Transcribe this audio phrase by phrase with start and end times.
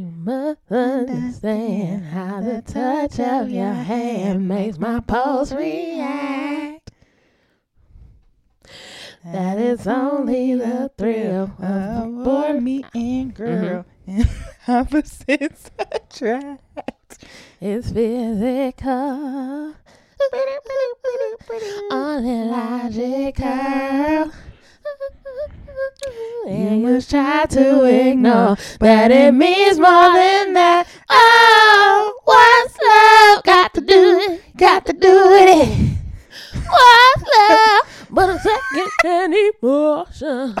[0.00, 6.90] You must understand how the touch of your hand makes my pulse react.
[9.26, 12.60] That is only the thrill of boy, boy.
[12.60, 13.44] me and mm-hmm.
[13.44, 14.26] girl, and
[14.66, 17.22] opposites attract.
[17.60, 19.74] It's physical,
[21.90, 24.32] only logical.
[26.46, 30.88] You try to ignore that it means more than that.
[31.08, 34.56] Oh, what's love got to do it?
[34.56, 35.98] Got to do with it.
[36.66, 40.56] What's love but a second emotion?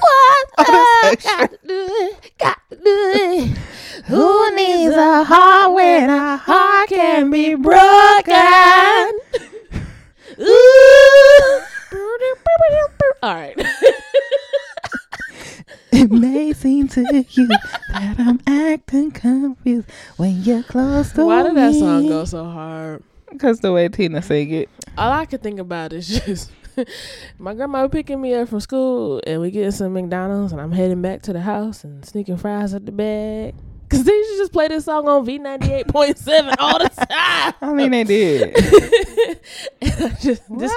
[0.00, 2.32] What's love got to do it?
[2.38, 3.58] Got to do it.
[4.06, 9.40] Who needs a heart when a heart can be broken?
[13.22, 13.54] All right.
[15.92, 21.56] It may seem to you that I'm acting confused when you're close to Why did
[21.56, 23.02] that song go so hard?
[23.38, 24.70] Cause the way Tina sang it.
[24.96, 26.52] All I could think about is just
[27.38, 31.02] my grandma picking me up from school and we getting some McDonald's and I'm heading
[31.02, 33.54] back to the house and sneaking fries at the bag.
[33.90, 36.78] Cause they used to just play this song on V ninety eight point seven all
[36.78, 37.54] the time.
[37.60, 38.54] I mean, they did.
[40.20, 40.74] just, just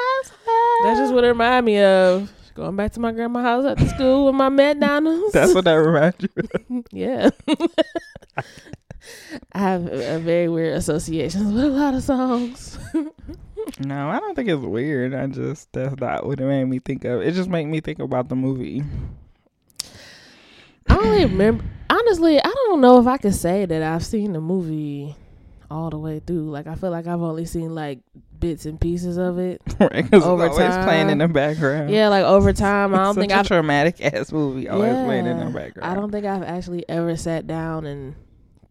[0.84, 2.32] that's just what it reminded me of.
[2.56, 5.34] Going back to my grandma's house after school with my McDonald's.
[5.34, 6.30] That's what that reminds you.
[6.36, 6.86] of.
[6.92, 7.30] Yeah.
[9.52, 12.78] I have a, a very weird associations with a lot of songs.
[13.80, 15.14] No, I don't think it's weird.
[15.14, 17.22] I just that's not what it made me think of.
[17.22, 18.84] It just made me think about the movie.
[21.04, 21.64] Really remember.
[21.90, 25.16] Honestly, I don't know if I can say that I've seen the movie
[25.70, 26.50] all the way through.
[26.50, 28.00] Like, I feel like I've only seen like
[28.40, 29.62] bits and pieces of it.
[29.80, 30.04] Right?
[30.04, 31.18] Because always playing in time.
[31.20, 31.90] the background.
[31.90, 32.94] Yeah, like over time.
[32.96, 33.48] I don't think a I've.
[33.48, 35.92] traumatic ass movie always playing in the background.
[35.92, 38.16] I don't think I've actually ever sat down and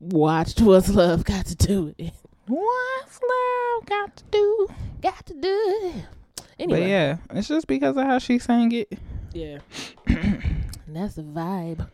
[0.01, 2.13] watched What's Love Got to Do It.
[2.47, 4.69] What's love got to do?
[5.01, 5.49] Got to do
[5.95, 6.05] it.
[6.59, 8.93] Anyway, But yeah, it's just because of how she sang it.
[9.33, 9.59] Yeah.
[10.07, 11.89] and that's the vibe.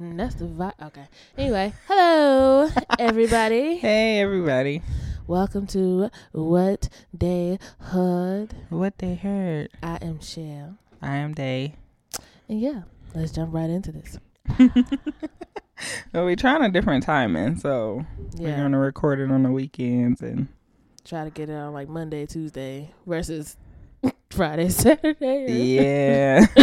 [0.00, 0.72] And that's the vibe.
[0.82, 1.04] Okay.
[1.36, 3.76] Anyway, hello, everybody.
[3.76, 4.80] Hey everybody,
[5.26, 8.54] Welcome to What They Heard.
[8.70, 9.68] what they heard?
[9.82, 10.78] I am Shell.
[11.02, 11.74] I am Day.
[12.48, 12.82] And yeah,
[13.14, 14.18] let's jump right into this.
[16.12, 18.04] Well, we're trying a different timing, so
[18.36, 20.48] we're gonna record it on the weekends and
[21.06, 23.56] Try to get it on like Monday, Tuesday versus
[24.30, 25.52] Friday, Saturday.
[25.74, 26.46] yeah.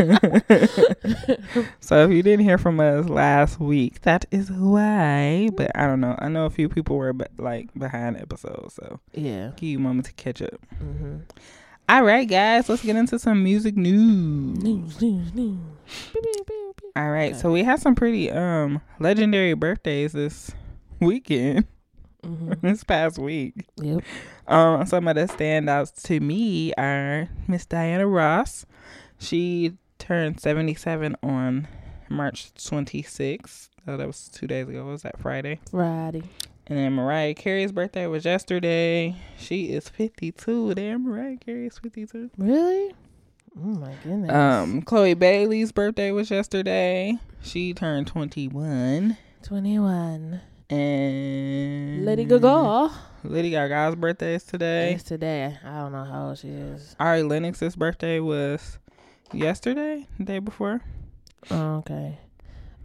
[1.80, 5.50] so if you didn't hear from us last week, that is why.
[5.56, 6.16] But I don't know.
[6.20, 9.52] I know a few people were be- like behind episodes, so Yeah.
[9.58, 10.59] give you a moment to catch up.
[10.81, 11.18] Mm-hmm.
[11.90, 14.58] All right, guys, let's get into some music news.
[14.64, 15.59] News, news, news.
[16.96, 20.52] All right, so we had some pretty um legendary birthdays this
[21.00, 21.66] weekend,
[22.27, 22.61] Mhm.
[22.61, 23.53] this past week.
[23.77, 24.03] Yep.
[24.47, 28.65] Um, some of the standouts to me are Miss Diana Ross.
[29.19, 31.67] She turned 77 on
[32.09, 33.69] March 26th.
[33.85, 34.83] So that was two days ago.
[34.85, 35.59] What was that Friday?
[35.71, 36.23] Friday.
[36.67, 39.15] And then Mariah Carey's birthday was yesterday.
[39.38, 40.73] She is 52.
[40.75, 42.29] Damn, Mariah Carey is 52.
[42.38, 42.94] Really?
[43.57, 44.31] Oh my goodness.
[44.31, 47.17] Um, Chloe Bailey's birthday was yesterday.
[47.41, 49.17] She turned 21.
[49.44, 50.41] 21.
[50.69, 52.91] And Lady Gaga.
[53.23, 54.94] Lady Gaga's birthday is today.
[54.94, 55.57] It's today.
[55.63, 56.95] I don't know how old she is.
[57.00, 58.77] Ari Lennox's birthday was
[59.33, 60.81] yesterday, the day before.
[61.51, 62.17] Oh, okay.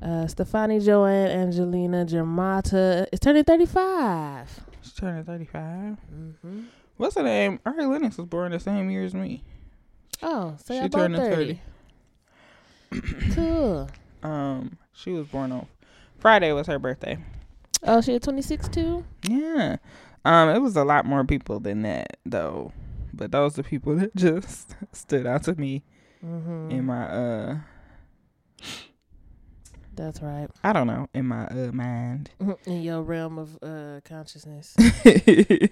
[0.01, 4.61] Uh, Stefani Joanne Angelina Germanotta is turning 35.
[4.83, 5.63] She's turning 35.
[5.63, 6.61] Mm-hmm.
[6.97, 7.61] What's her name?
[7.67, 9.43] Ari Lennox was born the same year as me.
[10.23, 11.61] Oh, so She both turning 30.
[13.35, 13.89] cool.
[14.23, 15.67] Um, she was born on
[16.19, 17.19] Friday was her birthday.
[17.85, 19.05] Oh, she had 26 too?
[19.29, 19.77] Yeah.
[20.25, 22.73] Um, it was a lot more people than that though.
[23.13, 25.83] But those are people that just stood out to me
[26.25, 26.71] Mm-hmm.
[26.71, 27.57] in my uh
[29.95, 30.49] That's right.
[30.63, 32.31] I don't know, in my uh mind.
[32.67, 34.75] In your realm of uh, consciousness.
[35.05, 35.67] yeah,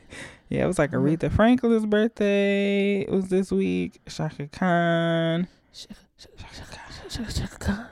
[0.51, 0.91] it was like.
[0.91, 3.03] Aretha Franklin's birthday.
[3.03, 4.01] It was this week.
[4.09, 7.87] Chaka Khan, Shaka, shaka, shaka, shaka, shaka, Khan.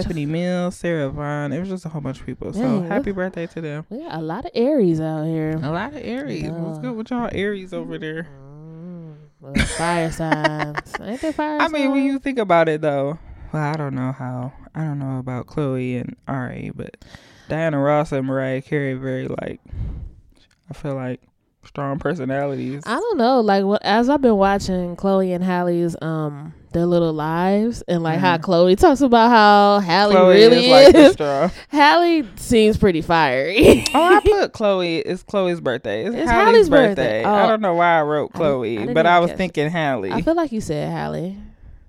[0.00, 1.52] Stephanie Mills, Sarah Vaughan.
[1.52, 2.52] It was just a whole bunch of people.
[2.52, 3.86] So Dang, happy birthday to them.
[3.90, 5.52] Yeah, a lot of Aries out here.
[5.62, 6.50] A lot of Aries.
[6.50, 6.82] What's Yeah.
[6.82, 8.26] good with y'all Aries over there?
[8.38, 10.92] Mm, well, fire signs.
[11.00, 13.18] Ain't they fire I mean, when you think about it, though,
[13.52, 14.52] well, I don't know how.
[14.74, 16.96] I don't know about Chloe and Ari, but
[17.48, 19.60] Diana Ross and Mariah Carey very like.
[20.70, 21.20] I feel like
[21.64, 22.82] strong personalities.
[22.86, 23.40] I don't know.
[23.40, 28.18] Like what, as I've been watching Chloe and Halle's um their little lives and like
[28.18, 28.42] how Mhm.
[28.42, 31.12] Chloe talks about how Halle Chloe really is is.
[31.14, 31.48] straw.
[31.68, 33.84] Halle seems pretty fiery.
[33.94, 34.98] Oh, I put Chloe.
[34.98, 36.04] It's Chloe's birthday.
[36.04, 37.22] It's, It's Halle's, Halle's birthday.
[37.22, 37.24] birthday.
[37.24, 37.48] I Oh.
[37.48, 39.38] don't know why I wrote I I Chloe, didn't but I was catch it.
[39.38, 40.12] thinking Halle.
[40.12, 41.36] I feel like you said Halle.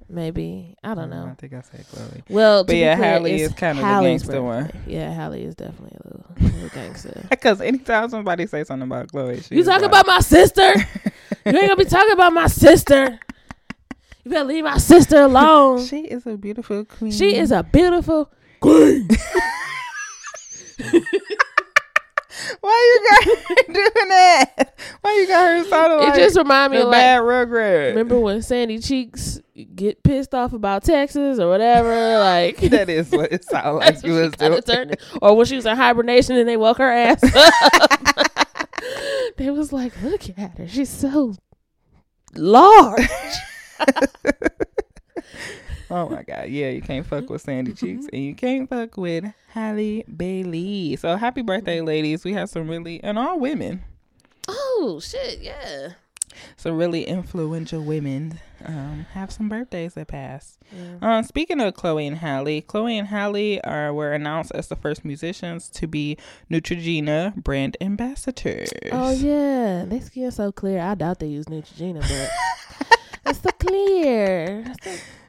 [0.07, 1.29] Maybe I don't know.
[1.31, 2.23] I think I said Chloe.
[2.29, 4.71] Well, But yeah, clear, Halle is kinda the Halle's gangster one.
[4.85, 7.23] Yeah, Halle is definitely a little, little gangster.
[7.29, 10.61] Because anytime somebody say something about Chloe, she You like- about my sister?
[10.75, 13.19] you ain't gonna be talking about my sister.
[14.25, 15.85] You better leave my sister alone.
[15.85, 17.11] She is a beautiful queen.
[17.11, 19.07] She is a beautiful queen.
[22.59, 24.77] Why you got her doing that?
[25.01, 27.89] Why you got her sounding it like just remind me the of like bad Rugrat?
[27.89, 29.39] remember when Sandy Cheeks
[29.75, 34.13] get pissed off about Texas or whatever, like that is what it sounded like you
[34.13, 34.61] was doing.
[34.63, 37.53] turned Or when she was in hibernation and they woke her ass up.
[39.37, 40.67] they was like, look at her.
[40.67, 41.35] She's so
[42.35, 43.07] large.
[45.89, 49.25] Oh my god, yeah, you can't fuck with Sandy Cheeks and you can't fuck with
[49.49, 50.95] Halle Bailey.
[50.95, 52.25] So happy birthday, ladies.
[52.25, 53.83] We have some really and all women.
[54.47, 55.41] oh, shit.
[55.41, 55.89] Yeah.
[56.57, 60.57] Some really influential women um, have some birthdays that pass.
[60.75, 60.97] yeah.
[61.19, 65.05] Uh, speaking of Chloe and Halle, Chloe and Halle are were announced as the first
[65.05, 66.17] musicians to be
[66.51, 68.69] Neutrogena brand ambassadors.
[68.91, 69.85] Oh, yeah.
[69.87, 70.81] They skin so clear.
[70.81, 72.89] I doubt they use Neutrogena, but
[73.25, 74.73] it's so clear.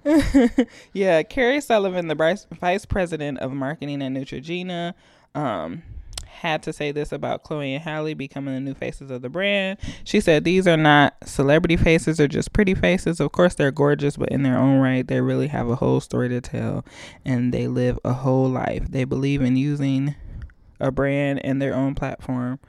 [0.92, 2.14] Yeah, Carrie Sullivan, the
[2.60, 4.94] vice, president of marketing at Neutrogena,
[5.34, 5.82] um,
[6.26, 9.78] had to say this about Chloe and Halle becoming the new faces of the brand.
[10.04, 13.20] She said, These are not celebrity faces, they're just pretty faces.
[13.20, 16.28] Of course, they're gorgeous, but in their own right, they really have a whole story
[16.28, 16.84] to tell
[17.24, 18.86] and they live a whole life.
[18.88, 20.14] They believe in using
[20.78, 22.60] a brand and their own platform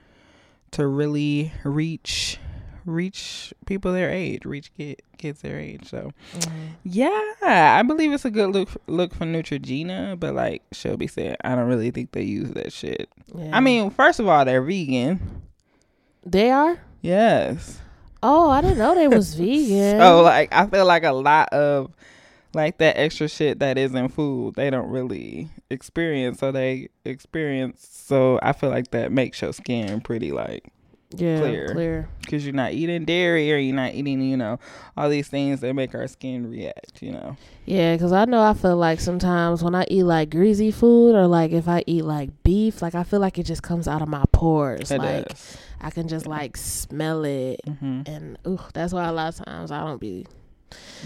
[0.72, 2.40] to really reach
[2.88, 6.68] reach people their age reach kid, kids their age so mm-hmm.
[6.84, 11.54] yeah, I believe it's a good look look for Neutrogena, but like Shelby said, I
[11.56, 13.10] don't really think they use that shit.
[13.36, 13.56] Yeah.
[13.56, 15.42] I mean, first of all, they're vegan.
[16.26, 16.80] they are?
[17.02, 17.80] Yes.
[18.24, 20.00] Oh, I didn't know they was vegan.
[20.00, 21.92] So like I feel like a lot of
[22.54, 26.40] like that extra shit that isn't food, they don't really experience.
[26.40, 30.72] So they experience so I feel like that makes your skin pretty like
[31.16, 31.68] yeah, clear.
[31.74, 32.10] clear.
[32.22, 34.60] because you're not eating dairy or you're not eating, you know,
[34.98, 37.38] all these things that make our skin react, you know.
[37.66, 41.28] Yeah, because I know I feel like sometimes when I eat like greasy food or
[41.28, 44.08] like if I eat like beef, like I feel like it just comes out of
[44.08, 44.92] my pores.
[44.92, 45.58] It like does.
[45.82, 47.62] I can just like smell it.
[47.66, 50.26] hmm And ooh, that's why a lot of times I don't be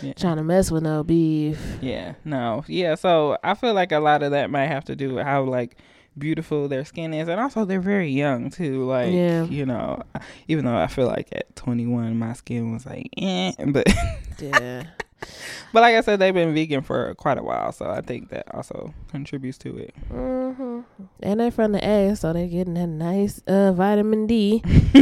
[0.02, 0.14] Yeah.
[0.14, 1.60] trying to mess with no beef.
[1.82, 2.96] Yeah, no, yeah.
[2.96, 5.78] So I feel like a lot of that might have to do with how like
[6.18, 8.84] beautiful their skin is, and also they're very young too.
[8.86, 9.46] Like, Yeah.
[9.46, 10.02] you know,
[10.48, 13.88] even though I feel like at 21 my skin was like, eh, but
[14.40, 14.84] Yeah.
[15.74, 18.54] but like I said, they've been vegan for quite a while, so I think that
[18.54, 19.94] also contributes to it.
[20.10, 20.52] hmm
[21.24, 24.62] And they're from the A, so they're getting that nice uh, vitamin D.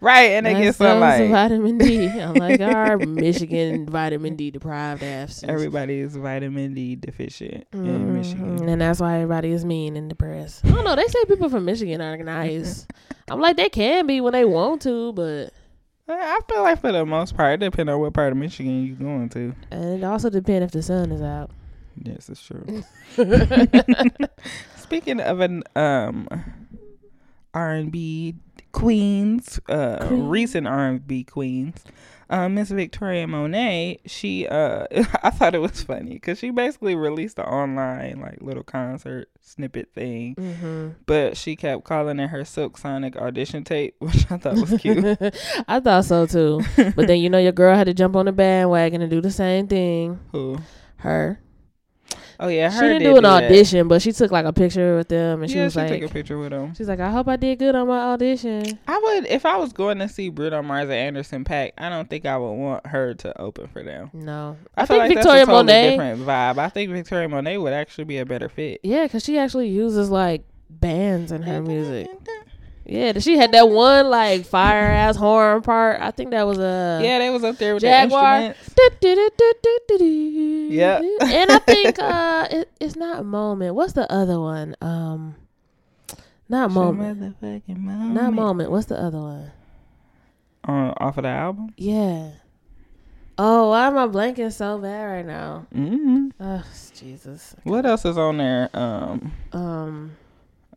[0.00, 2.06] right, and they Nice get some dose of like vitamin D.
[2.06, 5.44] Unlike our Michigan vitamin D deprived ass.
[5.46, 8.14] everybody is vitamin D deficient in Mhm.
[8.16, 8.68] Michigan.
[8.68, 10.64] And that's why everybody is mean and depressed.
[10.64, 10.96] I don't know.
[10.96, 12.86] They say people from Michigan are nice.
[13.30, 15.50] I'm like, they can be when they want to, but
[16.08, 18.96] I feel like for the most part, it depends on what part of Michigan you're
[18.96, 19.54] going to.
[19.70, 21.50] and it also depends if the sun is out.
[22.02, 22.82] Yes, it's true.
[24.84, 26.28] Speaking of an um
[27.52, 28.36] R and B
[28.72, 30.28] queens, uh Queen.
[30.28, 31.82] recent R and B queens,
[32.28, 34.86] uh, Miss Victoria Monet, she uh
[35.22, 39.92] I thought it was funny because she basically released an online like little concert snippet
[39.94, 44.54] thing, hmm but she kept calling it her Silk Sonic audition tape, which I thought
[44.54, 45.18] was cute.
[45.68, 46.60] I thought so too.
[46.76, 49.30] But then you know your girl had to jump on the bandwagon and do the
[49.30, 50.20] same thing.
[50.32, 50.58] Who?
[50.96, 51.40] Her.
[52.40, 53.44] Oh yeah, she didn't did do an that.
[53.44, 56.00] audition, but she took like a picture with them and she yeah, was she like
[56.00, 56.74] took a picture with him.
[56.74, 58.78] She's like, I hope I did good on my audition.
[58.86, 61.72] I would if I was going to see Bruno Mars and Anderson .Paak.
[61.78, 64.10] I don't think I would want her to open for them.
[64.12, 64.56] No.
[64.76, 65.90] I, I, feel think like Victoria that's a totally Monet.
[65.90, 66.58] different vibe.
[66.58, 68.80] I think Victoria Monet would actually be a better fit.
[68.82, 72.08] Yeah, because she actually uses like bands in her music.
[72.86, 76.00] Yeah, she had that one like fire ass horn part.
[76.00, 78.54] I think that was a Yeah, they was up there with Jaguar.
[80.70, 81.00] Yeah.
[81.22, 83.74] And I think uh it, it's not moment.
[83.74, 84.76] What's the other one?
[84.82, 85.34] Um
[86.48, 87.18] not moment.
[87.18, 88.14] Moment.
[88.14, 88.70] Not moment.
[88.70, 89.50] What's the other one?
[90.64, 91.72] On off of the album.
[91.76, 92.32] Yeah.
[93.36, 95.66] Oh, why am I blanking so bad right now?
[95.72, 96.62] hmm Oh,
[96.94, 97.56] Jesus.
[97.64, 98.70] What else is on there?
[98.74, 100.16] Um, Um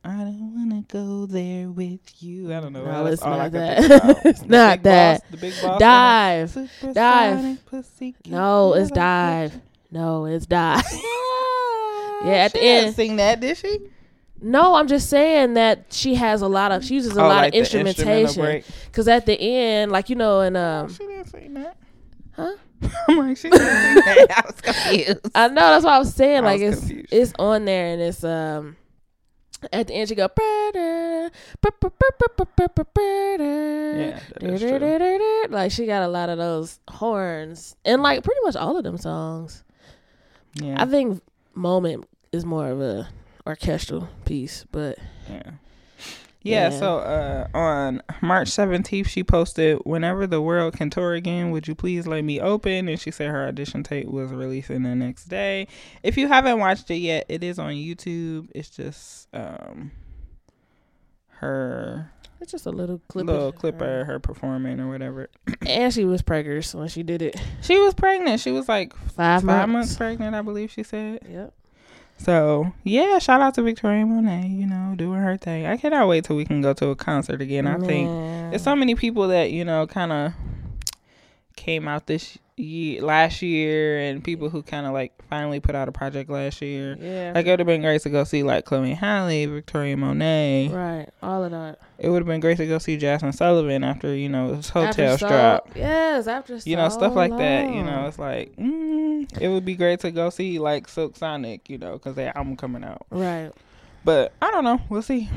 [0.08, 2.54] I don't wanna go there with you.
[2.54, 2.86] I don't know.
[2.86, 4.22] No, it's not that.
[4.26, 5.22] It's The not that.
[5.22, 5.80] Boss- the big boss.
[5.80, 6.94] Dive.
[6.94, 7.60] Dive.
[8.28, 9.60] No, it's dive.
[9.92, 10.84] No, it's dive.
[12.26, 12.96] Yeah, at the she didn't end.
[12.96, 13.80] sing that, did she?
[14.42, 17.38] no, I'm just saying that she has a lot of she uses a Oh, lot
[17.38, 18.42] like of instrumentation.
[18.44, 18.66] break.
[18.92, 21.78] Cause at the end, like you know, and um, she didn't sing that.
[22.36, 22.54] huh?
[23.10, 24.28] I'm like, she didn't sing that.
[24.36, 25.20] I was confused.
[25.36, 26.38] I know that's what I was saying.
[26.38, 27.08] I Like was it's confused.
[27.14, 28.78] it's on there and it's um
[29.74, 30.28] at the end she go
[35.50, 38.98] like she got a lot of those horns and like pretty much all of them
[38.98, 39.64] songs.
[40.54, 41.22] Yeah, I think
[41.56, 43.10] Moment is more of a
[43.46, 44.98] orchestral piece, but
[45.30, 45.52] Yeah.
[46.48, 46.80] Yeah, Yeah.
[46.80, 51.75] so uh, on March 17th, she posted, Whenever the world can tour again, would you
[51.75, 52.88] please let me open?
[52.88, 55.68] And she said her audition tape was releasing the next day.
[56.04, 58.50] If you haven't watched it yet, it is on YouTube.
[58.56, 59.92] It's just um,
[61.39, 63.25] her it's just a little clip.
[63.25, 64.01] little clip her.
[64.01, 65.30] of her performing or whatever.
[65.66, 67.36] And she was preggers when she did it.
[67.62, 68.39] She was pregnant.
[68.39, 69.96] She was like Five, five months months.
[69.98, 71.20] pregnant, I believe she said.
[71.30, 71.54] Yep.
[72.17, 75.65] So yeah, shout out to Victoria Monet, you know, doing her thing.
[75.65, 77.67] I cannot wait till we can go to a concert again.
[77.67, 78.09] I think
[78.50, 80.33] there's so many people that you know kind of
[81.58, 85.90] came out this year, last year, and people who kind of like finally put out
[85.90, 86.98] a project last year.
[87.00, 87.34] Yeah.
[87.36, 90.70] Like it would have been great to go see like Chloe Halle, Victoria Monet.
[90.70, 91.10] right.
[91.22, 91.80] All of that.
[92.00, 94.92] It would have been great to go see Jazmine Sullivan after you know his Heaux
[94.92, 95.62] Tales so-.
[95.76, 97.74] Yes, after You know so stuff like that.
[97.74, 101.70] You know it's like mm, it would be great to go see like Silk Sonic.
[101.70, 103.06] You know because their album coming out.
[103.10, 103.52] Right.
[104.06, 104.80] But I don't know.
[104.90, 105.30] We'll see.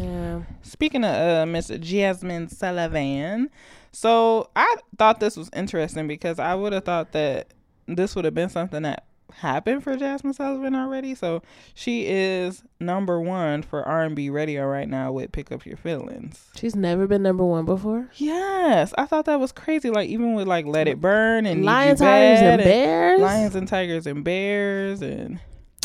[0.00, 0.42] Yeah.
[0.62, 3.50] Speaking of uh, Miss Jazmine Sullivan,
[3.92, 7.52] so I thought this was interesting because I would have thought that
[7.86, 11.14] this would have been something that happened for Jazmine Sullivan already.
[11.14, 11.42] So
[11.74, 15.76] she is number one for R and B radio right now with "Pick Up Your
[15.76, 18.10] Feelings." She's never been number one before.
[18.16, 19.90] Yes, I thought that was crazy.
[19.90, 23.20] Like even with like "Let It Burn" and Lions, tigers, Bad and bears.
[23.20, 25.40] Lions and Tigers and Bears and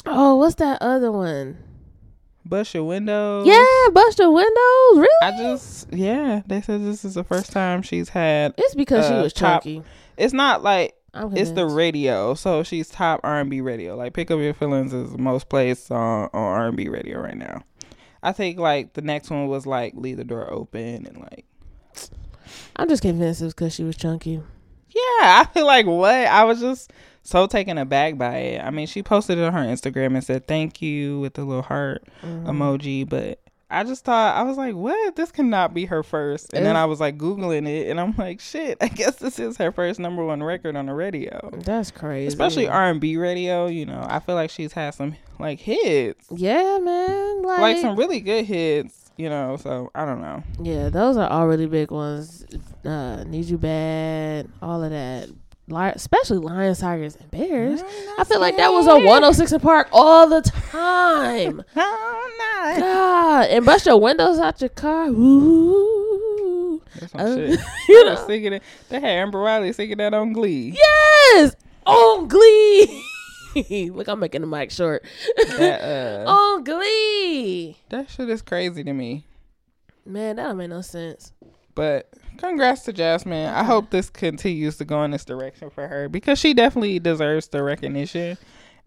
[0.05, 1.57] Oh, what's that other one?
[2.49, 3.45] Bust Your Windows.
[3.47, 4.53] Yeah, bust your windows.
[4.95, 5.07] Really?
[5.21, 6.41] I just yeah.
[6.47, 9.83] They said this is the first time she's had it's because she was top- chunky.
[10.17, 10.95] it's not like
[11.33, 15.17] it's the radio so she's top r&b radio like pick up your feelings is the
[15.17, 17.63] most played song on r&b radio right now
[18.21, 21.43] i think like the next one was like leave the door open and like
[22.75, 24.33] I'm just convinced it was because she was chunky.
[24.89, 25.01] yeah
[25.41, 26.91] i feel like what i was just
[27.27, 30.48] so taken aback by it i mean she posted it on her instagram and said
[30.48, 32.46] thank you with the little heart Mhm.
[32.46, 35.17] emoji but I just thought I was like, "What?
[35.17, 36.53] This cannot be her first.
[36.53, 38.77] And then I was like googling it, and I'm like, "Shit!
[38.81, 42.27] I guess this is her first number one record on the radio." That's crazy.
[42.27, 43.67] especially R and B radio.
[43.67, 47.41] You know, I feel like she's had some like hits, Yeah, man.
[47.43, 49.12] Like, like some really good hits.
[49.17, 50.43] You know, so I don't know.
[50.63, 52.46] Yeah, those are all really big ones.
[52.86, 55.27] Uh, Need You Bad, all of that.
[55.69, 57.81] Especially Lions, Tigers, and Bears.
[58.17, 61.63] I feel like that was a 106 in Park all the time.
[61.75, 62.79] Oh, no.
[62.79, 65.07] God, and bust your windows out your car.
[65.07, 66.81] Ooh.
[67.00, 67.59] That's some Uh, shit.
[67.89, 68.25] you know.
[68.27, 68.63] singing it.
[68.89, 70.75] They had Amber Riley singing that on Glee.
[70.75, 71.55] Yes,
[71.86, 73.03] on Glee.
[73.93, 75.05] Look, I'm making the mic short.
[75.57, 77.77] That uh, on Glee.
[77.89, 79.25] that shit is crazy to me.
[80.05, 81.31] Man, that don't make no sense.
[81.75, 83.53] But congrats to Jazmine.
[83.53, 87.48] I hope this continues to go in this direction for her because she definitely deserves
[87.48, 88.38] the recognition.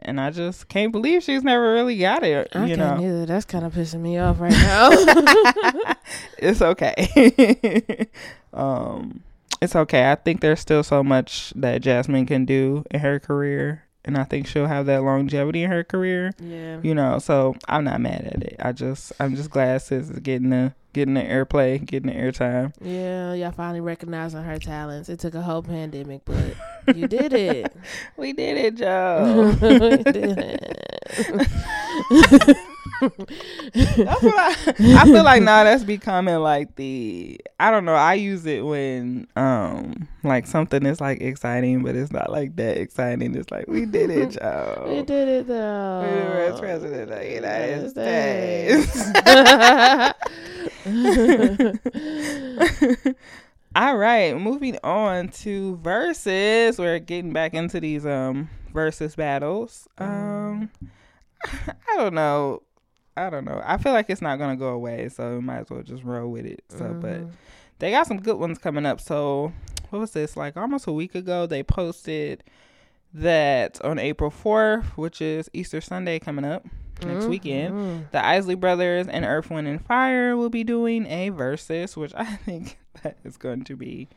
[0.03, 2.49] And I just can't believe she's never really got it.
[2.55, 3.27] I you can't know, either.
[3.27, 4.89] That's kind of pissing me off right now.
[6.39, 8.09] it's okay.
[8.55, 9.23] um,
[9.61, 10.11] it's okay.
[10.11, 14.25] I think there's still so much that Jazmine can do in her career, and I
[14.25, 16.33] think she'll have that longevity in her career.
[16.39, 16.81] yeah.
[16.83, 18.57] You know, so I'm not mad at it.
[18.59, 22.73] I just, I'm just glad sis is getting the getting the airplay, getting the airtime.
[22.81, 25.09] Yeah, y'all finally recognizing her talents.
[25.09, 26.55] It took a whole pandemic, but
[26.97, 27.73] you did it.
[28.17, 29.55] We did it, Joe.
[33.01, 34.05] You.
[34.05, 38.15] That's what I, I feel like now that's becoming like the I don't know, I
[38.15, 43.35] use it when um like something is like exciting but it's not like that exciting.
[43.35, 44.87] It's like we did it, Joe.
[44.89, 46.03] We did it though.
[46.03, 49.11] We the first president of the United States.
[53.77, 56.79] All right, moving on to verses.
[56.79, 59.89] We're getting back into these um versus battles.
[59.99, 60.71] Um
[61.45, 62.63] I don't know.
[63.17, 63.61] I don't know.
[63.65, 66.31] I feel like it's not gonna go away, so we might as well just roll
[66.31, 66.63] with it.
[66.69, 67.31] So but Mhm.
[67.79, 69.01] they got some good ones coming up.
[69.01, 69.53] So
[69.91, 70.37] what was this?
[70.37, 72.43] Like almost a week ago they posted
[73.13, 76.65] that on April fourth, which is Easter Sunday coming up.
[77.07, 77.75] next weekend.
[77.75, 78.11] Mhm.
[78.11, 82.25] The Isley Brothers and Earth, Wind, and Fire will be doing a versus, which I
[82.45, 84.09] think that is going to be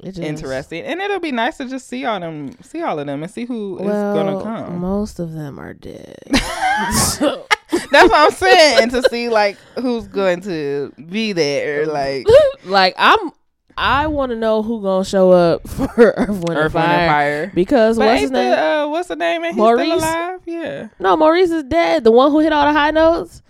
[0.00, 3.32] interesting, and it'll be nice to just see all them, see all of them, and
[3.32, 4.78] see who is Well, gonna come.
[4.78, 6.16] most of them are dead.
[7.18, 7.44] so,
[7.90, 12.26] That's what I'm saying, and to see like who's going to be there, like
[12.64, 13.30] like I'm,
[13.76, 16.98] I want to know who gonna show up for Earth, Wind, and Earth, Wind, Fire,
[16.98, 17.52] and Fire.
[17.54, 19.42] because But what's his the, uh, what's the name?
[19.44, 19.86] And he's Maurice?
[19.86, 20.40] still alive.
[20.46, 20.88] Yeah.
[21.00, 22.04] no, Maurice is dead.
[22.04, 23.42] The one who hit all the high notes.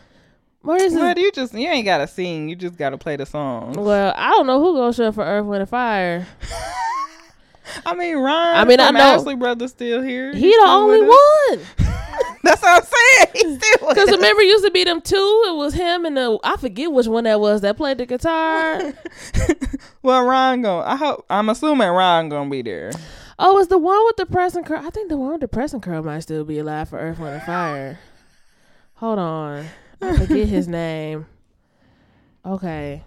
[0.63, 1.19] Maurice is.
[1.19, 2.49] You just you ain't gotta sing.
[2.49, 3.73] You just gotta play the song.
[3.73, 6.27] Well, I don't know who gonna show up for Earth, Wind, and Fire.
[7.87, 8.57] I mean, Ron.
[8.57, 10.33] I mean, I know- Isley Brothers still here.
[10.35, 11.92] He He's the only one.
[12.43, 13.27] That's what I'm saying.
[13.35, 14.15] He's still with Because us.
[14.17, 15.45] remember, it used to be them two.
[15.49, 18.93] It was him and the I forget which one that was that played the guitar.
[20.03, 21.25] well, Ron going I hope.
[21.31, 22.93] I'm assuming Ron gonna be there.
[23.39, 24.81] oh, it's the one with the pressing curl.
[24.85, 27.35] I think the one with the pressing curl might still be alive for Earth, Wind,
[27.35, 27.99] and Fire.
[28.95, 29.67] Hold on,
[30.01, 31.27] I forget his name.
[32.45, 33.03] Okay.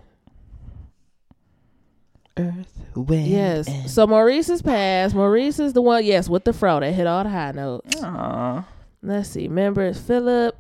[2.38, 3.28] Earth, wind.
[3.28, 3.94] Yes.
[3.94, 5.16] So Maurice is passed.
[5.16, 6.04] Maurice is the one.
[6.04, 7.96] Yes, with the fro that hit all the high notes.
[8.04, 8.66] Aw.
[9.06, 9.48] Let's see.
[9.48, 10.56] Remember, it's Philip.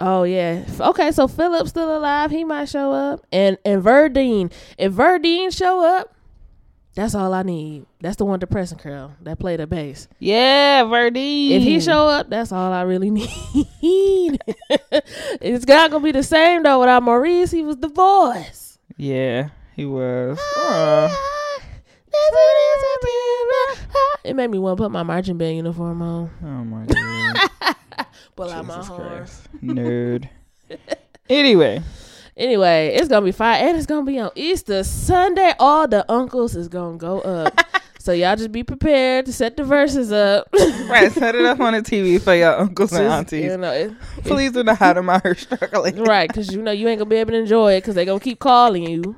[0.00, 0.64] Oh yeah.
[0.80, 2.30] Okay, so Philip's still alive.
[2.30, 3.26] He might show up.
[3.32, 4.52] And and Verdine.
[4.78, 6.14] If Verdine show up,
[6.94, 7.86] that's all I need.
[8.00, 10.06] That's the one depressing curl that played the bass.
[10.20, 11.50] Yeah, Verdine.
[11.50, 13.26] If he show up, that's all I really need.
[13.82, 17.50] it's not gonna be the same though without Maurice.
[17.50, 18.78] He was the voice.
[18.96, 20.38] Yeah, he was.
[20.56, 21.24] Ah, Aw.
[24.24, 26.30] It made me want to put my marching band uniform on.
[26.44, 27.47] Oh my god.
[28.38, 29.08] Pull out my Jesus horn.
[29.08, 29.48] Christ.
[29.62, 30.28] Nerd.
[31.28, 31.82] anyway,
[32.36, 35.54] Anyway, it's gonna be fire, and it's gonna be on Easter Sunday.
[35.58, 37.58] All the uncles is gonna go up,
[37.98, 40.46] so y'all just be prepared to set the verses up.
[40.88, 43.44] right, set it up on the TV for your uncles and Just, aunties.
[43.50, 43.92] you know, it-
[44.22, 46.04] Please do not hide my hurt struggling.
[46.04, 46.28] right?
[46.28, 48.38] Because you know you ain't gonna be able to enjoy it because they gonna keep
[48.38, 49.16] calling you.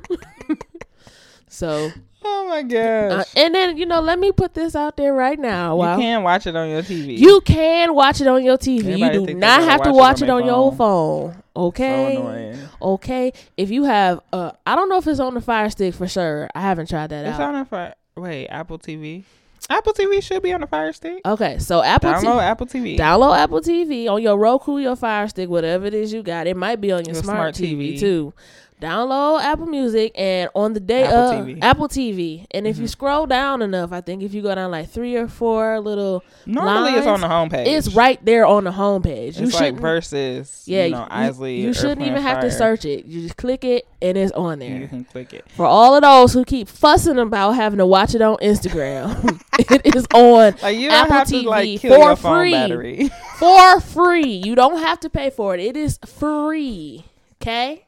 [1.49, 1.91] so,
[2.23, 3.27] Oh my uh, gosh.
[3.37, 5.77] and then you know, let me put this out there right now.
[5.77, 5.97] Wow.
[5.97, 7.17] You can watch it on your TV.
[7.19, 8.81] You can watch it on your TV.
[8.81, 11.43] Everybody you do not have to watch watch it it on on, your phone.
[11.57, 12.55] Okay.
[12.81, 12.93] So.
[12.95, 13.33] Okay.
[13.57, 16.49] If you have uh I don't know if it's on the fire stick for sure.
[16.55, 17.55] I haven't tried that It's out.
[17.55, 17.95] on a fire.
[18.17, 19.25] Wait, Apple TV.
[19.69, 21.21] Apple TV should be on the Fire Stick.
[21.25, 22.99] okay, so Apple Download TV Apple TV.
[22.99, 26.47] download Apple TV on your Roku, your Fire Stick, whatever it is you got.
[26.47, 27.95] It might be on your Your smart, smart TV.
[27.95, 28.01] TV.
[28.01, 28.33] too.
[28.81, 31.59] Download Apple Music and on the day Apple of TV.
[31.63, 32.47] Apple TV.
[32.51, 32.89] And if you Mhm.
[32.91, 36.93] scroll down enough, I think if you go down like three or four little Normally,
[36.93, 37.67] it's on lines, the homepage.
[37.67, 39.39] it's right there on the homepage.
[39.39, 40.63] You It's like shouldn't versus.
[40.67, 41.61] Yeah, you know, Isley.
[41.61, 43.05] you Earth, shouldn't even have to search it.
[43.07, 44.71] You just click it and it's on there.
[44.79, 45.45] You can click it.
[45.55, 49.95] For all of those who keep fussing about having to watch it on Instagram, it
[49.95, 52.53] is on Like you don't Apple have to TV like kill for your phone free.
[52.53, 53.11] battery.
[53.39, 54.27] for free.
[54.45, 55.61] You don't have to pay for it.
[55.61, 57.05] It is free.
[57.43, 57.85] Okay?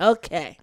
[0.00, 0.58] Okay.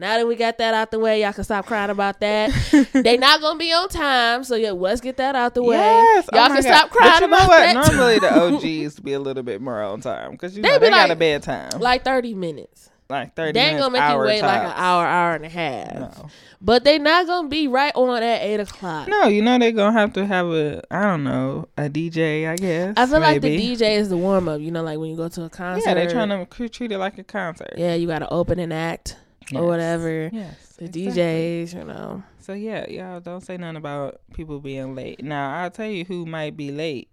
[0.00, 2.52] Now that we got that out the way, y'all can stop crying about that.
[2.92, 5.74] they not gonna be on time, so yeah, let's get that out the way.
[5.76, 6.28] Yes.
[6.32, 6.62] Y'all oh can God.
[6.62, 7.58] stop crying but you know about what?
[7.58, 7.92] that.
[7.92, 10.86] Normally the OGs be a little bit more on time because you They know be
[10.86, 12.87] they got like- a bedtime, Like thirty minutes.
[13.10, 15.94] Like thirty They ain't gonna make you wait like an hour, hour and a half.
[15.94, 16.28] No.
[16.60, 19.08] But they not gonna be right on at eight o'clock.
[19.08, 22.48] No, you know they're gonna have to have a I don't know a DJ.
[22.48, 22.94] I guess.
[22.96, 23.56] I feel like the.
[23.56, 24.60] DJ is the warm up.
[24.60, 25.88] You know, like when you go to a concert.
[25.88, 27.74] Yeah, they're trying to treat it like a concert.
[27.76, 29.16] Yeah, you got to open an act
[29.50, 29.62] Yes.
[29.62, 30.30] or whatever.
[30.32, 30.76] Yes.
[30.76, 31.12] The exactly.
[31.12, 32.22] DJs, you know.
[32.40, 35.22] So yeah, y'all don't say nothing about people being late.
[35.22, 37.08] Now I'll tell you who might be late.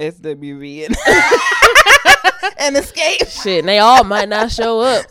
[0.00, 0.96] SWV and,
[2.58, 3.42] and Xscape.
[3.42, 5.04] Shit, and they all might not show up.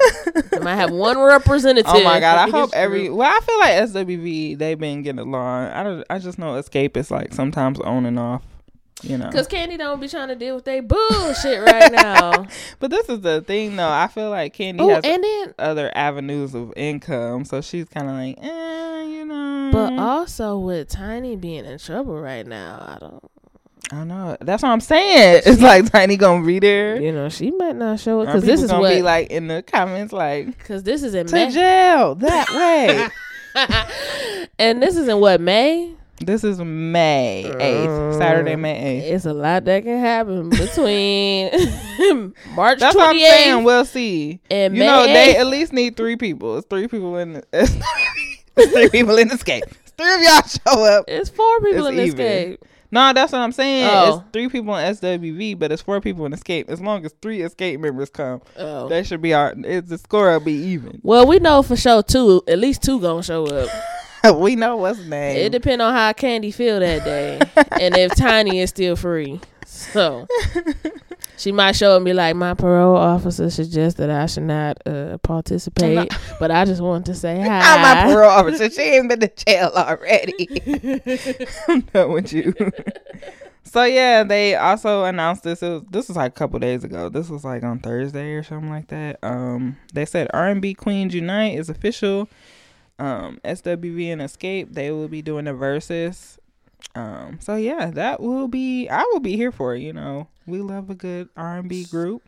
[0.52, 1.92] They might have one representative.
[1.94, 2.48] Oh my god!
[2.48, 3.06] I hope every.
[3.06, 3.18] group.
[3.18, 5.68] Well, I feel like SWV they've been getting along.
[5.68, 6.04] I don't.
[6.10, 8.44] I just know Xscape is like sometimes on and off.
[9.02, 9.30] You know.
[9.32, 12.48] Cause Kandi don't be trying to deal with they bullshit right now.
[12.80, 13.90] But this is the thing, though.
[13.90, 18.10] I feel like Kandi oh, has and then, other avenues of income, so she's kind
[18.10, 19.70] of like, eh, you know.
[19.72, 23.32] but also with Tiny being in trouble right now, I don't.
[23.92, 24.38] I know.
[24.42, 25.42] That's what I'm saying.
[25.48, 27.02] It's like Tiny gonna be there.
[27.02, 28.94] You know, she might not show up because this is gonna what.
[28.96, 32.50] be like in the comments, like Because this is in to May, jail that
[33.56, 34.46] way.
[34.60, 35.92] and this is in what May.
[36.22, 39.12] this is May eighth, Saturday, May eighth.
[39.12, 41.50] Uh, it's a lot that can happen between
[42.56, 43.64] March That's what I'm saying.
[43.64, 44.40] We'll see.
[44.52, 46.58] and You May know, they at least need three people.
[46.58, 47.34] It's three people in.
[47.34, 49.64] The, it's three people in Xscape.
[49.64, 50.42] It's three of y'all
[50.76, 51.06] show up.
[51.08, 52.18] It's four people It's in this even.
[52.18, 52.58] game.
[52.92, 53.88] No, that's what I'm saying.
[53.92, 54.18] Oh.
[54.24, 56.70] It's three people in SWV, but it's four people in Xscape.
[56.70, 58.88] As long as three Xscape members come, Oh.
[58.90, 59.54] that should be our.
[59.58, 61.00] It's the score will be even.
[61.04, 63.70] Well, we know for sure two, at least two gonna show up.
[64.40, 65.38] we know what's name.
[65.38, 67.40] It depends on how Kandi feel that day,
[67.80, 69.40] and if Tiny is still free.
[69.66, 70.28] So
[71.40, 76.14] She might show and be like, "My parole officer suggested I should not uh, participate,
[76.38, 78.70] but I just want to say hi." I'm my parole officer.
[78.70, 80.50] She ain't been to jail already.
[81.70, 82.54] I'm done with you.
[83.64, 85.62] so yeah, they also announced this.
[85.62, 87.08] Was, this was like a couple days ago.
[87.08, 89.18] This was like on Thursday or something like that.
[89.24, 92.28] Um, they said R&B Queens Unite is official.
[93.00, 96.38] Um, SWV and Xscape they will be doing the verses.
[96.96, 98.90] Um, so yeah, that will be.
[98.90, 99.80] I will be here for it.
[99.82, 102.24] You know, we love a good R&B group.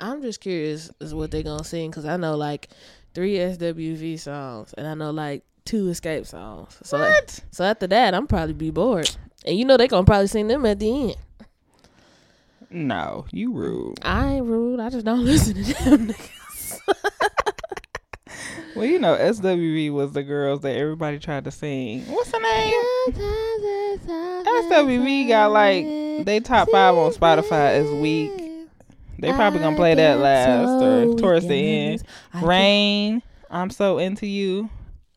[0.00, 2.68] I'm just curious is what they gonna sing because I know like
[3.14, 6.76] three SWV songs and I know like two Xscape songs.
[6.82, 7.40] So What?
[7.50, 9.10] so after that, I'm probably be bored.
[9.46, 11.16] And you know they gonna probably sing them at the end.
[12.70, 13.98] No, you rude.
[14.02, 14.80] I ain't rude.
[14.80, 16.14] I just don't listen to them.
[18.74, 22.04] Well, you know, SWV was the girls that everybody tried to sing.
[22.06, 22.72] What's the name?
[24.70, 25.84] SWV got like
[26.24, 28.30] they top five on Spotify this week.
[29.18, 32.02] They probably gonna play that last or towards the end.
[32.42, 34.70] Rain, I'm so into you.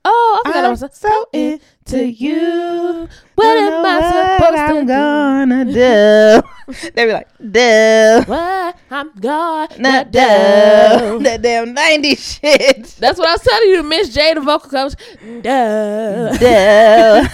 [0.07, 3.07] Oh, I forgot I was I'm so into you.
[3.35, 4.87] What am I supposed I'm to do?
[4.87, 5.65] gonna
[6.85, 6.89] do?
[6.93, 8.23] they be like, do.
[8.27, 10.11] What I'm gonna do.
[10.11, 11.19] do.
[11.25, 12.83] That damn 90 shit.
[12.99, 13.83] That's what I was telling you.
[13.83, 14.93] Miss J, the vocal coach.
[15.41, 16.37] Duh.
[16.37, 17.27] Do.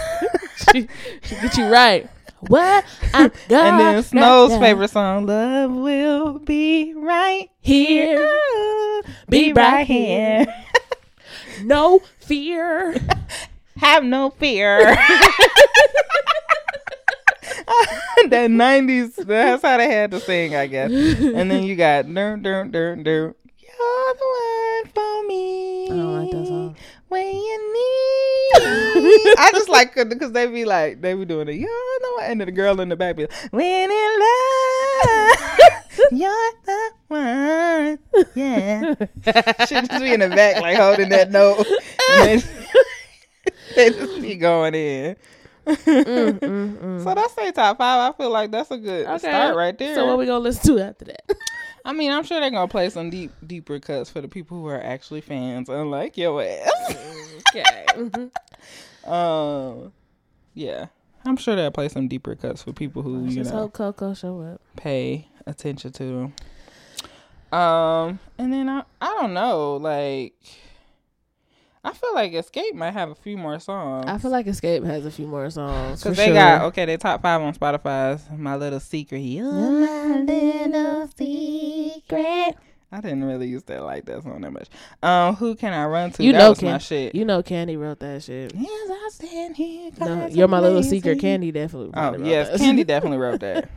[0.71, 0.87] she,
[1.23, 2.09] she get you right.
[2.47, 4.59] What I'm gonna And then Snow's do.
[4.59, 8.27] favorite song, Love Will Be Right Here,
[9.29, 10.45] Be right here.
[11.63, 12.95] No fear.
[13.77, 14.79] Have no fear.
[18.29, 20.91] that 90s, that's how they had to sing, I guess.
[20.91, 23.35] And then you got, dun, dun, dun, dun.
[23.57, 25.85] You're the one for me.
[25.85, 26.75] I don't like that song.
[27.07, 29.35] When you need.
[29.37, 31.55] I just like it because they be like, they be doing it.
[31.55, 32.25] You're the one.
[32.25, 35.37] And then the girl in the back be like, when in love,
[36.11, 37.99] you're the one.
[38.35, 38.95] Yeah.
[39.67, 41.65] Should just be in the back, like holding that note.
[42.09, 42.43] And
[43.75, 45.15] they just be going in.
[45.65, 47.03] Mm, mm, mm.
[47.03, 48.13] So that's their top five.
[48.13, 49.17] I feel like that's a good Okay.
[49.19, 49.95] start right there.
[49.95, 51.21] So what we gonna listen to after that?
[51.85, 54.67] I mean, I'm sure they're gonna play some deep, deeper cuts for the people who
[54.67, 56.95] are actually fans, unlike your ass.
[57.55, 57.85] okay.
[57.95, 58.31] Mhm.
[59.09, 59.93] um,
[60.53, 60.87] yeah,
[61.25, 64.41] I'm sure they'll play some deeper cuts for people who you know hope Coko show
[64.41, 64.61] up.
[64.75, 67.59] pay attention to them.
[67.59, 70.35] Um, and then I, I don't know, like,
[71.83, 74.05] I feel like Xscape might have a few more songs.
[74.07, 76.03] I feel like Xscape has a few more songs.
[76.03, 76.33] Cause they sure.
[76.35, 79.19] got okay, they top five on Spotify's My Little Secret.
[79.19, 82.55] You're my little secret.
[82.93, 84.67] I didn't really use that like that song that much.
[85.01, 86.23] Um, who can I run to?
[86.23, 87.15] You that know was my shit.
[87.15, 88.53] You know, Kandi wrote that shit.
[88.53, 89.91] yes, I stand here.
[89.99, 91.19] No, you're my little secret.
[91.19, 91.91] Kandi definitely.
[91.95, 92.59] Oh wrote yes, that.
[92.59, 93.69] Kandi definitely wrote that.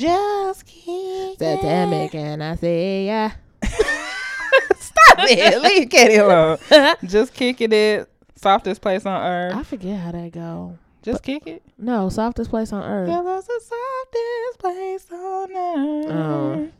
[0.00, 3.32] Just keep Satanic, and I say yeah.
[3.62, 5.60] Stop it.
[5.62, 6.56] Leave Kandi alone.
[7.04, 8.08] Just kicking it.
[8.34, 9.56] Softest place on earth.
[9.56, 10.78] I forget how that go.
[11.02, 11.62] Just kick it.
[11.76, 13.10] No, softest place on earth.
[13.10, 16.10] It was the softest place on earth.
[16.10, 16.70] Oh.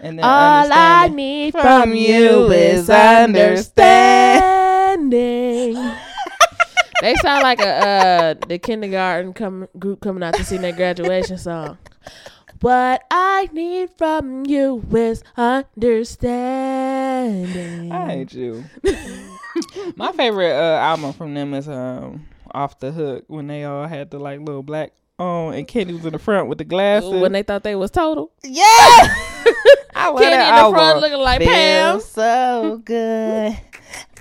[0.00, 5.74] And then All I need from you is understanding.
[7.02, 9.32] they sound like a uh the kindergarten
[9.78, 11.76] group coming out to sing their graduation song.
[12.60, 17.92] What I need from you is understanding.
[17.92, 18.64] I hate you.
[19.96, 24.10] My favorite uh, album from them is um Off the Hook when they all had
[24.10, 27.10] the like little black on and Kenny was in the front with the glasses.
[27.20, 28.32] when they thought they was total.
[28.42, 28.62] yeah,
[29.94, 32.00] I love Kenny in the front looking like Pam.
[32.00, 33.56] So good.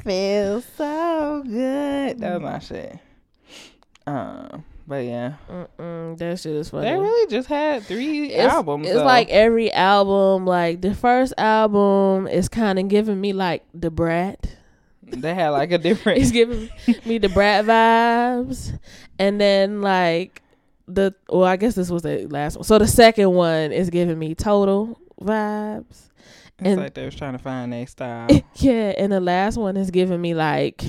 [0.03, 2.19] Feels so good.
[2.19, 2.97] That was my shit.
[4.05, 6.87] Um, but yeah, Mm-mm, that shit is funny.
[6.89, 8.87] they really just had three it's, albums.
[8.87, 9.05] It's though.
[9.05, 14.47] like every album, like the first album is kind of giving me like Da Brat.
[15.03, 16.19] they had like a different.
[16.21, 16.69] It's giving
[17.05, 18.79] me Da Brat vibes,
[19.19, 20.41] and then like
[20.87, 22.63] the well, I guess this was the last one.
[22.63, 26.07] So the second one is giving me total vibes.
[26.59, 28.27] It's and- like they was trying to find their style.
[28.55, 30.81] yeah, and the last one is giving me like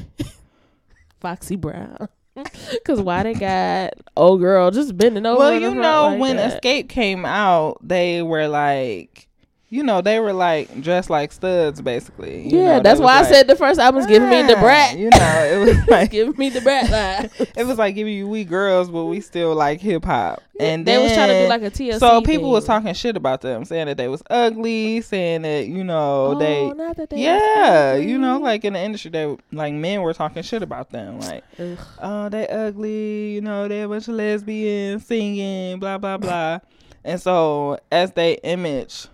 [1.20, 2.08] Foxy Brown.
[2.84, 5.38] Cause why they got old girl just bending over?
[5.38, 6.36] well, you know, when.
[6.36, 9.27] Xscape came out, they were like,
[9.70, 12.48] you know, they were like dressed like studs, basically.
[12.48, 14.60] You yeah, know, that's why I said the first album was giving me the "Ah,"
[14.60, 14.98] brat.
[14.98, 17.52] You know, it was like giving me Da Brat vibe.
[17.56, 20.42] it was like giving you we girls, but we still like hip hop.
[20.58, 21.98] And they was trying to do like a TLC.
[21.98, 25.84] so people was talking shit about them, saying that they was ugly, saying that you
[25.84, 26.70] know Oh, they.
[26.72, 30.42] not that they Yeah, you know, like in the industry, they like men were talking
[30.42, 31.78] shit about them, like, Ugh.
[32.00, 36.58] oh, they ugly, you know, they a bunch of lesbians singing, blah blah blah.
[37.04, 39.06] And so as they image,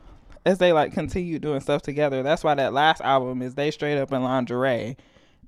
[0.45, 3.99] as they like continue doing stuff together, that's why that last album is they straight
[3.99, 4.97] up in lingerie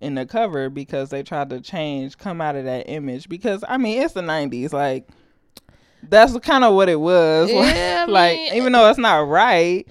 [0.00, 3.28] in the cover because they tried to change, come out of that image.
[3.28, 5.08] Because I mean, it's the '90s, like
[6.02, 7.50] that's kind of what it was.
[7.52, 9.86] Yeah, like mean- even though it's not right,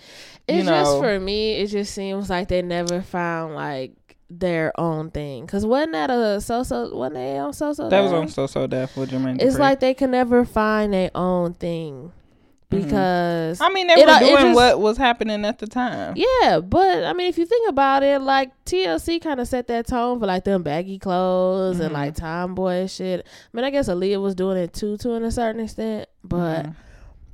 [0.48, 1.54] It's you know, just for me.
[1.54, 3.94] It just seems like they never found like
[4.30, 5.46] their own thing.
[5.48, 6.96] Cause wasn't that a so so?
[6.96, 7.90] Wasn't they on so so?
[7.90, 9.42] that was on So So Def with Jermaine.
[9.42, 9.60] It's Dupri.
[9.60, 12.12] like they can never find their own thing
[12.70, 16.16] because I mean, they it- were doing just- what was happening at the time.
[16.18, 19.88] yeah, but I mean, if you think about it, like TLC kind of set that
[19.88, 21.94] tone for like them baggy clothes and Mhm.
[21.94, 23.26] like tomboy shit.
[23.26, 26.66] I mean, I guess Aaliyah was doing it too, to in a certain extent, but
[26.66, 26.76] Mhm.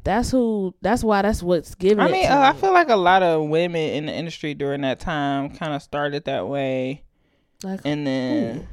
[0.03, 0.73] that's who.
[0.81, 1.99] That's why that's what's giving.
[1.99, 4.53] I it mean, to uh, I feel like a lot of women in the industry
[4.53, 7.03] during that time kind of started that way,
[7.63, 8.67] like, and then, Ooh.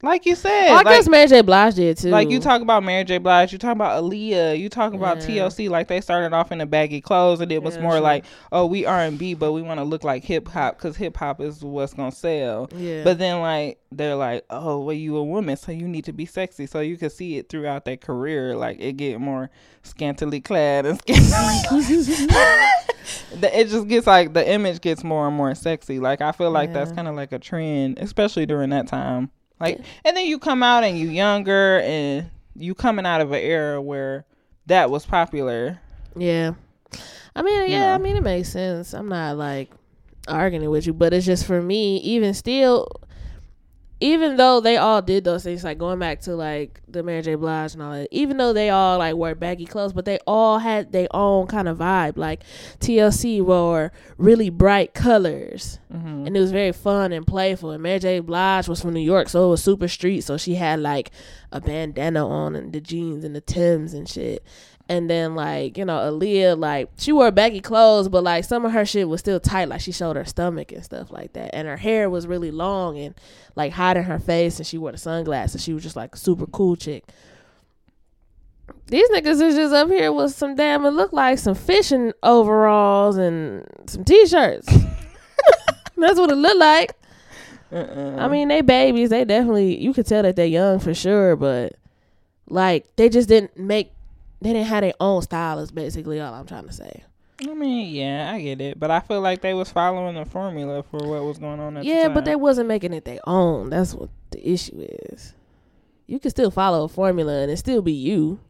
[0.00, 1.40] Like you said, oh, I like, guess Mary J.
[1.40, 2.10] Blige did too.
[2.10, 3.18] like you talk about Mary J.
[3.18, 5.42] Blige, you talk about Aaliyah, you talk about Yeah.
[5.46, 5.68] TLC.
[5.68, 8.66] Like they started off in the baggy clothes, and it was Yeah, more like, oh,
[8.66, 11.40] we R and B, but we want to look like hip hop because hip hop
[11.40, 12.68] is what's gonna sell.
[12.76, 13.02] Yeah.
[13.02, 16.26] But then like they're like, oh, well, you a woman, so you need to be
[16.26, 16.66] sexy.
[16.66, 19.50] So you can see it throughout their career, like it get more
[19.82, 22.58] scantily clad and scantily.
[23.40, 25.98] It just gets like the image gets more and more sexy.
[25.98, 29.30] Like I feel like that's kind of like a trend, especially during that time.
[29.60, 33.40] Like, and then you come out and you younger and you coming out of an
[33.40, 34.24] era where
[34.66, 35.80] that was popular.
[36.16, 36.52] Yeah.
[37.34, 38.92] I mean, You yeah, I mean, it makes sense.
[38.94, 39.70] I'm not like
[40.26, 42.88] arguing with you, but it's just for me, even still,
[44.00, 47.34] even though they all did those things, like going back to like the Mary J.
[47.34, 50.58] Blige and all that, even though they all like wore baggy clothes, but they all
[50.60, 52.16] had their own kind of vibe.
[52.16, 52.42] Like
[52.80, 56.26] TLC wore really bright colors Mm-hmm.
[56.26, 57.70] and it was very fun and playful.
[57.70, 58.20] And Mary J.
[58.20, 60.20] Blige was from New York, so it was super street.
[60.20, 61.10] So she had like
[61.50, 64.44] a bandana on and the jeans and the Tims and shit.
[64.90, 68.72] And then like you know Aaliyah, like she wore baggy clothes, but like some of
[68.72, 69.68] her shit was still tight.
[69.68, 71.54] Like she showed her stomach and stuff like that.
[71.54, 73.14] And her hair was really long and
[73.54, 74.58] like hiding her face.
[74.58, 75.62] And she wore the sunglasses.
[75.62, 77.04] She was just like a super cool chick.
[78.86, 83.18] These niggas is just up here with some damn it look like some fishing overalls
[83.18, 84.66] and some t-shirts.
[85.96, 86.92] That's what it looked like.
[87.70, 88.16] Uh-uh.
[88.18, 89.10] I mean, they babies.
[89.10, 91.74] They definitely you could tell that they're young for sure, but
[92.48, 93.92] like they just didn't make.
[94.40, 95.58] They didn't have their own style.
[95.58, 97.04] Is basically all I'm trying to say.
[97.48, 100.82] I mean, yeah, I get it, but I feel like they was following the formula
[100.82, 103.70] for what was going on at the Yeah, but they wasn't making it their own.
[103.70, 105.34] That's what the issue is.
[106.08, 108.40] You can still follow a formula and it still be you.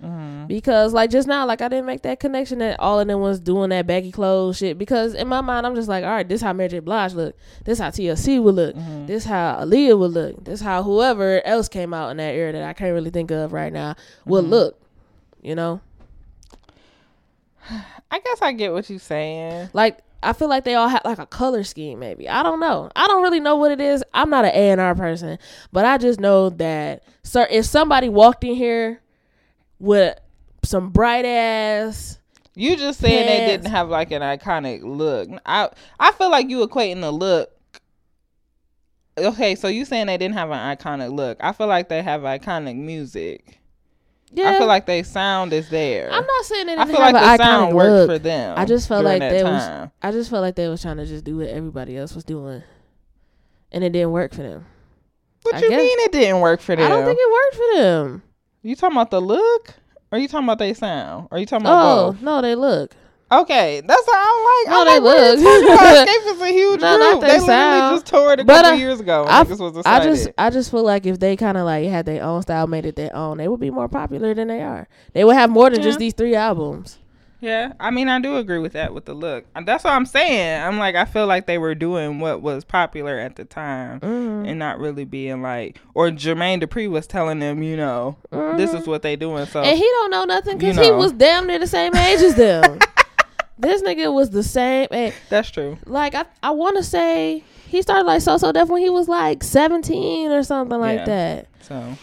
[0.00, 0.46] Mhm.
[0.46, 3.40] Because like just now, like I didn't make that connection that all of them was
[3.40, 4.78] doing that baggy clothes shit.
[4.78, 6.78] Because in my mind, I'm just like, all right, this how Mary J.
[6.80, 7.34] Blige look.
[7.64, 8.76] This how TLC would look.
[8.76, 9.06] Mhm.
[9.06, 10.44] This how Aaliyah would look.
[10.44, 13.52] This how whoever else came out in that era that I can't really think of
[13.52, 13.94] right now
[14.26, 14.50] would Mhm.
[14.50, 14.78] look.
[15.46, 15.80] You know,
[18.10, 19.70] I guess I get what you're saying.
[19.72, 22.00] like I feel like they all had like a color scheme.
[22.00, 22.90] Maybe I don't know.
[22.96, 24.02] I don't really know what it is.
[24.12, 25.38] I'm not an A and R person,
[25.70, 29.00] but I just know that sir, if somebody walked in here
[29.78, 30.18] with
[30.64, 32.18] some bright ass
[32.56, 35.28] You just saying they didn't have like an iconic look.
[35.46, 35.68] I
[36.00, 37.52] I feel like you equating the look.
[39.16, 41.38] Okay, so you saying they didn't have an iconic look.
[41.40, 43.60] I feel like they have iconic music.
[44.32, 46.10] Yeah, I feel like they sound is there.
[46.10, 48.54] I'm not saying they I feel like the sound worked for them.
[48.58, 51.06] I just felt like that they was- I just felt like they was trying to
[51.06, 52.62] just do what everybody else was doing,
[53.72, 54.66] and it didn't work for them.
[55.42, 56.84] What I you guess- mean it didn't work for them?
[56.84, 58.22] I don't think it worked for them.
[58.62, 59.74] you talking about the look,
[60.10, 62.22] or are you talking about they sound, or you talking about Oh both?
[62.22, 62.94] no, they look.
[63.30, 64.66] Okay, that's what I'm like.
[64.68, 66.08] No, I'm they like, look.
[66.08, 67.20] Xscape is a huge No, group.
[67.22, 67.96] they sound.
[67.96, 69.24] just toured a But, couple uh, years ago.
[69.26, 72.06] I- this was I just I just feel like if they kind of like had
[72.06, 74.86] their own style, made it their own, they would be more popular than they are.
[75.12, 76.98] They would have more than just these three albums.
[77.40, 79.44] Yeah, I mean, I do agree with that with the look.
[79.66, 80.62] That's what I'm saying.
[80.62, 84.48] I'm like, I feel like they were doing what was popular at the time Mhm.
[84.48, 88.16] and not really being like, or Jermaine Dupri was telling them, you know,
[88.56, 88.80] this Mhm.
[88.80, 89.46] is what they doing.
[89.46, 92.20] So and he don't know nothing because you he was damn near the same age
[92.20, 92.78] as them.
[93.58, 95.14] this nigga was the same age.
[95.28, 95.78] that's true.
[95.86, 99.08] Like I, I want to say he started like So So Def when he was
[99.08, 101.04] like seventeen or something like Yeah.
[101.06, 101.48] that.
[101.62, 101.96] So,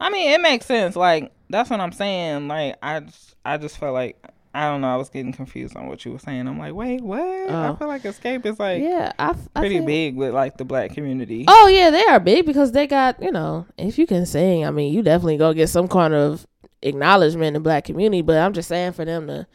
[0.00, 0.96] I mean, it makes sense.
[0.96, 2.48] Like that's what I'm saying.
[2.48, 4.16] Like I, just, I just felt like
[4.54, 4.88] I don't know.
[4.88, 6.48] I was getting confused on what you were saying.
[6.48, 7.20] I'm like, wait, what?
[7.20, 7.76] I Oh.
[7.76, 10.64] feel like Xscape is like yeah, I, f- I pretty think- big with like the
[10.64, 11.44] black community.
[11.46, 14.70] Oh yeah, they are big because they got you know if you can sing, I
[14.70, 16.46] mean you definitely go get some kind of
[16.82, 18.22] acknowledgement in the black community.
[18.22, 19.46] But I'm just saying for them to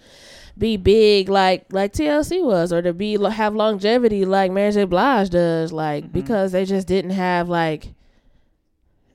[0.58, 4.84] be big like like TLC was, or to be have longevity like Mary J.
[4.86, 6.12] Blige does, like Mhm.
[6.14, 7.94] because they just didn't have like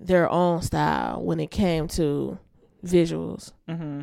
[0.01, 2.38] their own style when it came to
[2.85, 3.53] visuals.
[3.68, 4.03] Mm-hmm.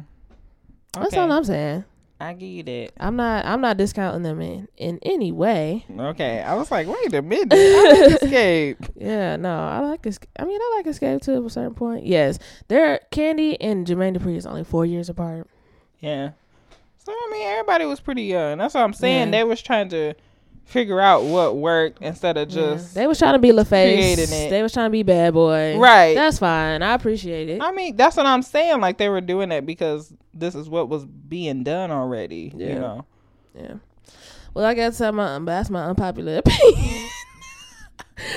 [0.93, 1.17] That's Okay.
[1.17, 1.83] all I'm saying.
[2.19, 2.91] I give you that.
[2.97, 3.45] I'm not.
[3.45, 5.85] I'm not discounting them in in any way.
[5.99, 8.89] Okay, I was like, wait a minute, I like Xscape.
[8.95, 10.27] Yeah, no, I like Xscape.
[10.39, 12.05] I mean, I like Xscape to a certain point.
[12.05, 15.47] Yes, they're Kandi and Jermaine Dupri is only four years apart.
[15.99, 16.31] Yeah.
[17.05, 18.57] So I mean, everybody was pretty young.
[18.57, 19.27] That's what I'm saying.
[19.27, 19.39] Yeah.
[19.39, 20.15] They was trying to
[20.63, 22.55] figure out what worked instead of Yeah.
[22.73, 22.95] just.
[22.95, 24.49] they was trying to be LaFace.
[24.49, 25.77] They was trying to be Bad Boy.
[25.77, 26.15] Right.
[26.15, 26.81] That's fine.
[26.81, 27.61] I appreciate it.
[27.61, 28.81] I mean, that's what I'm saying.
[28.81, 32.51] Like they were doing that because this is what was being done already.
[32.55, 32.67] Yeah.
[32.67, 33.05] You know.
[33.53, 33.73] Yeah.
[34.55, 37.07] Well, I guess I'm a, that's my unpopular opinion.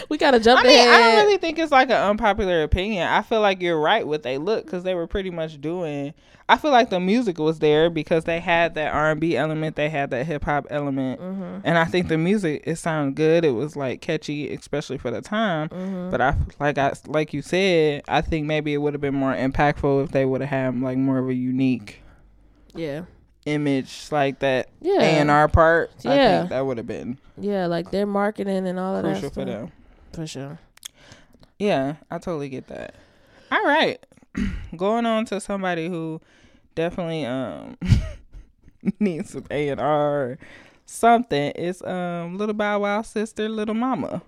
[0.09, 0.89] we gotta jump I mean, ahead.
[0.89, 3.07] I don't really think it's like an unpopular opinion.
[3.09, 6.13] I feel like you're right with they look because they were pretty much doing.
[6.51, 9.77] I feel like the music was there because they had that R and B element,
[9.77, 11.61] they had that hip hop element, Mhm.
[11.63, 13.45] and I think the music it sounded good.
[13.45, 15.69] It was like catchy, especially for the time.
[15.69, 16.11] Mhm.
[16.11, 19.35] But I like I like you said, I think maybe it would have been more
[19.35, 22.03] impactful if they would have had like more of a unique
[22.75, 23.03] yeah.
[23.45, 25.01] image like that Yeah.
[25.01, 25.91] A and R part.
[26.07, 26.39] I Yeah.
[26.39, 29.45] think that would have been Yeah, like their marketing and all of that crucial stuff.
[29.45, 29.73] for them.
[30.13, 30.59] For sure.
[31.59, 32.95] Yeah, I totally get that.
[33.53, 33.99] All right.
[34.77, 36.21] Going on to somebody who
[36.75, 37.77] definitely um
[39.01, 40.39] needs some A and R
[40.87, 41.53] something.
[41.55, 44.23] It's um Lil Bow Wow sister, Lil Mama.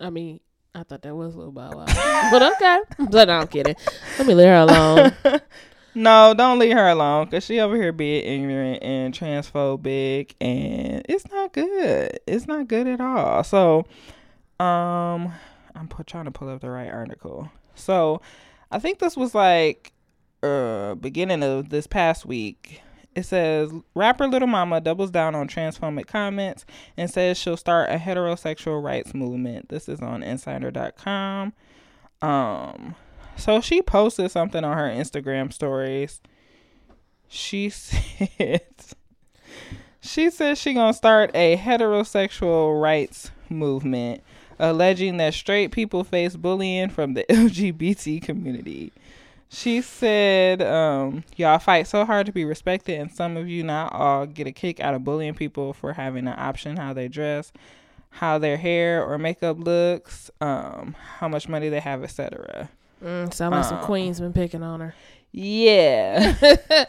[0.00, 0.40] I mean,
[0.74, 2.80] I thought that was Lil Bow Wow, but okay.
[3.10, 3.76] But no, I'm kidding.
[4.18, 5.12] Let me leave her alone.
[5.94, 11.30] no, don't leave her alone because she over here being ignorant and transphobic, and it's
[11.30, 12.18] not good.
[12.26, 13.44] It's not good at all.
[13.44, 13.86] So,
[14.58, 15.32] um,
[15.74, 17.50] I'm trying to pull up the right article.
[17.74, 18.20] So,
[18.72, 19.92] I think this was like
[20.42, 22.80] uh beginning of this past week.
[23.14, 26.64] It says rapper Lil Mama doubles down on transphobic comments
[26.96, 29.68] and says she'll start a heterosexual rights movement.
[29.68, 31.52] This is on insider.com.
[32.22, 32.94] Um
[33.36, 36.22] so she posted something on her Instagram stories.
[37.28, 38.62] She said
[40.00, 44.22] she said she to start a heterosexual rights movement
[44.62, 48.92] alleging that straight people face bullying from the LGBT community.
[49.50, 53.92] She said, um, y'all fight so hard to be respected, and some of you, not
[53.92, 57.52] all, get a kick out of bullying people for having an option how they dress,
[58.08, 62.70] how their hair or makeup looks, um, how much money they have, etc.
[63.04, 63.84] Mm, sound like some Uh.
[63.84, 64.94] queens been picking on her.
[65.32, 66.34] Yeah.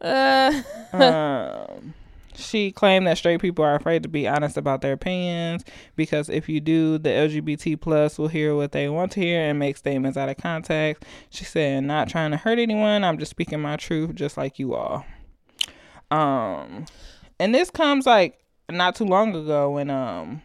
[0.00, 0.62] uh,
[0.94, 1.92] um,
[2.38, 5.64] she claimed that straight people are afraid to be honest about their opinions
[5.96, 9.58] because if you do, the LGBT plus will hear what they want to hear and
[9.58, 11.04] make statements out of context.
[11.30, 13.04] She said, "Not trying to hurt anyone.
[13.04, 15.04] I'm just speaking my truth, just like you all."
[16.10, 16.86] Um,
[17.38, 18.38] and this comes like
[18.70, 20.42] not too long ago when um.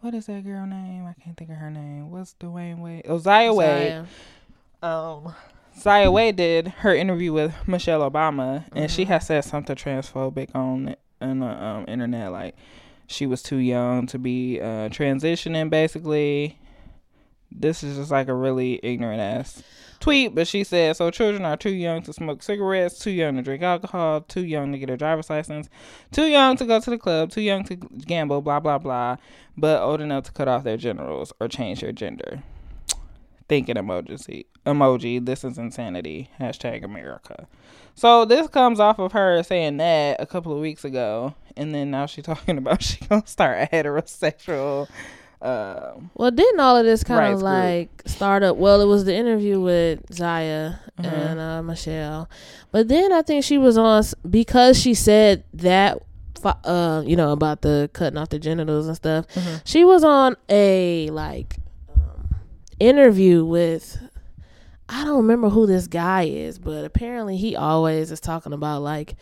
[0.00, 1.06] What is that girl name?
[1.06, 2.10] I can't think of her name.
[2.10, 3.04] What's Dwyane Wade?
[3.20, 4.06] Zaya Wade
[4.82, 5.34] um
[5.78, 9.08] Zaya Wade did her interview with Michelle Obama and she Mhm.
[9.08, 12.54] has said something transphobic on on the um, internet like
[13.08, 16.58] she was too young to be uh, transitioning basically
[17.50, 19.62] this is just like a really ignorant ass
[19.98, 23.42] tweet but she said so children are too young to smoke cigarettes too young to
[23.42, 25.68] drink alcohol too young to get a driver's license
[26.12, 29.16] too young to go to the club too young to gamble blah blah blah
[29.56, 32.42] but old enough to cut off their genitals or change their gender
[33.48, 37.46] thinking emoji emoji this is insanity hashtag america
[37.94, 41.90] so this comes off of her saying that a couple of weeks ago and then
[41.90, 44.88] now she's talking about she gonna start a heterosexual
[45.40, 47.44] um Well, didn't all of this kind of group.
[47.44, 48.56] like start up?
[48.56, 51.12] Well, it was the interview with Zaya Mhm.
[51.12, 52.28] and uh, Michelle,
[52.72, 56.02] but then I think she was on because she said that,
[56.44, 59.26] uh, you know, about the cutting off the genitals and stuff.
[59.28, 59.60] Mhm.
[59.64, 61.58] She was on a like
[62.80, 63.98] interview with.
[64.90, 69.16] I don't remember who this guy is, but apparently he always is talking about like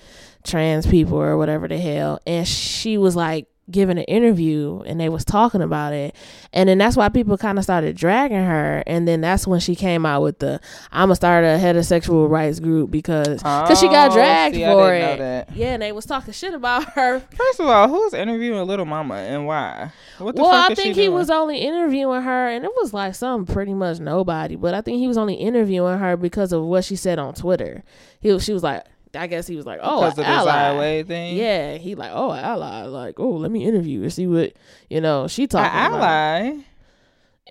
[0.44, 2.20] trans people or whatever the hell.
[2.24, 6.14] And she was like giving an interview and they was talking about it.
[6.52, 8.84] And then that's why people kind of started dragging her.
[8.86, 10.60] And then that's when she came out with the
[10.92, 14.72] I'm gonna start a heterosexual rights group because cause she got Oh, dragged see, I
[14.72, 15.18] for didn't know it.
[15.18, 15.56] that.
[15.56, 17.20] Yeah, and they was talking shit about her.
[17.34, 20.78] first of all who's interviewing Lil Mama and why what the Well, fuck I is
[20.78, 21.14] she think he doing?
[21.14, 24.56] was only interviewing her, and it was like some pretty much nobody.
[24.56, 27.82] But I think he was only interviewing her because of what she said on Twitter.
[28.20, 28.84] He was, she was like,
[29.16, 31.02] I guess he was like, oh, because of the ally.
[31.02, 32.82] Thing Yeah, he like, oh, an ally.
[32.84, 34.52] Like, oh, let me interview and see what
[34.90, 36.02] you know she an talking about.
[36.02, 36.62] ally In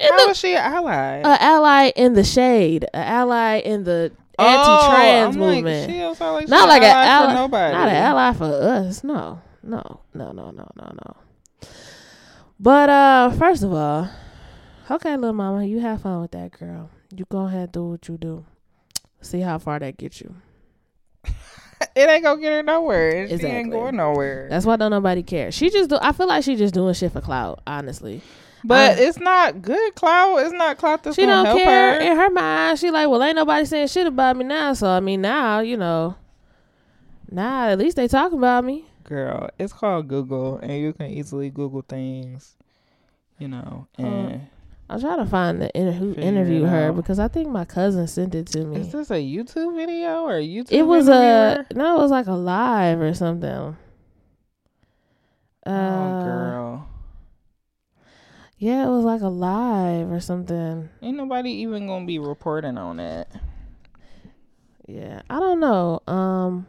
[0.10, 4.12] how the- was she an ally a ally in the shade, a ally in the
[4.38, 5.90] Oh, anti-trans like, movement.
[5.92, 9.02] she don't like not like an an ally for nobody not an ally for us.
[9.04, 11.16] No, no, no, no, no, no, no.
[12.60, 14.10] But uh, first of all,
[14.92, 16.90] okay, Lil Mama, you have fun with that girl.
[17.16, 18.46] You go ahead and do what you do.
[19.22, 20.36] See how far that gets you.
[21.96, 23.28] it ain't gonna get her nowhere.
[23.28, 24.48] She ain't going nowhere.
[24.50, 25.52] That's why don't nobody care.
[25.52, 25.98] She just do.
[26.02, 27.62] I feel like she just doing shit for clout.
[27.66, 28.22] Honestly,
[28.64, 30.38] but I- it's not good clout.
[30.40, 32.00] It's not clout that's she don't help care her.
[32.02, 32.80] in her mind.
[32.80, 34.74] She like, well, ain't nobody saying shit about me now.
[34.74, 36.16] So I mean, now you know,
[37.32, 38.86] now at least they talking about me.
[39.04, 42.56] Girl, it's called Google, and you can easily Google things.
[43.38, 44.48] You know, uh, and
[44.90, 46.96] I'm trying to find the inter- who Figure interviewed her out.
[46.96, 48.82] because I think my cousin sent it to me.
[48.82, 50.72] is this a YouTube video or a YouTube?
[50.72, 53.78] It was a no, it was like a live or something.
[55.66, 56.90] Uh, oh girl,
[58.60, 60.90] yeah, it was like a live or something.
[61.02, 63.28] ain't nobody even gonna be reporting on that.
[64.88, 66.00] Yeah, I don't know.
[66.08, 66.68] Um,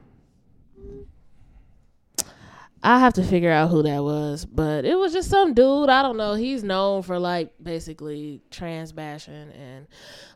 [2.86, 5.88] I have to figure out who that was, but it was just some dude.
[5.88, 6.34] I don't know.
[6.34, 9.88] He's known for like basically trans bashing, and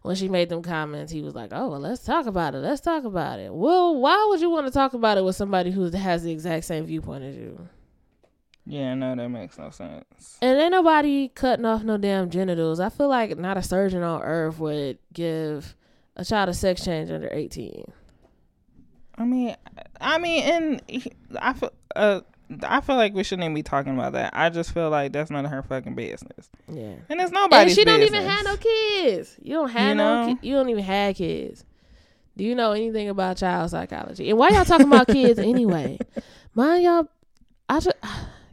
[0.03, 2.59] when she made them comments, he was like, "Oh, well, let's talk about it.
[2.59, 5.70] Let's talk about it." Well, why would you want to talk about it with somebody
[5.70, 7.68] who has the exact same viewpoint as you?
[8.66, 10.36] Yeah, no, that makes no sense.
[10.42, 12.80] And ain't nobody cutting off no damn genitals.
[12.80, 15.76] I feel like not a surgeon on earth would give
[16.16, 17.84] a child a sex change under eighteen.
[19.14, 19.55] I mean,
[20.01, 20.82] I mean, and
[21.40, 22.22] I feel, uh,
[22.64, 24.32] I feel like we shouldn't even be talking about that.
[24.34, 26.94] I just feel like that's none of her fucking business, Yeah.
[27.09, 28.20] and it's nobody's and she don't business.
[28.20, 29.36] even have no kids.
[29.42, 30.26] You don't have You no.
[30.26, 30.34] know?
[30.36, 31.64] Ki- you don't even have kids.
[32.36, 34.30] Do you know anything about child psychology?
[34.30, 35.98] And why y'all talking about kids anyway?
[36.55, 37.09] Mind y'all,
[37.68, 37.94] I should.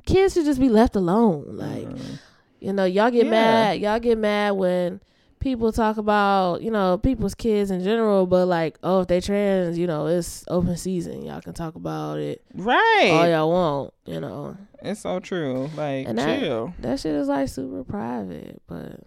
[0.06, 1.46] Kids should just be left alone.
[1.58, 2.20] Like Mhm.
[2.60, 3.32] you know, y'all get Yeah.
[3.32, 3.80] mad.
[3.82, 5.00] Y'all get mad when
[5.40, 8.26] people talk about you know people's kids in general.
[8.26, 11.24] But like, oh, if they trans, you know, it's open season.
[11.24, 13.10] Y'all can talk about it right?
[13.12, 13.94] all y'all want.
[14.06, 15.70] You know, It's so true.
[15.76, 16.74] Like, And that- chill.
[16.80, 19.00] that shit is like super private, but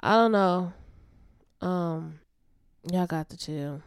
[0.00, 0.72] I don't know.
[1.60, 2.18] Um,
[2.90, 3.82] y'all got to chill.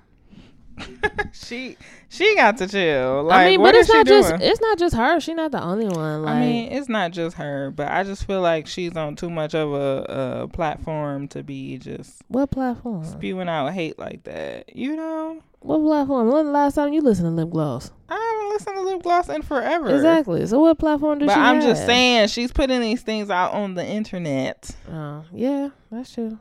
[1.33, 1.77] she
[2.09, 3.23] she got to chill.
[3.23, 4.23] Like, I mean, what but it's not doing?
[4.23, 5.19] just it's not just her.
[5.19, 6.23] She's not the only one.
[6.23, 9.29] Like, I mean, it's not just her, but I just feel like she's on too
[9.29, 13.03] much of a, a platform to be just what platform?
[13.05, 14.75] spewing out hate like that.
[14.75, 16.31] You know, What platform?
[16.31, 17.91] When the last time you listened to lip gloss?
[18.09, 19.93] I haven't listened to lip gloss in forever.
[19.95, 20.45] Exactly.
[20.45, 23.73] So what platform does But she I'm just saying, she's putting these things out on
[23.75, 26.37] the internet, Oh, yeah, that's true.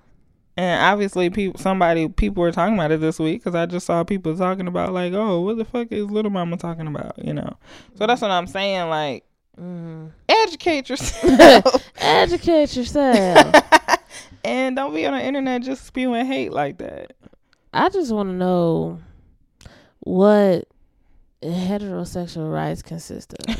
[0.56, 4.04] And obviously, people, somebody, people were talking about it this week because I just saw
[4.04, 7.14] people talking about like, oh, what the fuck is Lil Mama talking about?
[7.24, 7.56] You know,
[7.96, 8.88] so that's what I'm saying.
[8.88, 9.24] Like,
[9.60, 10.10] Mm.
[10.28, 11.88] educate yourself.
[12.00, 13.54] Educate yourself.
[14.44, 17.12] and don't be on the internet just spewing hate like that.
[17.72, 18.98] I just want to know
[20.00, 20.66] what
[21.40, 23.56] heterosexual rights consist of.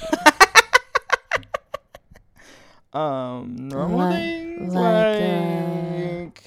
[2.93, 6.44] Um, normal Like- things like, like,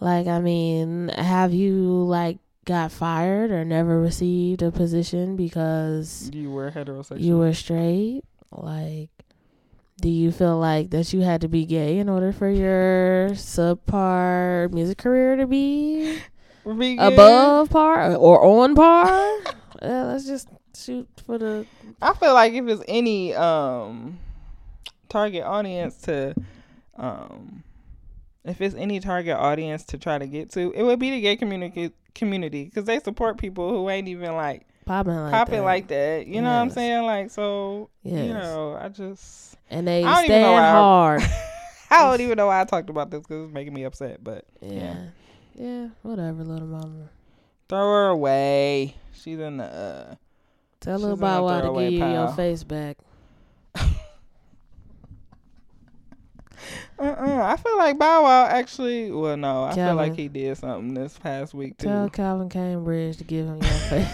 [0.00, 6.50] Like, I mean, have you like got fired or never received a position because you
[6.50, 7.20] were heterosexual.
[7.20, 8.22] you were straight?
[8.50, 9.10] Like,
[10.00, 14.70] do you feel like that you had to be gay in order for your subpar
[14.72, 16.18] music career to be
[16.98, 19.06] above par or on par?
[19.82, 21.66] yeah, let's just shoot for the.
[22.02, 24.18] I feel like if it's any um
[25.08, 26.34] target audience to
[26.96, 27.62] um
[28.48, 31.36] if it's any target audience to try to get to, it would be the gay
[31.36, 35.62] community community because they support people who ain't even like Popping like popping that.
[35.64, 36.26] like that.
[36.26, 37.04] You know what I'm saying?
[37.04, 41.22] Like so, you know, I just and they I don't even know stand I- hard.
[41.90, 44.22] I don't even know why I talked about this because it's making me upset.
[44.22, 44.96] But yeah.
[45.54, 47.10] yeah, whatever, Lil Mama.
[47.68, 48.96] throw her away.
[49.12, 49.64] She's in the.
[49.64, 50.14] Uh,
[50.80, 52.96] Tell her about why to give you your face back.
[56.98, 57.42] Uh-uh.
[57.42, 59.10] I feel like Bow Wow actually.
[59.10, 61.88] Well, no, I feel like he did something this past week too.
[61.88, 64.08] Tell Calvin Cambridge to give him your face.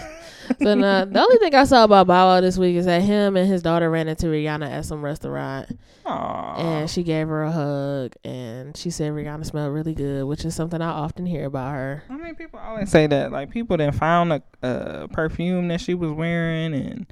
[0.61, 3.37] so now, the only thing I saw about Bow Wow this week is that him
[3.37, 6.55] and his daughter ran into Rihanna at some restaurant, Aw.
[6.57, 10.53] and she gave her a hug, and she said Rihanna smelled really good, which is
[10.53, 12.03] something I often hear about her.
[12.09, 13.31] I mean, people always say that.
[13.31, 17.05] Like, people then found a uh, perfume that she was wearing, and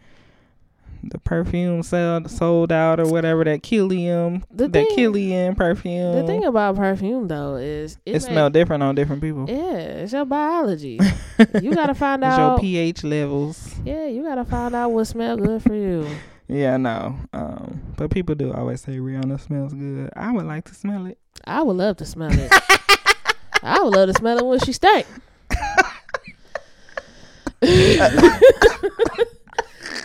[1.03, 3.43] the perfume sold sold out or whatever.
[3.43, 6.13] That Kilian, The that thing- Kilian perfume.
[6.15, 9.45] The thing about perfume though is it, may- smelled different on different people.
[9.47, 9.71] Yeah,
[10.03, 10.99] it's your biology.
[11.61, 13.75] you gotta find It's your pH levels.
[13.83, 16.07] yeah, you gotta find out what smell good for you.
[16.47, 17.15] Yeah, no.
[17.31, 20.09] Um, but people do always say Rihanna smells good.
[20.17, 21.17] I would like to smell it.
[21.47, 22.51] I would love to smell it.
[23.63, 25.07] I would love to smell it when she stank.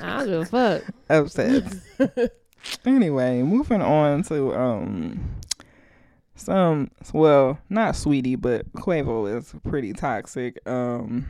[0.07, 0.83] I don't give a fuck.
[1.11, 2.31] Upset.
[2.87, 5.37] anyway, moving on to um
[6.35, 10.59] some well, not sweetie, but Quavo is pretty toxic.
[10.69, 11.27] Um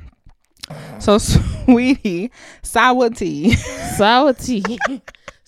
[0.98, 2.30] So, sweetie,
[2.62, 3.54] Saweetie,
[3.96, 4.64] Sour tea.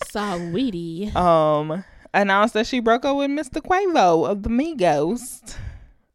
[0.09, 1.11] Sweetie.
[1.13, 3.61] um, announced that she broke up with Mr.
[3.61, 5.55] Quavo of the Migos.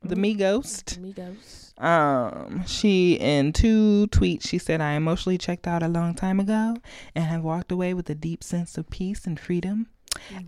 [0.03, 0.97] The Migos.
[0.97, 1.64] Amigos.
[1.79, 6.77] Um, she in two tweets she said, "I emotionally checked out a long time ago
[7.15, 9.89] and have walked away with a deep sense of peace and freedom.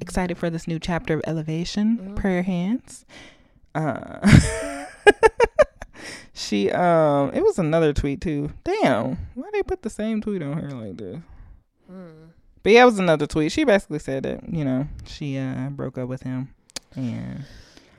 [0.01, 1.99] Excited for this new chapter of elevation.
[1.99, 2.16] Mhm.
[2.16, 3.05] Prayer hands."
[3.74, 4.18] Uh,
[6.33, 8.51] she um, it was another tweet too.
[8.64, 11.18] Damn, why they put the same tweet on her like this?
[11.91, 12.29] Mm.
[12.62, 13.53] But yeah, it was another tweet.
[13.53, 16.55] She basically said that you know she uh broke up with him
[16.95, 17.45] and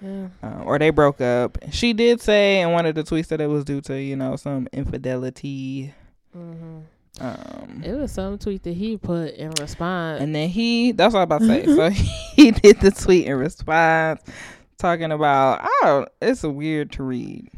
[0.02, 0.28] Yeah.
[0.44, 1.58] uh, or they broke up.
[1.72, 4.36] She did say in one of the tweets that it was due to you know
[4.36, 5.94] some infidelity.
[6.34, 6.80] hmm
[7.20, 10.22] Um, It was some tweet that he put in response.
[10.22, 11.66] and then he that's what I was about to say.
[11.66, 11.90] so
[12.36, 14.22] he did the tweet in response,
[14.78, 17.50] talking about oh, it's weird to read.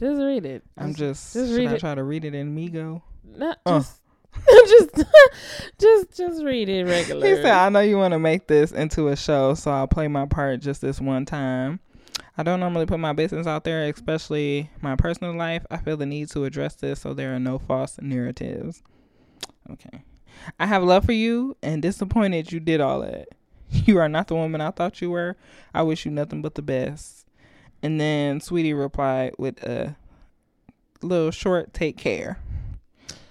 [0.00, 0.64] just read it.
[0.76, 1.80] I'm just, just read I it.
[1.80, 3.02] try to read it in Migo?
[3.24, 3.78] Not Uh.
[3.78, 3.97] just,
[4.48, 5.04] just,
[5.78, 7.26] just, just read it regular.
[7.26, 10.08] He said, I know you want to make this into a show, so I'll play
[10.08, 11.80] my part just this one time.
[12.36, 15.66] I don't normally put my business out there, especially my personal life.
[15.70, 18.82] I feel the need to address this so there are no false narratives.
[19.68, 20.04] Okay.
[20.58, 23.28] I have love for you and disappointed you did all that.
[23.70, 25.36] You are not the woman I thought you were.
[25.74, 27.26] I wish you nothing but the best.
[27.82, 29.96] And then Sweetie replied with a
[31.02, 32.38] little short take care.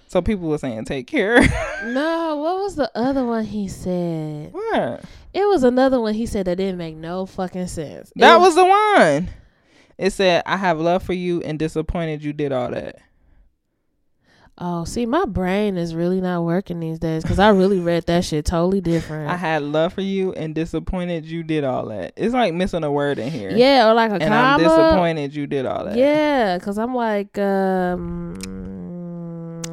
[0.08, 1.40] So people were saying take care.
[1.84, 4.52] no, what was the other one he said?
[4.52, 5.04] what?
[5.34, 8.10] It was another one he said that didn't make no fucking sense.
[8.16, 9.28] That It- was the one.
[9.98, 12.96] It said, I have love for you and disappointed you did all that.
[14.60, 18.24] Oh, see, my brain is really not working these days because I really read that
[18.24, 19.30] shit totally different.
[19.30, 22.12] I had love for you and disappointed you did all that.
[22.16, 23.50] It's like missing a word in here.
[23.50, 24.36] yeah, or like a And comma.
[24.36, 25.96] I'm disappointed you did all that.
[25.96, 28.36] Yeah, because I'm like, um,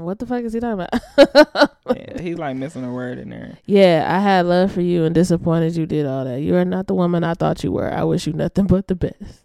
[0.05, 0.85] what the fuck is he talking
[1.17, 1.71] about?
[1.95, 3.59] Yeah, he's like missing a word in there.
[3.65, 6.41] yeah, I had love for you and disappointed you did all that.
[6.41, 7.91] You are not the woman I thought you were.
[7.93, 9.41] I wish you nothing but the best.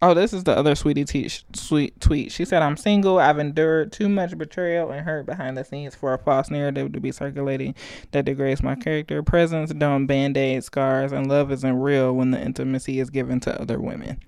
[0.00, 2.30] Oh, this is the other sweetie t- sweet tweet.
[2.30, 3.18] She said, I'm single.
[3.18, 7.00] I've endured too much betrayal and hurt behind the scenes for a false narrative to
[7.00, 7.74] be circulating
[8.12, 9.22] that degrades my character.
[9.22, 13.60] Presents don't band aid scars, and love isn't real when the intimacy is given to
[13.60, 14.20] other women.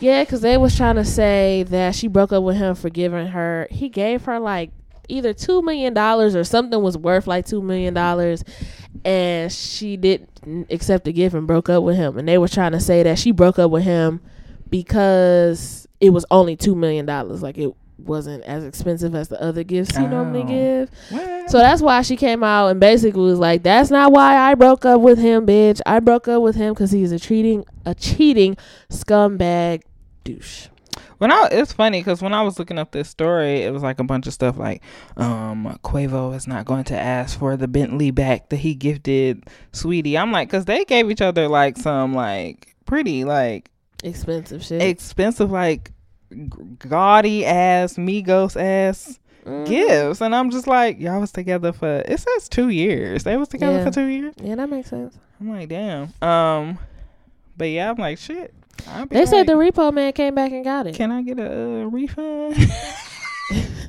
[0.00, 3.28] Yeah, because they was trying to say that she broke up with him for giving
[3.28, 3.68] her.
[3.70, 4.70] He gave her like
[5.08, 8.44] either two million dollars or something was worth like two million dollars,
[9.04, 12.18] and she didn't accept the gift and broke up with him.
[12.18, 14.20] And they were trying to say that she broke up with him
[14.70, 17.42] because it was only two million dollars.
[17.42, 20.46] Like it wasn't as expensive as the other gifts he normally Oh.
[20.46, 20.90] give.
[21.10, 21.50] What?
[21.50, 24.84] So that's why she came out and basically was like, "That's not why I broke
[24.84, 25.80] up with him, bitch.
[25.86, 28.56] I broke up with him because he's a cheating, a cheating
[28.90, 29.82] scumbag
[30.24, 30.68] douche."
[31.18, 34.00] When I it's funny because when I was looking up this story, it was like
[34.00, 34.82] a bunch of stuff like,
[35.16, 40.18] um, Quavo is not going to ask for the Bentley back that he gifted Sweetie.
[40.18, 43.70] I'm like, because they gave each other like some like pretty like
[44.02, 44.82] Expensive shit.
[44.82, 45.92] expensive like
[46.78, 49.66] gaudy ass Migos ass Mhm.
[49.66, 53.24] gifts, and I'm just like, y'all was together for it says two years.
[53.24, 53.84] They was together Yeah.
[53.84, 54.34] for two years.
[54.42, 55.18] Yeah, that makes sense.
[55.40, 56.12] I'm like, damn.
[56.22, 56.78] Um,
[57.56, 58.54] but yeah, I'm like, shit.
[58.88, 60.94] I'd be They said the repo man came back and got it.
[60.94, 62.56] Can I get a uh, refund?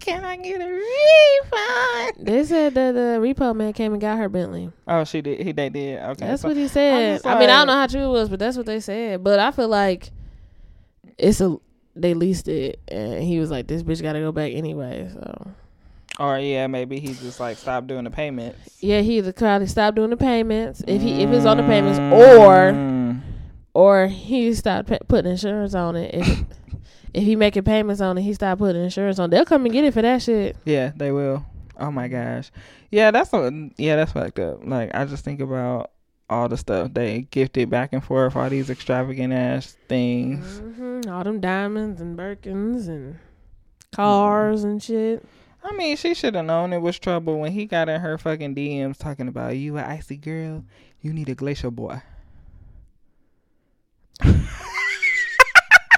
[0.01, 2.27] Can I get a refund?
[2.27, 4.71] They said that the repo man came and got her Bentley.
[4.87, 5.39] Oh, she did.
[5.41, 5.99] He they did.
[6.01, 7.15] Okay, That's so- what he said.
[7.15, 9.23] just I mean, I don't know how true it was, but that's what they said.
[9.23, 10.11] But I feel like
[11.17, 11.57] it's a
[11.95, 15.47] they leased it, and he was like, "This bitch got to go back anyway." So
[16.19, 18.59] Or yeah, maybe he just like stopped doing the payments.
[18.81, 21.97] yeah, he either probably stopped doing the payments if he if it's on the payments,
[21.99, 23.04] or Mm.
[23.75, 26.15] Or he stopped pa- putting insurance on it.
[26.15, 26.43] If
[27.13, 29.29] if he making payments on it, he stopped putting insurance on.
[29.29, 30.57] They'll come and get it for that shit.
[30.65, 31.45] yeah, they will.
[31.77, 32.51] Oh my gosh.
[32.91, 33.53] Yeah, that's what.
[33.77, 34.65] Yeah, that's fucked up.
[34.65, 35.91] Like I just think about
[36.29, 40.57] all the stuff they gifted back and forth, all these extravagant ass things.
[40.59, 43.19] hmm All them diamonds and Birkins and
[43.93, 45.23] cars and shit.
[45.63, 48.55] I mean, she should have known it was trouble when he got in her fucking
[48.55, 50.63] DMs talking about you, a icy girl.
[51.01, 52.01] You need a glacier boy.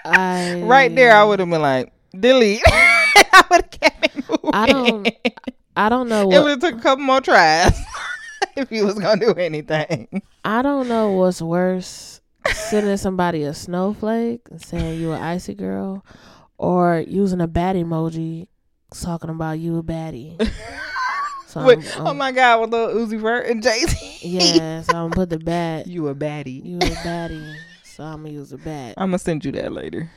[0.05, 2.61] I Right there, I would have been like, delete.
[2.67, 4.51] I would have kept it moving.
[4.53, 5.09] I don't-
[5.79, 7.79] I don't know it would have took a couple more tries
[8.55, 10.23] if he was gonna do anything.
[10.43, 12.19] I don't know what's worse,
[12.51, 16.03] sending somebody a snowflake and saying you an icy girl,
[16.57, 18.47] or using a bat emoji
[18.91, 20.35] talking about you a baddie.
[21.45, 24.17] So Wait, I'm, oh I'm- my god, with Lil Uzi Vert and Jay Z.
[24.27, 25.85] yeah, so I'm gonna put the bat.
[25.85, 26.65] you a baddie.
[26.65, 27.55] You a baddie,
[27.97, 30.11] so I'm gonna use a bat, I'm gonna send you that later.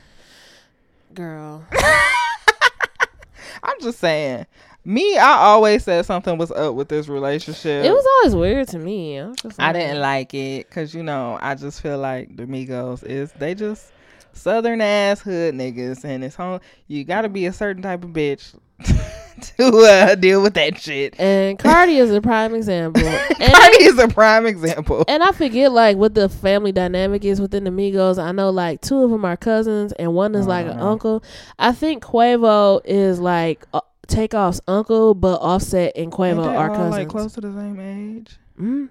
[1.15, 1.65] girl.
[3.63, 4.45] I'm just saying.
[4.85, 7.83] Me, I always said something was up with this relationship.
[7.83, 9.19] It was always weird to me.
[9.19, 13.31] I, I didn't like it because you know I just feel like the Migos is
[13.31, 13.91] they just
[14.33, 16.59] southern ass hood niggas and it's home.
[16.87, 18.53] You got to be a certain type of bitch
[19.57, 21.19] to uh, deal with that shit.
[21.19, 23.01] And Cardi is a prime example.
[23.41, 25.03] And, Cardi is a prime example.
[25.07, 28.21] and I forget like what the family dynamic is within the Migos.
[28.21, 30.91] I know like two of them are cousins and one is like an Uh-huh.
[30.91, 31.23] uncle.
[31.57, 36.69] I think Quavo is like uh, Takeoff's uncle, but Offset and Ain't Quavo they are
[36.69, 36.91] all, cousins.
[36.91, 38.37] like close to the same age.
[38.59, 38.89] Mm.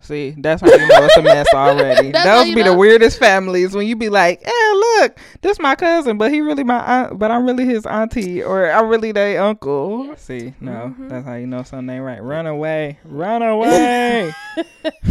[0.00, 2.12] See, that's how you know it's a mess already.
[2.16, 2.72] How Those be know.
[2.72, 6.64] the weirdest families when you be like, "Eh, look, this my cousin, but he really
[6.64, 11.08] my aunt, but I'm really his auntie, or I'm really their uncle." See, no, Mhm.
[11.10, 12.22] that's how you know something ain't right.
[12.22, 14.32] Run away, run away.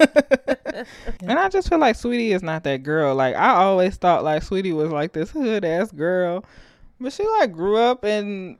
[0.00, 3.14] and I just feel like Sweetie is not that girl.
[3.14, 6.44] Like I always thought, like Sweetie was like this hood ass girl,
[7.00, 8.58] but she like grew up in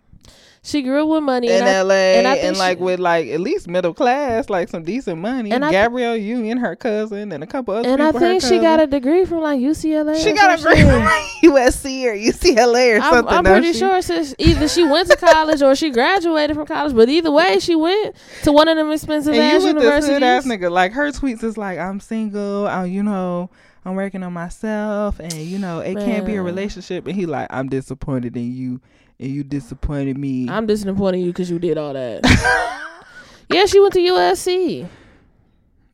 [0.65, 1.49] She grew up with money.
[1.49, 4.49] in and LA and and, I think like she- with like at least middle class,
[4.49, 5.51] like some decent money.
[5.51, 7.93] And I Gabrielle Union, her cousin, and a couple other people.
[7.95, 8.21] and I people.
[8.21, 10.23] her think she got a degree from like UCLA.
[10.23, 11.03] She got a degree from
[11.43, 13.35] USC or UCLA or I'm, something.
[13.39, 13.79] I'm pretty she?
[13.81, 17.59] sure since either she went to college or she graduated from college, but either way,
[17.59, 20.53] she went to one of them expensive And ass you with this hood ass universities.
[20.69, 22.69] nigga, like her tweets is like, "I'm single.
[22.69, 23.51] I, you know,
[23.85, 27.49] I'm working on myself, and you know, it can't be a relationship." And he like,
[27.51, 28.81] "I'm disappointed in you,
[29.23, 32.21] and you disappointed me." I'm disappointing you because you did all that.
[33.53, 34.89] yeah, she went to USC.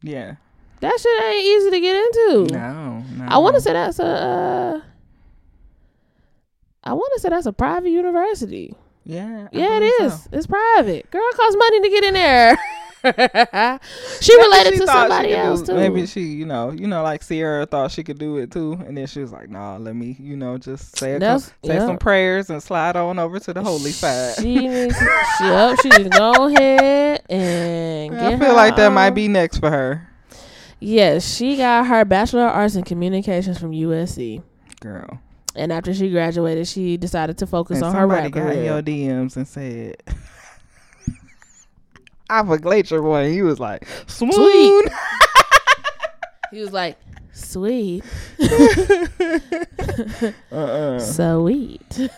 [0.02, 0.34] yeah,
[0.80, 2.52] That shit ain't easy to get into.
[2.54, 3.24] no, no.
[3.28, 4.04] I want to say that's a.
[4.06, 4.80] Uh,
[6.84, 8.74] I want to say that's a private university.
[9.04, 10.22] Yeah, I Yeah, it is.
[10.22, 10.30] so.
[10.32, 11.10] It's private.
[11.10, 12.58] Girl, it costs money to get in there.
[14.20, 15.74] she related she to somebody else do- too.
[15.74, 18.96] Maybe she, you know, you know, like Ciara thought she could do it too, and
[18.96, 22.50] then she was like, "Nah, let me, you know, just say a say some prayers
[22.50, 24.96] and slide on over to the holy side." She needs.
[24.98, 25.04] She,
[25.44, 28.14] yep, she needs to go ahead and.
[28.16, 30.08] I feel like that might be next for her,
[30.80, 34.42] Yes, she got her bachelor of arts in communications from USC,
[34.80, 35.20] girl.
[35.56, 38.82] and after she graduated, she decided to focus And on her somebody rap got your.
[38.82, 39.96] DMs and said,
[42.30, 44.92] "I'm a glacier boy." And he was like, "Swoon." Sweet.
[46.50, 46.96] He was like,
[47.32, 48.02] "Sweet,
[50.52, 50.98] uh-uh.
[50.98, 52.10] sweet."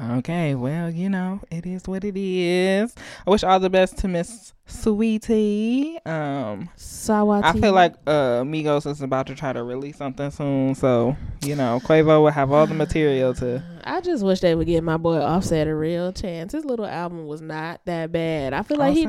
[0.00, 2.94] Okay, well, you know, it is what it is.
[3.26, 5.98] I wish all the best to Miss Sweetie.
[6.06, 7.42] Um, Saweetie.
[7.44, 11.56] I feel like uh Migos is about to try to release something soon, so you
[11.56, 13.62] know, Quavo will have all the material to.
[13.82, 16.52] I just wish they would give my boy Offset a real chance.
[16.52, 18.52] His little album was not that bad.
[18.52, 19.08] I feel like he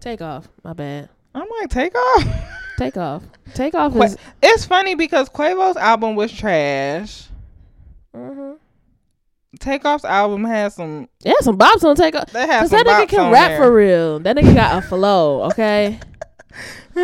[0.00, 0.48] take off.
[0.64, 1.10] My bad.
[1.34, 2.24] I'm like, take off.
[2.78, 3.22] Take off.
[3.54, 4.16] Take off is.
[4.42, 7.28] It's funny because Quavo's album was trash.
[8.14, 8.54] hmm
[9.60, 11.08] Takeoff's album has some.
[11.20, 12.30] Yeah, some bops on Takeoff.
[12.32, 13.58] They have Cause some that nigga bops can on rap there.
[13.58, 14.18] for real.
[14.20, 15.42] That nigga got a flow.
[15.44, 15.98] Okay.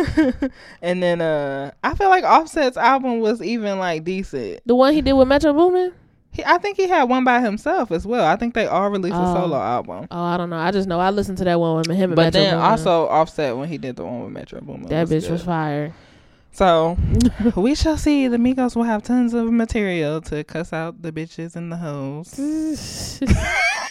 [0.81, 4.61] and then uh, I feel like Offset's album was even like decent.
[4.65, 5.93] The one he did with Metro Boomin.
[6.31, 8.23] He, I think he had one by himself as well.
[8.25, 9.33] I think they all released a Oh.
[9.33, 10.07] solo album.
[10.11, 10.57] Oh, I don't know.
[10.59, 12.65] I just know I listened to that one with him and But Metro then Boomin.
[12.69, 14.89] also Offset when he did the one with Metro Boomin.
[14.89, 15.31] that bitch good.
[15.31, 15.93] was fire.
[16.51, 16.97] So
[17.55, 18.27] we shall see.
[18.27, 22.37] The Migos will have tons of material to cuss out the bitches and the hoes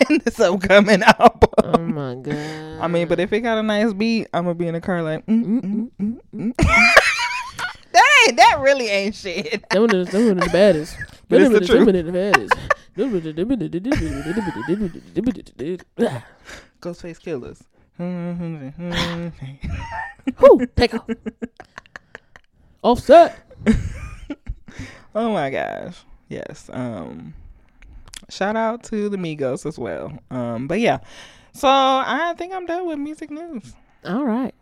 [0.11, 1.51] in this upcoming album.
[1.65, 2.81] oh my god.
[2.81, 5.03] I mean, but if it got a nice beat, I'm gonna be in the car
[5.03, 6.57] like, mm, mm, mm,
[7.93, 9.69] that ain't that really ain't shit.
[9.71, 10.97] them one of the, them one of the baddest.
[11.29, 11.71] But it's the truth.
[11.71, 12.55] Them one of the baddest.
[16.81, 17.63] Ghostface Killers.
[20.39, 21.09] Whew, Takeoff.
[22.83, 23.39] Offset.
[25.15, 25.99] oh my gosh.
[26.29, 26.71] Yes.
[26.73, 27.35] Um
[28.29, 30.13] shout out to the Migos as well.
[30.31, 30.99] Um but yeah.
[31.53, 33.75] So I think I'm done with music news.
[34.05, 34.55] All right.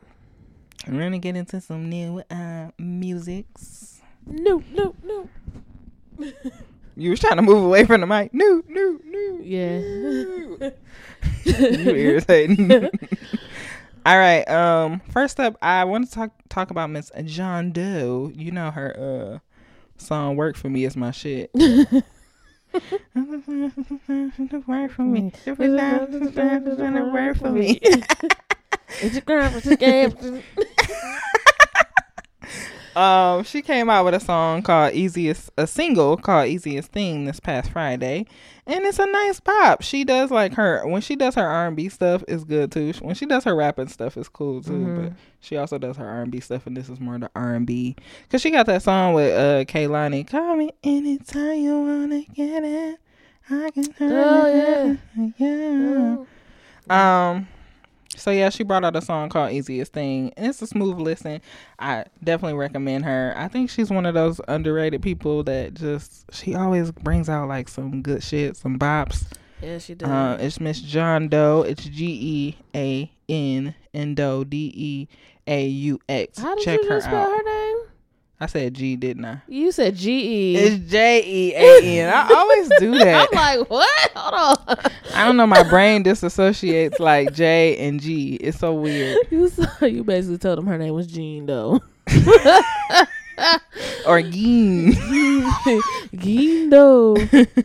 [0.87, 4.01] We're gonna get into some new uh musics.
[4.27, 5.29] No, no, no.
[6.97, 8.33] You was trying to move away from the mic.
[8.33, 9.39] No, no, no.
[9.43, 9.79] Yeah.
[11.45, 12.71] you irritating.
[14.07, 14.49] All right.
[14.49, 15.01] Um.
[15.11, 18.31] First up, I want to talk talk about Miss Jean Deaux.
[18.33, 21.51] You know her uh song "Work for Me" is my shit.
[21.55, 21.73] Work
[24.93, 25.33] for me.
[25.47, 27.81] Work for me.
[29.01, 30.15] It's a girl with the game.
[32.97, 37.39] Um, she came out with a song called "Easiest," a single called "Easiest Thing" this
[37.41, 38.25] past Friday,
[38.67, 39.83] and it's a nice pop.
[39.83, 42.95] She does like her when she does her R and B stuff is good too.
[43.03, 44.97] When she does her rapping stuff is cool too, Mhm.
[45.05, 47.55] but she also does her R and B stuff, and this is more the R
[47.55, 47.97] and B.
[48.31, 52.99] Cause she got that song with uh Kehlani, "Call me anytime you wanna get it."
[53.51, 55.27] I can Oh, yeah.
[55.39, 56.17] yeah.
[57.35, 57.49] Um.
[58.17, 61.41] So yeah, she brought out a song called "Easiest Thing," and it's a smooth listen.
[61.79, 63.35] I definitely recommend her.
[63.37, 67.69] I think she's one of those underrated people that just she always brings out like
[67.69, 69.25] some good shit, some bops.
[69.63, 70.09] Yeah, she does.
[70.09, 71.63] Uh, it's Miss Jean Deaux.
[71.67, 75.09] It's G E A N and Deaux D E
[75.47, 76.39] A U X.
[76.39, 77.37] How did Check you her just spell out.
[77.37, 77.77] her name?
[78.39, 79.41] I said G, didn't I?
[79.49, 80.57] You said G E.
[80.57, 82.13] It's J E A N.
[82.15, 83.29] I always do that.
[83.33, 84.11] I'm like, what?
[84.15, 84.93] Hold on.
[85.15, 85.47] I don't know.
[85.47, 88.35] My brain disassociates like J and G.
[88.35, 89.17] It's so weird.
[89.31, 91.81] You saw, you basically told him her name was Jean though.
[94.07, 94.95] Or Geen.
[96.15, 97.17] Jean Doe,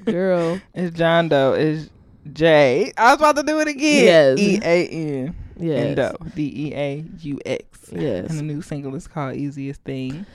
[0.04, 0.60] girl.
[0.74, 1.54] It's Jean Deaux.
[1.54, 1.90] It's
[2.34, 2.92] J.
[2.98, 4.38] I was about to do it again.
[4.38, 4.40] Yes.
[4.40, 5.96] E A N and Yes.
[5.96, 6.16] Deaux.
[6.36, 7.90] D E A U X.
[7.92, 8.30] Yes.
[8.30, 10.26] And the new single is called Easiest Thing.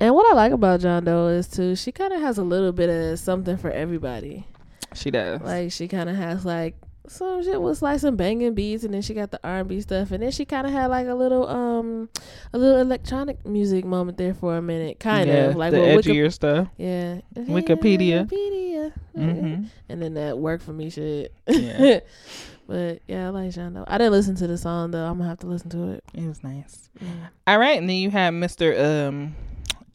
[0.00, 2.72] And what I like about Jean Deaux is too, she kind of has a little
[2.72, 4.46] bit of something for everybody.
[4.94, 5.40] She does.
[5.42, 6.76] Like she kind of has like
[7.08, 9.80] some shit with like some banging beats, and then she got the R and B
[9.80, 12.08] stuff, and then she kind of had like a little um
[12.52, 16.06] a little electronic music moment there for a minute, kind yeah, of like the with
[16.06, 16.68] Wiki- edgier stuff.
[16.76, 18.26] yeah Wikipedia.
[18.28, 18.92] Wikipedia.
[19.14, 21.32] hmm and then that work for me shit.
[21.46, 22.00] Yeah.
[22.66, 23.84] but yeah, I like Deaux.
[23.86, 25.04] I didn't listen to the song though.
[25.04, 26.04] I'm gonna have to listen to it.
[26.14, 26.90] It was nice.
[27.00, 27.28] Mm.
[27.46, 29.06] All right, and then you have Mr.
[29.08, 29.34] Um,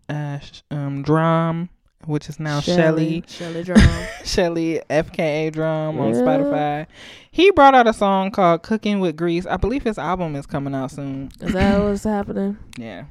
[0.09, 1.69] uh, um, DRAM,
[2.05, 3.24] which is now Shelly.
[3.28, 4.07] Shelly DRAM.
[4.26, 6.88] Shelly FKA DRAM on Spotify.
[7.32, 10.76] He brought out a song called "Cooking with Grease." I believe his album is coming
[10.76, 11.32] out soon.
[11.39, 12.57] Is that what's happening?
[12.78, 13.05] Yeah,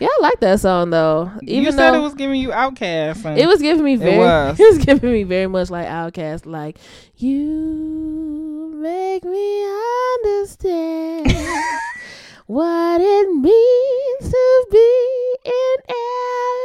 [0.00, 1.30] Yeah, I like that song though.
[1.42, 3.36] Even you said it was giving you OutKast.
[3.36, 4.14] It was giving me very.
[4.16, 4.58] It was.
[4.58, 4.78] was.
[4.78, 6.46] giving me very much like OutKast.
[6.46, 6.78] Like
[7.16, 8.47] you
[8.78, 9.64] make me
[10.14, 11.26] understand
[12.46, 15.76] what it means to be in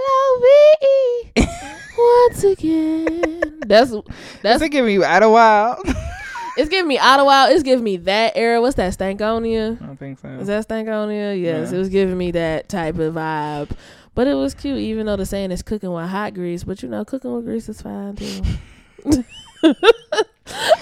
[0.06, 1.32] L-O-V-E
[1.98, 3.60] once again.
[3.66, 3.94] That's
[4.42, 5.80] That's giving you Out a Wild.
[6.58, 7.48] it's giving me Ottawa.
[7.50, 8.62] It's giving me that era.
[8.62, 8.94] What's that?
[8.94, 9.82] Stankonia.
[9.82, 10.28] I don't think so.
[10.30, 11.40] Is that Stankonia?
[11.42, 11.76] Yes, Yeah.
[11.78, 13.72] it was giving me that type of vibe.
[14.16, 16.64] But it was cute, even though the saying is cooking with hot grease.
[16.64, 18.44] But you know, cooking with grease is fine too.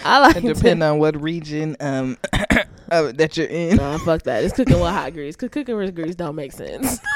[0.03, 2.18] I like it depends on what region um
[2.89, 3.78] of, that you're in.
[3.78, 4.43] Nah, fuck that.
[4.43, 5.36] It's cooking with hot grease.
[5.36, 6.99] Cause cooking with grease don't make sense.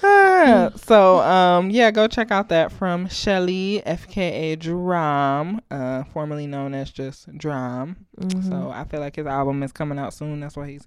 [0.00, 6.72] Ah, so um yeah, go check out that from Shelly FKA DRAM, uh formerly known
[6.72, 7.96] as just DRAM.
[8.20, 8.48] Mm-hmm.
[8.48, 10.38] So I feel like his album is coming out soon.
[10.38, 10.86] That's why he's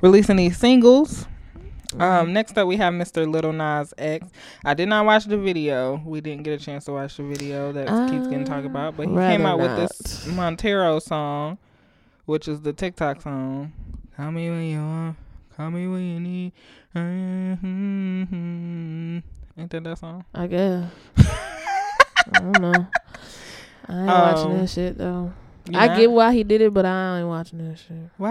[0.00, 1.26] releasing these singles.
[1.92, 2.02] Mm-hmm.
[2.02, 3.30] Um, next up we have Mr.
[3.30, 4.28] Lil Nas X.
[4.64, 6.00] I did not watch the video.
[6.04, 9.08] We didn't get a chance to watch the video that keeps getting talked about, but
[9.08, 11.58] he came out with this Montero song,
[12.26, 13.72] which is the TikTok song.
[14.16, 15.16] Call me when you want,
[15.56, 16.52] call me when you need.
[17.92, 19.18] Mm-hmm.
[19.58, 20.24] Ain't that that song?
[20.34, 20.90] I guess.
[21.18, 22.86] I don't know.
[23.88, 25.32] I ain't watching Um, that shit though.
[25.74, 25.96] I not?
[25.98, 27.96] get why he did it, but I ain't watching that shit.
[28.16, 28.30] why.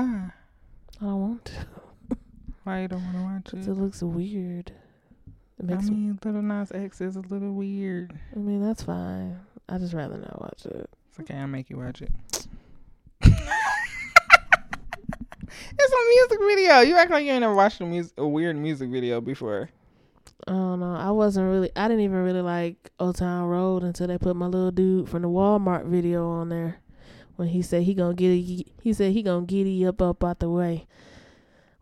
[1.02, 1.54] I don't want to.
[2.64, 3.68] Why you don't want to watch it?
[3.68, 4.72] it looks weird.
[5.60, 5.96] It I makes me.
[5.96, 8.14] mean, Lil Nas X is a little weird.
[8.36, 9.40] I mean, that's fine.
[9.68, 10.90] I just rather not watch it.
[11.10, 11.36] It's okay.
[11.36, 12.12] I'll make you watch it.
[13.24, 13.38] it's
[15.94, 16.80] a music video.
[16.82, 19.70] You act like you ain't never watched a, mus- a weird music video before.
[20.48, 20.96] I don't know.
[20.96, 21.72] I wasn't really.
[21.76, 25.22] I didn't even really like Old Town Road until they put my little dude from
[25.22, 26.78] the Walmart video on there.
[27.36, 30.40] When he said he gonna get he said he gonna get it up up out
[30.40, 30.88] the way.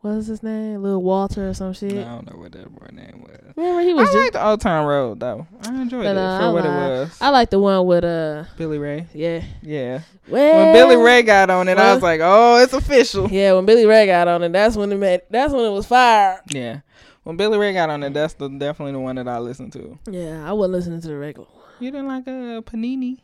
[0.02, 0.82] What was his name?
[0.82, 1.92] Little Walter or some shit.
[1.92, 3.54] I don't know what that boy name was.
[3.58, 4.16] Remember he I was just.
[4.18, 5.46] like the Old Town Road though.
[5.62, 7.18] I enjoyed No, it no, for I what it was.
[7.20, 9.08] I like the one with uh Billy Ray.
[9.14, 9.44] yeah.
[9.62, 10.02] Yeah.
[10.30, 13.66] Well, When Billy Ray got on it, I was like, "Oh, it's official." Yeah, when
[13.66, 15.22] Billy Ray got on it, that's when it made.
[15.30, 16.42] That's when it was fire.
[16.50, 16.80] Yeah.
[17.24, 20.00] When Billy Ray got on it, that's the definitely the one that I listened to.
[20.10, 21.48] Yeah, I wasn't listening to the regular.
[21.52, 21.64] one.
[21.82, 23.18] You didn't like uh Panini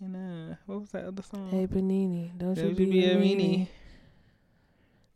[0.00, 1.48] and uh what was that other song?
[1.50, 3.68] Hey Panini, don't you Don't be, a meanie.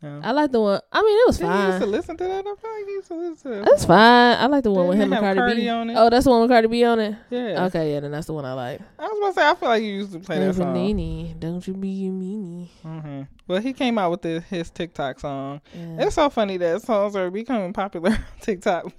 [0.02, 0.20] No.
[0.24, 0.80] I like the one.
[0.90, 2.38] I mean, it was Didn't you used to listen to that?
[2.40, 3.70] I feel like you used to listen to.
[3.70, 4.38] That's fine.
[4.38, 5.68] I like the one with Didn't him and have Cardi, Cardi B.
[5.68, 5.94] on it?
[5.98, 7.16] Oh, that's the one with Cardi B on it.
[7.28, 7.66] Yeah.
[7.66, 8.80] Okay, yeah, then that's the one I like.
[8.98, 10.74] I was about to say, I feel like you used to play Hey that song.
[10.74, 12.68] Panini, don't you be a meanie.
[12.82, 13.22] Mm-hmm.
[13.46, 15.60] Well, he came out with the, his TikTok song.
[15.74, 16.06] Yeah.
[16.06, 18.90] It's so funny that songs are becoming popular on TikTok.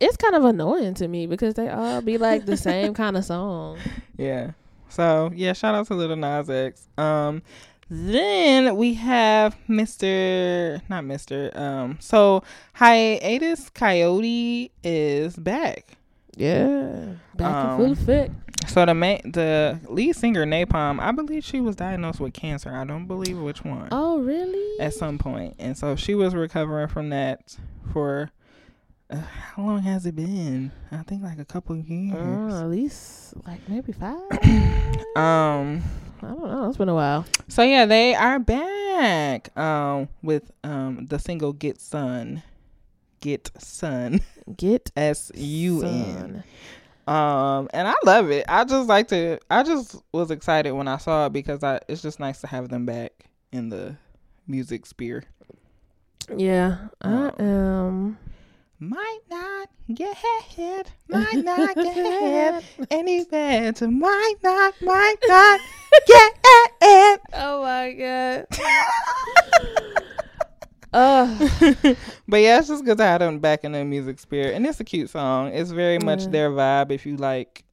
[0.00, 3.24] It's kind of annoying to me because they all be like the same kind of
[3.24, 3.78] song.
[4.18, 4.50] yeah.
[4.88, 6.88] So yeah, shout out to Lil Nas X.
[6.96, 7.42] Um,
[7.90, 10.80] then we have Mr.
[10.88, 11.56] Not Mr.
[11.58, 12.42] Um, so
[12.74, 15.96] Hiatus Kaiyote is back.
[16.36, 18.32] Yeah, back Um, in full effect.
[18.68, 22.74] So the main, the lead singer Nai Palm, I believe she was diagnosed with cancer.
[22.74, 23.88] I don't believe which one.
[23.92, 24.80] Oh, really?
[24.80, 27.56] at some point, and so she was recovering from that
[27.92, 28.30] for
[29.08, 30.72] Uh, how long has it been?
[30.90, 32.16] I think like a couple years.
[32.52, 34.18] Uh, at least like maybe five.
[35.16, 35.82] um.
[36.26, 36.68] I don't know.
[36.68, 37.24] It's been a while.
[37.48, 39.56] So yeah, they are back.
[39.56, 42.42] Um, with um the single "Get Sun,"
[43.20, 44.20] "Get Sun,"
[44.56, 46.42] Get S U N.
[47.06, 48.44] Um, and I love it.
[48.48, 49.38] I just like to.
[49.48, 51.80] I just was excited when I saw it because I.
[51.88, 53.96] It's just nice to have them back in the
[54.48, 55.22] music sphere.
[56.36, 58.18] Yeah, I Um, am.
[58.78, 60.16] Might not get
[60.50, 60.90] ahead.
[61.08, 62.64] Might not get ahead.
[62.90, 64.74] Anywhere to might not.
[64.82, 65.60] Might not
[66.06, 66.32] get
[66.82, 67.20] ahead.
[67.32, 68.46] Oh my god.
[70.92, 71.48] uh,
[72.28, 74.80] but yeah, it's just good to have them back in the music spirit, and it's
[74.80, 75.48] a cute song.
[75.48, 76.30] It's very much Yeah.
[76.30, 76.90] their vibe.
[76.90, 77.64] If you like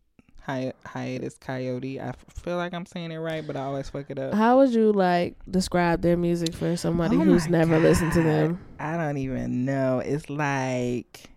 [0.45, 4.09] hi- Hiatus Kaiyote, I f- feel like I'm saying it right, but I always fuck
[4.09, 4.33] it up.
[4.33, 8.59] how would you like describe their music for somebody Oh who's never listened to them?
[8.79, 9.99] I don't even know.
[9.99, 11.29] It's like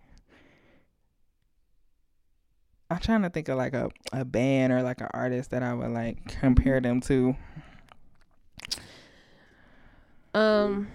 [2.90, 5.74] I'm trying to think of like a a band or like an artist that I
[5.74, 7.34] would like compare them to.
[10.34, 10.88] Um,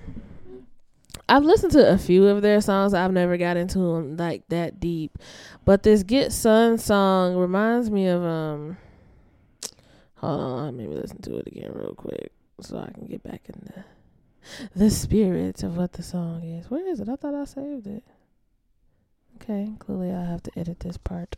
[1.31, 2.93] I've listened to a few of their songs.
[2.93, 5.17] I've never got into them like that deep,
[5.63, 8.75] but this "Get Sun" song reminds me of um.
[10.15, 13.43] Hold on, let me listen to it again real quick so I can get back
[13.47, 13.85] in the
[14.75, 16.69] the spirit of what the song is.
[16.69, 17.07] Where is it?
[17.07, 18.03] I thought I saved it.
[19.37, 21.37] Okay, clearly I have to edit this part.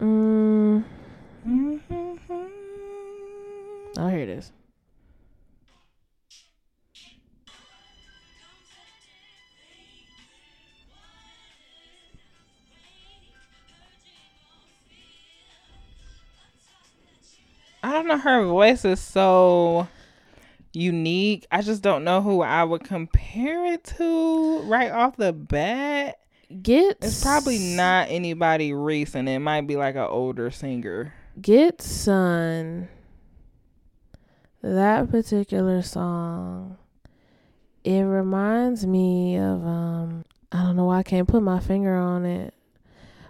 [0.00, 0.82] Mm,
[3.96, 4.50] oh, here it is.
[17.82, 18.18] I don't know.
[18.18, 19.88] Her voice is so
[20.72, 21.46] unique.
[21.50, 26.18] I just don't know who I would compare it to right off the bat.
[26.62, 29.28] Get It's probably not anybody recent.
[29.28, 31.12] It might be like an older singer.
[31.40, 32.88] Get Sun.
[34.62, 36.78] That particular song.
[37.84, 42.24] It reminds me of um I don't know why I can't put my finger on
[42.24, 42.54] it.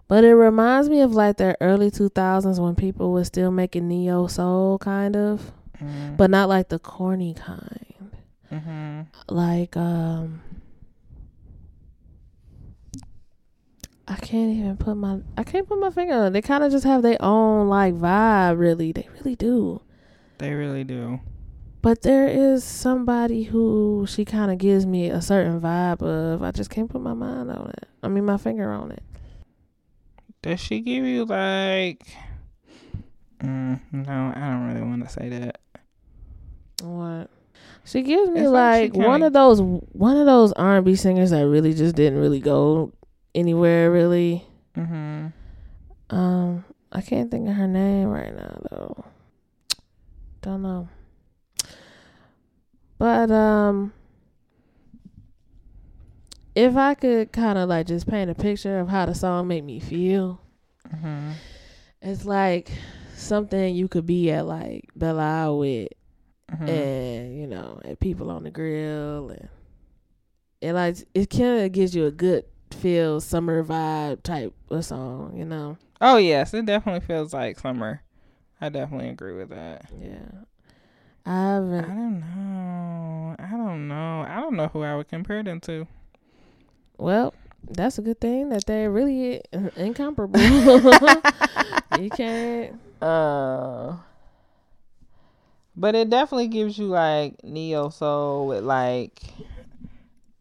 [0.08, 4.26] But it reminds me of like the early 2000s when people were still making neo
[4.28, 5.52] soul kind of,
[5.82, 6.16] Mm.
[6.16, 7.84] but not like the corny kind.
[8.48, 10.40] hmm Like um
[14.08, 16.30] I can't even put my I can't put my finger on it.
[16.30, 18.92] They kind of just have their own like vibe really.
[18.92, 19.82] They really do.
[20.38, 21.20] They really do.
[21.82, 26.42] But there is somebody who she kind of gives me a certain vibe of.
[26.42, 27.88] I just can't put my mind on it.
[28.02, 29.02] I mean, my finger on it.
[30.42, 32.06] Does she give you like?
[33.42, 35.58] Mm, no, I don't really want to say that.
[36.82, 37.30] What?
[37.84, 40.96] She gives me It's like like, one of those one of those R and B
[40.96, 42.92] singers that really just didn't really go
[43.34, 43.90] anywhere.
[43.90, 44.44] Really.
[44.76, 45.28] Mm-hmm.
[46.10, 49.04] Um, I can't think of her name right now though.
[50.42, 50.88] Don't know.
[52.98, 53.92] But um
[56.56, 59.64] if I could kind of like just paint a picture of how the song made
[59.64, 60.40] me feel,
[60.90, 61.32] hmm
[62.02, 62.70] it's like
[63.14, 65.88] something you could be at like Belle Isle with
[66.50, 69.48] hmm and you know, and people on the grill and
[70.60, 75.36] it like it kind of gives you a good feel summer vibe type of song,
[75.36, 75.76] you know.
[76.00, 78.02] Oh yes, it definitely feels like summer.
[78.60, 79.90] I definitely agree with that.
[80.00, 80.44] Yeah.
[81.26, 83.36] I I haven't don't know.
[83.38, 84.24] I don't know.
[84.28, 85.86] I don't know who I would compare them to.
[86.98, 87.34] Well,
[87.68, 89.42] that's a good thing that they're really
[89.76, 90.40] incomparable.
[92.00, 92.80] you can't.
[93.00, 93.96] Uh,
[95.76, 99.20] but it definitely gives you like neo soul with like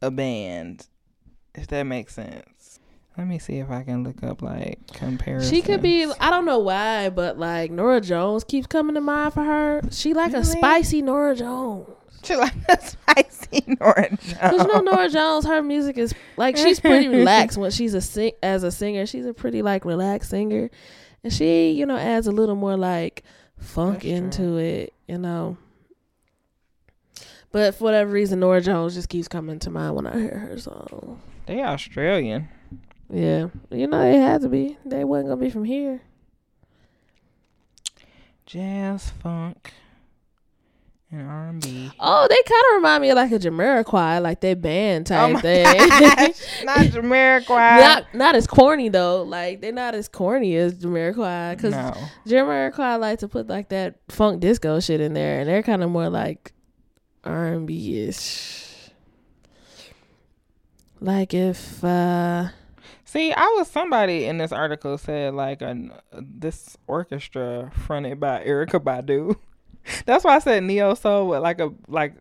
[0.01, 0.87] a band,
[1.53, 2.79] if that makes sense.
[3.17, 5.49] Let me see if I can look up like comparisons.
[5.49, 6.05] She could be.
[6.19, 9.81] I don't know why, but like Norah Jones keeps coming to mind for her.
[9.89, 11.87] She like a spicy Norah Jones.
[12.25, 14.35] She like a spicy orange.
[14.39, 18.01] Cause you know Norah Jones, her music is like she's pretty relaxed when she's a
[18.01, 19.05] sing as a singer.
[19.05, 20.69] She's a pretty like relaxed singer,
[21.23, 23.23] and she you know adds a little more like
[23.57, 24.15] funk That's true.
[24.15, 25.57] into it, you know.
[27.51, 30.57] But for whatever reason, Norah Jones just keeps coming to mind when I hear her
[30.57, 31.21] song.
[31.45, 32.49] They are Australian.
[33.09, 34.77] Yeah, you know they had to be.
[34.83, 36.01] They wasn't gonna be from here.
[38.45, 39.71] Jazz, funk,
[41.19, 41.91] and R and B.
[41.99, 45.33] Oh, they kind of remind me of like a Jamiroquai, like that band type Oh
[45.33, 45.63] my thing.
[45.63, 47.47] gosh, not Jamiroquai.
[47.79, 49.23] not not as corny though.
[49.23, 51.93] Like they're not as corny as Jamiroquai because no.
[52.27, 55.89] Jamiroquai like to put like that funk disco shit in there, and they're kind of
[55.89, 56.53] more like
[57.23, 58.89] R and B ish.
[60.99, 62.49] Like if uh
[63.07, 68.81] See, I was somebody in this article said like an this orchestra fronted by Erykah
[68.83, 69.37] Badu.
[70.05, 72.15] That's why I said neo soul with like a like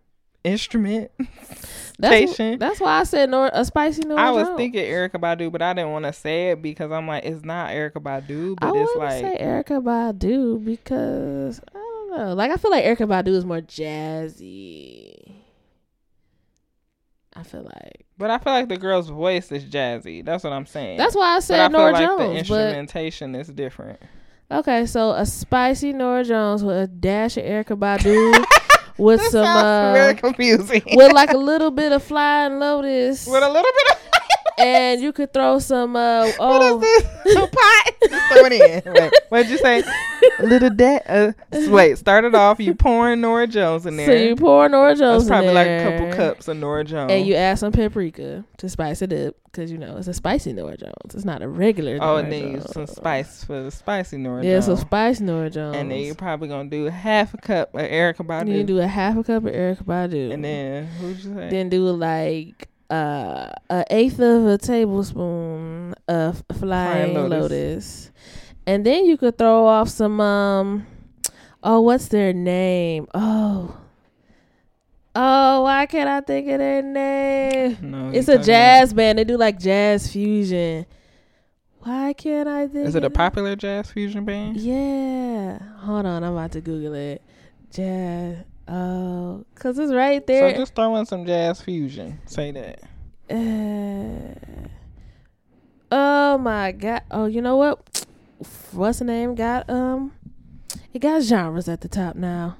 [0.44, 1.10] instrument
[1.98, 4.56] that's that's why I said nor a spicy Nora I was Jones.
[4.58, 7.70] thinking Erykah Badu, but I didn't want to say it because I'm like, it's not
[7.70, 12.34] Erykah Badu, I but it's like say Erykah Badu because I don't know.
[12.34, 15.32] Like I feel like Erykah Badu is more jazzy.
[17.36, 20.24] I feel like But I feel like the girl's voice is jazzy.
[20.24, 20.98] That's what I'm saying.
[20.98, 22.18] that's why I but I said feel Nora like the Jones.
[22.18, 24.00] But instrumentation is different.
[24.50, 28.44] Okay, so a spicy Norah Jones with a dash of Erykah Badu
[28.98, 30.82] with some uh, very confusing.
[30.92, 34.23] with like a little bit of flying lotus, with a little bit of
[34.64, 37.36] and you could throw some uh what oh is this?
[37.36, 37.94] A pot?
[38.10, 38.52] Just throw it
[38.86, 38.92] in.
[38.92, 39.82] Wait, what'd you say?
[40.38, 41.32] A little da- uh,
[41.68, 44.06] wait, started off you pouring Norah Jones in there.
[44.06, 47.12] so you pour Norah Jones That's probably like a couple cups of Norah Jones.
[47.12, 50.52] and you add some paprika to spice it up because you know it's a spicy
[50.52, 51.14] Norah Jones.
[51.14, 51.96] It's not a regular.
[51.96, 52.72] oh, Nora and then you Jones.
[52.72, 54.64] some spice for the spicy Nora Yeah, Jones.
[54.66, 55.76] some spice Norah Jones.
[55.76, 58.48] and then you're probably gonna do half a cup of Erykah Badu.
[58.56, 61.48] you do a half a cup of Erykah Badu, and then who'd you say?
[61.50, 67.30] then do like uh a eighth of a tablespoon of flying lotus.
[67.40, 68.10] lotus.
[68.66, 70.86] and then you could throw off some um
[71.62, 73.06] oh what's their name?
[73.14, 73.76] Oh.
[75.16, 77.78] Oh why can't I think of their name?
[77.82, 79.18] No, it's a jazz band.
[79.18, 80.86] They do like jazz fusion.
[81.80, 84.56] Why can't I think Is it a popular jazz fusion band?
[84.56, 85.58] yeah.
[85.80, 86.24] Hold on.
[86.24, 87.22] I'm about to Google it.
[87.70, 92.20] Jazz oh cause it's right there So just throw in some jazz fusion.
[92.26, 92.80] Say that.
[93.30, 94.34] Uh,
[95.92, 97.02] oh my god!
[97.10, 98.06] Oh, you know what?
[98.72, 99.34] What's the name?
[99.34, 100.12] Got um,
[100.92, 102.56] it got genres at the top now.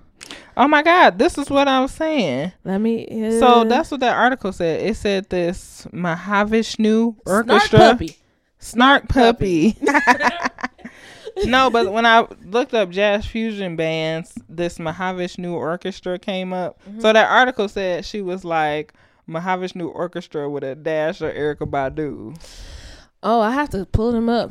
[0.56, 2.52] Oh my God, this is what I was saying.
[2.64, 3.06] Let me.
[3.26, 4.82] Uh, So that's what that article said.
[4.82, 7.78] It said this Mahavishnu Orchestra.
[7.78, 8.18] Snarky Puppy.
[8.60, 9.76] Snarky Puppy.
[11.44, 16.80] no, but when I looked up jazz fusion bands, this Mahavishnu Orchestra came up.
[16.82, 17.00] Mm-hmm.
[17.00, 18.94] So that article said she was like
[19.28, 22.40] Mahavishnu Orchestra with a dash of Erykah Badu.
[23.22, 24.50] Oh, I have to pull them up.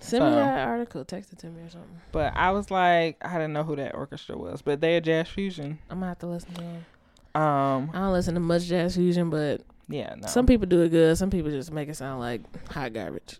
[0.00, 1.04] Send me that article.
[1.04, 2.00] Text it to me or something.
[2.12, 5.78] But I was like, I didn't know who that orchestra was, but they're jazz fusion.
[5.90, 6.86] I'm gonna have to listen to them.
[7.34, 10.26] Um, I don't listen to much jazz fusion, but yeah, no.
[10.26, 11.18] some people do it good.
[11.18, 12.40] Some people just make it sound like
[12.70, 13.38] hot garbage.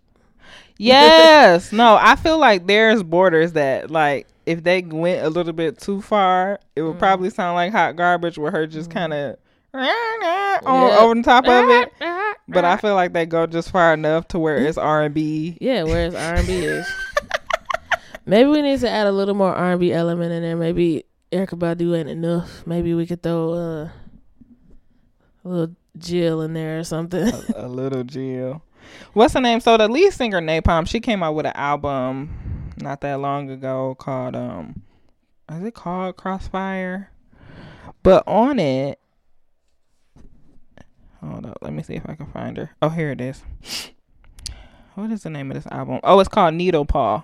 [0.79, 1.71] Yes.
[1.73, 6.01] no, I feel like there's borders that like if they went a little bit too
[6.01, 6.99] far, it would Mm.
[6.99, 9.37] probably sound like hot garbage with her just kind of
[9.73, 11.91] on over the top of it.
[12.51, 15.55] But I feel like they go just far enough to where it's R and B.
[15.61, 16.87] Yeah, whereas R and B is.
[18.25, 20.55] Maybe we need to add a little more R and B element in there.
[20.57, 22.65] Maybe Erykah Badu ain't enough.
[22.65, 23.89] Maybe we could throw uh,
[25.45, 27.31] a little Jill in there or something.
[27.55, 28.63] A little Jill.
[29.13, 29.59] What's her name?
[29.59, 33.49] So the lead singer Nai Palm, she came out with an album not that long
[33.49, 34.83] ago called um
[35.51, 37.09] is it called Crossfire?
[38.03, 38.99] But on it
[41.21, 42.71] Hold up, let me see if I can find her.
[42.81, 43.43] Oh, here it is.
[44.95, 45.99] What is the name of this album?
[46.03, 47.23] Oh, it's called Needle Paw.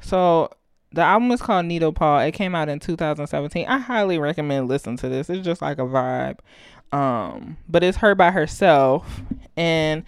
[0.00, 0.50] So
[0.92, 2.20] the album is called Needle Paw.
[2.20, 3.66] It came out in 2017.
[3.66, 5.28] I highly recommend listening to this.
[5.30, 6.38] It's just like a vibe.
[6.92, 9.22] Um, but it's her by herself.
[9.56, 10.04] And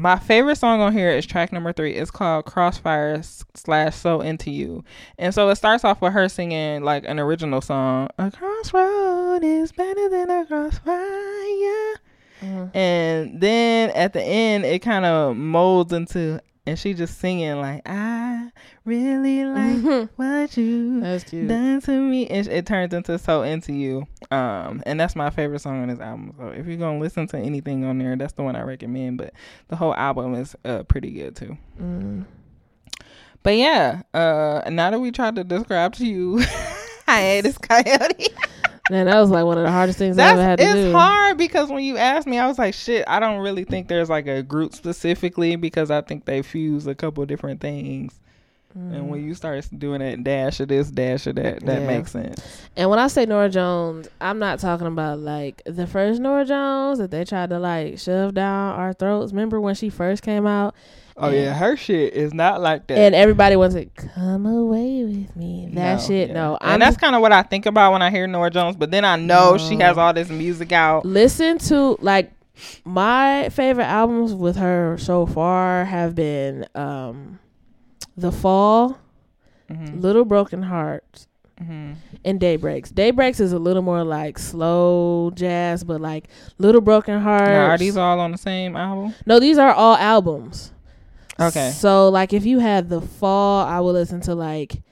[0.00, 1.94] my favorite song on here is track number three.
[1.94, 3.22] It's called Crossfire
[3.54, 4.82] slash So Into You.
[5.18, 8.08] And so it starts off with her singing like an original song.
[8.18, 12.00] A crossroad is better than a crossfire.
[12.42, 12.74] Mhm.
[12.74, 16.40] And then at the end, it kind of molds into,
[16.70, 18.50] and she just singing like, I
[18.84, 21.48] really like what you That's cute.
[21.48, 22.28] done to me.
[22.28, 24.06] And it turns into So Into You.
[24.30, 26.32] Um, and that's my favorite song on this album.
[26.38, 29.18] So if you're gonna listen to anything on there, that's the one I recommend.
[29.18, 29.34] But
[29.66, 31.58] the whole album is uh pretty good too.
[31.80, 32.24] Mm.
[33.42, 36.38] But yeah, uh, now that we tried to describe to you
[37.08, 38.28] Hiatus Kaiyote.
[38.90, 40.86] Man, that was like one of the hardest things I ever had to it's do.
[40.86, 43.88] It's hard because when you asked me, I was like, shit, I don't really think
[43.88, 48.18] there's like a group specifically because I think they fuse a couple different things.
[48.74, 49.26] And when mm.
[49.26, 51.86] you start doing that dash of this, dash of that, that Yeah.
[51.86, 52.40] makes sense.
[52.76, 56.98] And when I say Norah Jones, I'm not talking about like the first Norah Jones
[56.98, 59.32] that they tried to like shove down our throats.
[59.32, 60.76] Remember when she first came out
[61.22, 62.98] Oh yeah, her shit is not like that.
[62.98, 66.34] and everybody wants to "Come away with me." That No, shit, yeah.
[66.34, 66.58] no.
[66.60, 68.76] and I'm that's kind of what I think about when I hear Norah Jones.
[68.76, 71.04] But then I know she has all this music out.
[71.04, 72.32] listen to like
[72.84, 77.38] my favorite albums with her so far have been um,
[78.16, 78.98] "The Fall,"
[79.70, 80.00] Mhm.
[80.02, 81.26] "Little Broken Heart,"
[81.62, 81.92] Mm-hmm.
[82.24, 82.90] and Daybreaks.
[82.90, 87.46] Daybreaks is a little more like slow jazz, but like Little Broken Hearts.
[87.48, 89.14] Now, are these all on the same album?
[89.26, 90.72] no, these are all albums.
[91.40, 91.70] Okay.
[91.70, 94.82] So like if you had the fall, I would listen to like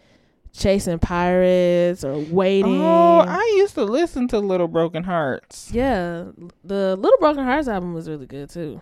[0.52, 2.80] Chasing Pirates or Waiting.
[2.80, 5.70] Oh, I used to listen to Little Broken Hearts.
[5.72, 6.24] yeah,
[6.64, 8.80] the Little Broken Hearts album was really good too.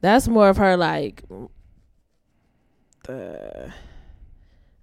[0.00, 1.22] That's more of her like
[3.04, 3.72] the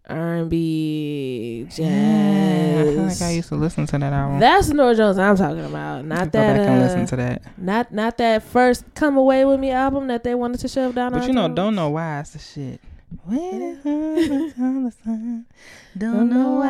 [0.07, 1.79] R and B jazz.
[1.79, 4.39] Yeah, I feel like I used to listen to that album.
[4.39, 6.05] That's the Norah Jones I'm talking about.
[6.05, 7.41] Not Go that back and uh, listen to that.
[7.57, 11.11] not not that first "Come Away with Me" album that they wanted to shove down.
[11.13, 11.55] But you know, throats.
[11.55, 12.81] don't know why it's the shit.
[13.23, 15.45] When it hurts on the sun,
[15.97, 16.67] don't know why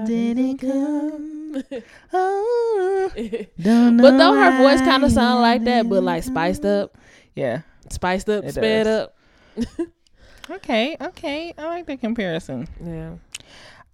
[0.00, 1.34] I didn't come.
[2.12, 3.10] Oh,
[3.60, 4.02] don't know.
[4.02, 6.96] but though her voice kind of sound like that, but like spiced up,
[7.34, 7.62] Yeah.
[7.90, 9.08] spiced up, It sped does.
[9.66, 9.88] up.
[10.50, 10.96] Okay.
[11.00, 11.54] Okay.
[11.58, 12.68] I like that comparison.
[12.82, 13.14] Yeah,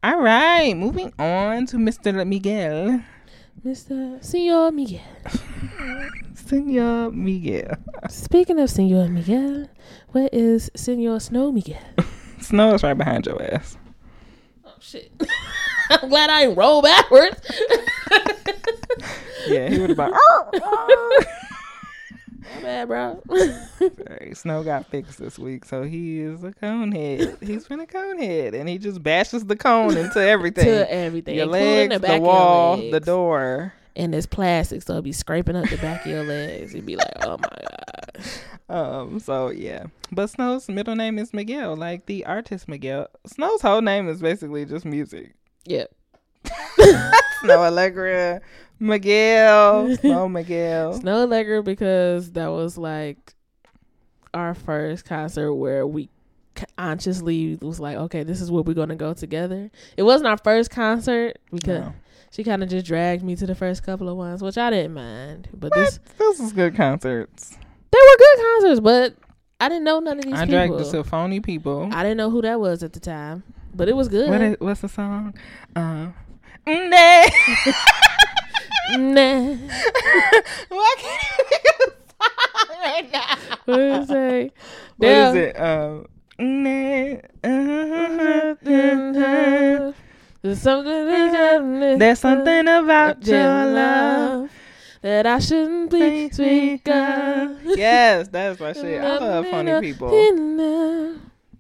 [0.03, 0.75] All right.
[0.75, 2.27] Moving on to Mr.
[2.27, 3.03] Miguel.
[3.65, 4.23] Mr.
[4.23, 5.01] Senor Miguel.
[6.35, 7.77] Senor Miguel.
[8.09, 9.69] Speaking of Senor Miguel,
[10.13, 11.81] where is Senor Snow Miguel?
[12.41, 13.79] Snow is right behind your ass.
[14.67, 15.11] Oh shit!
[15.91, 17.41] I'm glad I ain't roll backwards.
[19.47, 20.13] Yeah, he would have been.
[20.13, 21.25] Oh, oh.
[22.57, 23.23] My bad, bro.
[24.35, 27.43] Snow got fixed this week, so he is a conehead.
[27.43, 30.65] He's been a conehead, and he just bashes the cone into everything.
[30.65, 32.93] to everything, your legs, the the, wall, legs.
[32.93, 33.73] the door.
[33.97, 36.75] and it's plastic, so it'll be scraping up the back of your legs.
[36.75, 38.23] You'd be like, oh my god.
[38.69, 39.21] Um.
[39.21, 43.09] So yeah, but Snow's middle name is Miguel, like the artist Miguel.
[43.27, 45.35] Snow's whole name is basically just music.
[45.67, 45.91] Yep.
[47.41, 48.41] Snow Allegra,
[48.79, 50.95] Miguel, Snow Miguel.
[50.95, 53.35] Snow Allegra because that was like
[54.33, 56.09] our first concert where we
[56.79, 59.71] consciously was like, okay, this is where we're gonna go together.
[59.97, 61.95] It wasn't our first concert because No.
[62.31, 64.95] she kind of just dragged me to the first couple of ones, which I didn't
[64.95, 65.49] mind.
[65.53, 65.77] But What?
[65.85, 67.51] this This was good concerts.
[67.91, 69.15] they were good concerts, but
[69.61, 70.77] I didn't know none of these I people.
[70.79, 71.93] dragged the Phony Ppl.
[71.93, 73.43] I didn't know who that was at the time,
[73.75, 74.29] but it was good.
[74.31, 75.35] What is, what's the song?
[75.77, 76.09] Uh,
[76.67, 77.27] nah.
[78.99, 79.57] nah.
[80.69, 83.37] Why can't you think of the song right now?
[83.65, 84.53] What did it?
[84.97, 85.61] What is it?
[85.61, 86.07] Um,
[86.39, 87.17] nah.
[90.43, 94.51] There's something There's something about your love.
[95.01, 97.63] that I shouldn't be speak of.
[97.77, 99.03] Yes, that's my shit.
[99.03, 100.11] I love funny people.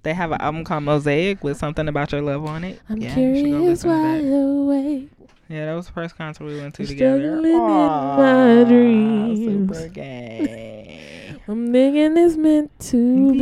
[0.04, 2.78] I'm They have an album called Mosaic with something about your love on it.
[2.90, 4.34] yeah, should go curious listen why that.
[4.34, 5.08] awake.
[5.48, 7.20] Yeah, that was the first concert we went to I'm together.
[7.38, 9.74] struggling in my dreams.
[9.74, 11.36] Super gay.
[11.48, 13.32] I'm thinking it's meant to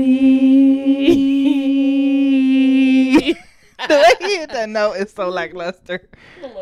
[1.63, 3.33] be.
[3.89, 6.09] the way he hit that note is so lackluster,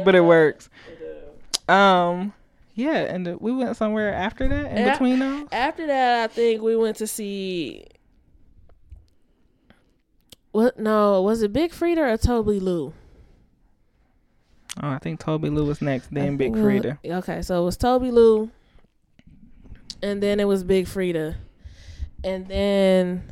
[0.04, 0.68] but it works.
[1.68, 2.32] Um,
[2.74, 4.92] yeah, and we went somewhere after that in Yeah.
[4.92, 5.46] between those.
[5.52, 7.84] After that, I think we went to see.
[10.52, 10.78] What?
[10.78, 12.92] No, was it Big Freedia or Tobi Lou?
[14.82, 16.98] Oh, I think Tobi Lou was next, then Big Freedia.
[17.04, 18.50] Okay, so it was Tobi Lou,
[20.02, 21.36] and then it was Big Frida,
[22.24, 23.24] and then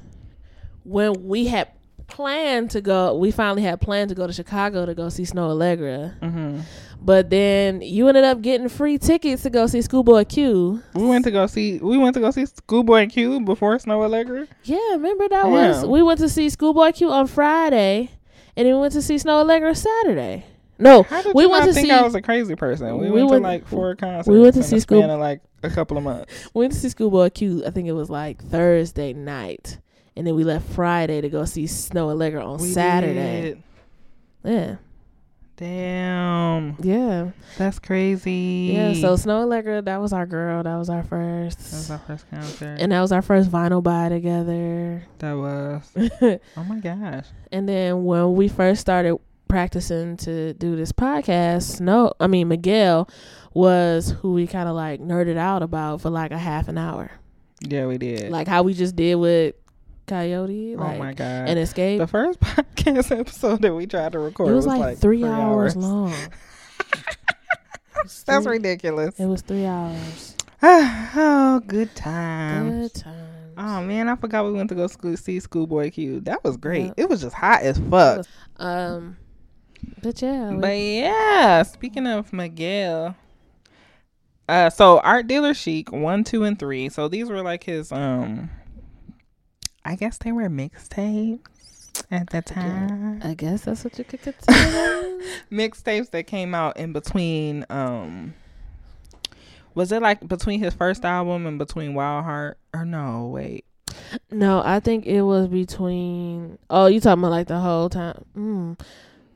[0.85, 1.69] when we had
[2.07, 5.51] planned to go, we finally had planned to go to Chicago to go see Snoh
[5.57, 6.61] Aalegra, hmm
[7.01, 10.83] but then you ended up getting free tickets to go see Schoolboy Q.
[10.95, 11.79] We went to go see.
[11.79, 14.49] We went to go see Schoolboy Q before Snoh Aalegra.
[14.65, 18.11] Yeah, remember that oh, was we went to see Schoolboy Q on Friday,
[18.57, 20.45] and then we went to see Snoh Aalegra Saturday.
[20.81, 22.99] No, we went to think see I was a crazy person?
[22.99, 24.29] We, We went, went- to like four concerts.
[24.29, 26.33] We went to in see School- of like a couple of months.
[26.55, 27.65] we went to see Schoolboy Q.
[27.67, 29.79] I think it was like Thursday night,
[30.17, 33.41] and then we left Friday to go see Snoh Aalegra on We Saturday.
[33.43, 33.63] did.
[34.45, 34.77] Yeah,
[35.59, 38.71] Damn, yeah, that's crazy.
[38.75, 38.93] yeah.
[38.95, 40.63] So Snoh Aalegra, that was our girl.
[40.63, 42.77] That was our first, that was our first concert.
[42.81, 45.05] and that was our first vinyl buy together.
[45.19, 45.91] that was.
[46.57, 47.27] Oh my gosh.
[47.53, 49.17] And then when we first started
[49.49, 53.09] practicing to do this podcast, Snow, I mean Miguel,
[53.53, 57.11] was who we kind of like nerded out about for like a half an hour,
[57.63, 58.31] Yeah, we did.
[58.31, 59.55] like how we just did with
[60.09, 61.49] Kaiyote, oh like my god.
[61.49, 61.99] and Xscape.
[61.99, 65.77] the first podcast episode that we tried to record it was, like, like three, hours,
[65.77, 66.13] long.
[68.01, 69.19] It was That's ridiculous.
[69.19, 70.37] It was three hours.
[70.63, 72.93] oh, good times.
[72.93, 73.55] Good times.
[73.57, 76.21] Oh man, I forgot we went to go school, see Schoolboy Q.
[76.21, 76.87] That was great.
[76.87, 76.93] Yeah.
[76.97, 78.25] It was just hot as fuck.
[78.57, 79.17] Um,
[80.01, 83.17] but yeah, we- But yeah, speaking of Miguel,
[84.49, 86.89] uh, so Art Dealer Chic one, two, and three.
[86.89, 88.49] So these were like his um,
[89.89, 92.03] I guess they were mixtapes.
[92.11, 93.23] at the time.
[93.25, 95.19] I guess that's what you could consider.
[95.51, 97.65] Mixtapes that came out in between.
[97.71, 98.35] Um,
[99.75, 102.59] was it like between his first album and between Wild Heart?
[102.75, 103.65] Or no, wait.
[104.31, 106.59] no, I think it was between.
[106.69, 108.27] Oh, you talking about like the whole time?
[108.37, 108.81] Mm.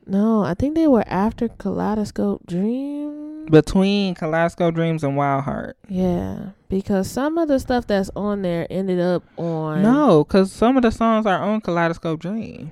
[0.06, 3.48] No, I think they were after Kaleidoscope Dreams.
[3.50, 5.78] Between Kaleidoscope Dreams and Wild Heart.
[5.88, 9.82] Yeah, because some of the stuff that's on there ended up on.
[9.82, 12.70] No, because some of the songs are on Kaleidoscope Dream.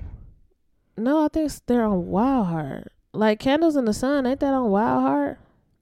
[0.97, 2.91] no, I think they're on Wild Heart.
[3.13, 5.39] Like Candles in the Sun, ain't that on Wild Heart?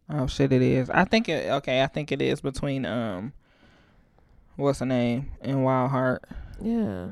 [0.10, 0.90] Oh shit, it is.
[0.90, 1.50] I think it.
[1.50, 3.32] Okay, I think it is between um,
[4.58, 6.26] what's the name and Wild Heart.
[6.62, 7.08] Yeah.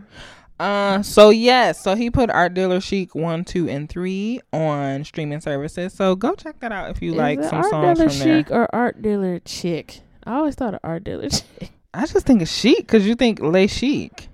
[0.59, 5.39] Uh, so yes, so he put Art Dealer Chic one, two, and three on streaming
[5.39, 5.93] services.
[5.93, 8.37] So go check that out if you Is like some Art songs Dealer from there.
[8.39, 10.01] Chic or Art Dealer Chick?
[10.27, 11.71] I always thought of Art Dealer chic.
[11.93, 14.27] I just think it's chic because you think Le Chic.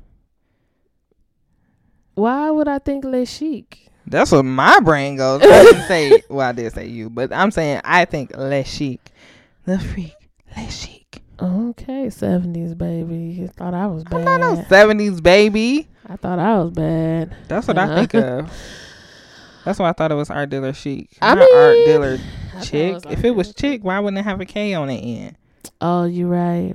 [2.15, 3.87] Why would I think Le Chic?
[4.05, 5.41] That's what my brain goes.
[5.41, 6.23] I didn't say.
[6.29, 8.99] Well, I did say you, but I'm saying I think Le Chic,
[9.65, 10.15] the freak,
[10.57, 11.21] Le Chic.
[11.39, 13.49] Okay, seventies baby.
[13.55, 14.67] Thought I was I'm not no bad.
[14.67, 15.87] '70s baby.
[16.07, 17.35] I thought I was bad.
[17.47, 17.95] That's what I Uh-huh.
[18.05, 18.51] think of.
[19.65, 21.09] That's why I thought it was Art Dealer Chic.
[21.21, 22.17] I not Art Dealer
[22.55, 22.93] I Chick.
[22.95, 25.37] was if it was Chick, why wouldn't it have a K on the end?
[25.81, 26.73] Oh, you're right.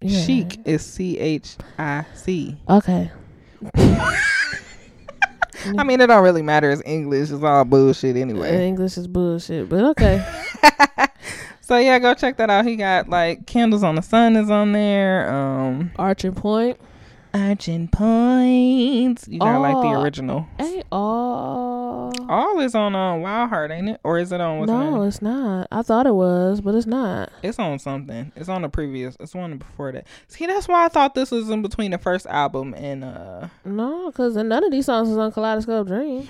[0.00, 2.56] You Chic is C H I C.
[2.68, 3.10] Okay.
[5.78, 6.70] I mean, it don't really matter.
[6.70, 7.30] It's English.
[7.30, 8.66] It's all bullshit Uh, anyway.
[8.66, 10.24] English is bullshit, but okay.
[11.60, 12.64] so yeah, go check that out.
[12.64, 15.30] He got like Candles on the Sun is on there.
[15.30, 15.90] Um,
[16.34, 16.78] Point.
[17.32, 19.28] Argent Points.
[19.28, 20.46] You got like the Oh, original.
[20.58, 22.12] Ain't all.
[22.28, 24.00] All is on uh, Wild Heart, ain't it?
[24.04, 24.58] Or is it on?
[24.60, 25.68] What's no, it's not.
[25.70, 27.30] I thought it was, but it's not.
[27.42, 28.32] It's on something.
[28.36, 29.16] It's on the previous.
[29.20, 30.06] It's one before that.
[30.28, 33.48] See, that's why I thought this was in between the first album and uh.
[33.64, 36.28] No, because none of these songs is on Kaleidoscope Dream.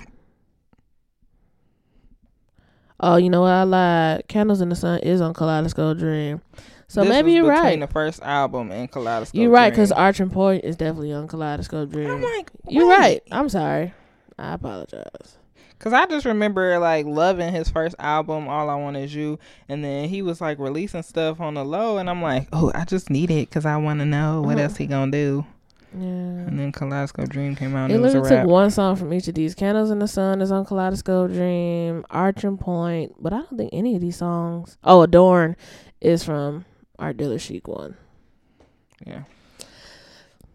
[3.01, 3.51] Oh, you know what?
[3.51, 4.27] I lied.
[4.27, 6.41] Candles in the Sun is on Kaleidoscope Dream.
[6.87, 7.79] So this maybe you're between right.
[7.79, 9.39] The first album and Kaleidoscope.
[9.39, 9.99] You're right, because Dream.
[9.99, 12.09] Arching Point is definitely on Kaleidoscope Dream.
[12.11, 13.21] I'm like, You're right.
[13.31, 13.93] I'm sorry.
[14.37, 15.37] I apologize.
[15.79, 19.83] Cause I just remember like loving his first album, All I Want Is You, and
[19.83, 23.09] then he was like releasing stuff on the low, and I'm like, oh, I just
[23.09, 24.65] need it because I want to know what Uh-huh.
[24.65, 25.43] else he gonna do.
[25.93, 25.99] Yeah.
[25.99, 28.95] And then Kaleidoscope Dream came out, and It it, was a literally took one song
[28.95, 29.53] from each of these.
[29.55, 33.95] Candles in the Sun is on Kaleidoscope Dream, Arching Point, but I don't think any
[33.95, 34.77] of these songs.
[34.83, 35.57] Oh, Adorn
[35.99, 36.65] is from
[36.97, 37.97] Art Dealer Chic one.
[39.05, 39.23] Yeah,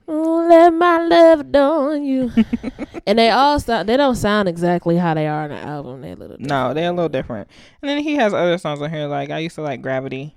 [0.07, 2.33] let my love adorn you.
[3.07, 3.89] and they all sound.
[3.89, 6.01] They don't sound exactly how they are on the album.
[6.01, 6.37] They a little.
[6.39, 7.49] no, they're a little different.
[7.83, 10.37] And then he has other songs on here, like I used to like Gravity.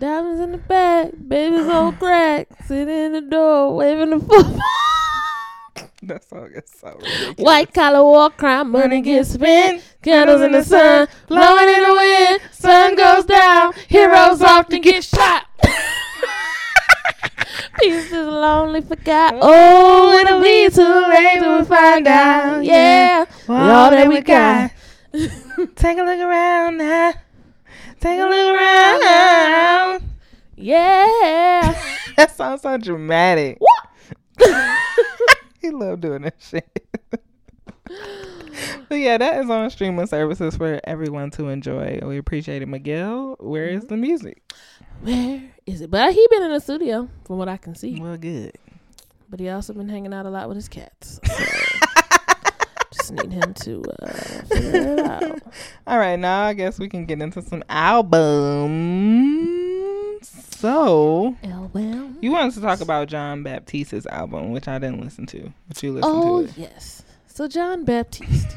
[0.00, 4.58] Diamonds in the back, babies on crack, sitting in the door, waving the football.
[6.02, 7.36] That song is so ridiculous.
[7.36, 9.82] White collar war crime, money gets spent.
[10.00, 12.40] Candles in the sun, blowing in the wind.
[12.50, 15.44] Sun goes down, heroes often get shot.
[17.78, 19.34] Pieces lonely forgot.
[19.34, 22.64] Oh, oh it'll be too late to find out.
[22.64, 24.70] Yeah, all that we got.
[25.76, 27.12] Take a look around now.
[28.00, 30.02] Take a look around.
[30.56, 31.78] Yeah.
[32.16, 33.58] that sounds so dramatic.
[35.60, 36.88] he love doing that shit.
[38.88, 41.98] but yeah, that is on streaming services for everyone to enjoy.
[42.02, 43.36] We appreciate it, Miguel.
[43.38, 43.88] Where is mm-hmm.
[43.88, 44.52] the music?
[45.02, 45.90] Where is it?
[45.90, 48.00] But he been in the studio, from what I can see.
[48.00, 48.52] Well, good.
[49.28, 51.20] But he also been hanging out a lot with his cats.
[51.24, 51.44] So
[52.92, 54.06] just need him to uh,
[54.46, 55.40] figure it out.
[55.86, 57.62] All right, now I guess we can get into some
[59.00, 60.28] albums.
[60.58, 61.36] So
[61.72, 62.10] well.
[62.20, 65.92] you wanted to talk about Jon Batiste's album, which I didn't listen to, but you
[65.92, 66.50] listened Oh, to it.
[66.50, 67.02] Oh yes.
[67.26, 68.56] So Jon Batiste.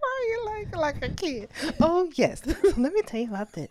[0.00, 1.48] Why are you like like a kid?
[1.80, 2.42] Oh yes.
[2.62, 3.70] So let me tell you about this.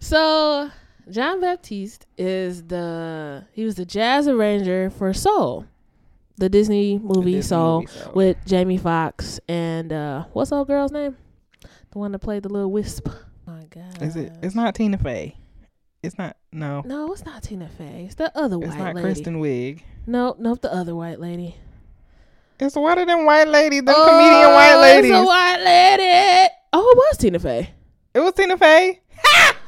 [0.00, 0.70] so
[1.10, 5.66] Jon Batiste is the he was the jazz arranger for Soul,
[6.38, 8.12] the Disney movie Disney Soul movie, Soul.
[8.14, 11.16] with Jamie Foxx and uh what's the old girl's name?
[11.92, 13.08] The one that played the little wisp.
[13.46, 14.02] my God.
[14.02, 14.32] Is it?
[14.42, 15.36] It's not Tina Fey.
[16.02, 16.36] It's not.
[16.52, 16.82] No.
[16.84, 18.04] No, it's not Tina Fey.
[18.06, 19.04] It's the other It's white not lady.
[19.06, 19.82] Kristen Wiig.
[20.06, 21.56] No, nope, the other white lady.
[22.60, 25.10] It's one of them white ladies, them comedian white Oh, ladies.
[25.10, 26.52] It's a white lady.
[26.72, 27.70] Oh, it was Tina Fey.
[28.14, 29.00] it was Tina Fey.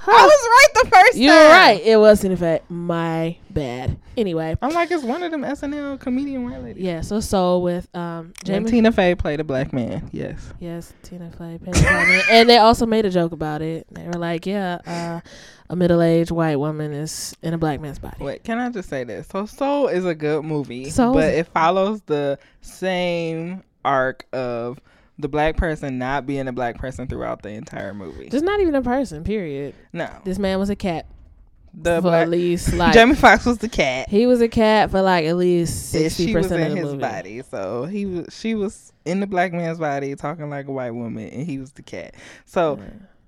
[0.06, 1.22] I was right the first time.
[1.22, 1.80] You were right.
[1.84, 3.98] It was in fact my bad.
[4.16, 6.82] Anyway, I'm like, it's one of them SNL comedian white ladies.
[6.82, 7.00] yeah.
[7.02, 8.70] So Soul with um When Jamie.
[8.70, 10.08] Tina Fey played a black man.
[10.12, 10.52] Yes.
[10.60, 11.58] Yes, Tina Fey.
[11.62, 13.86] played a black man, and they also made a joke about it.
[13.90, 15.20] They were like, "Yeah, uh,
[15.70, 19.04] a middle-aged white woman is in a black man's body." Wait, can I just say
[19.04, 19.28] this?
[19.28, 24.80] So Soul is a good movie, Soul but it follows the same arc of
[25.18, 28.28] the black person not being a black person throughout the entire movie.
[28.28, 29.24] Just not even a person.
[29.24, 29.74] Period.
[29.92, 31.06] No, This man was a cat
[31.74, 34.08] the for black at least like Jamie Foxx was the cat.
[34.08, 36.98] he was a cat for like at least sixty percent of the his movie.
[36.98, 38.26] body, so he was.
[38.34, 41.72] She was in the black man's body, talking like a white woman, and he was
[41.72, 42.14] the cat.
[42.46, 42.80] So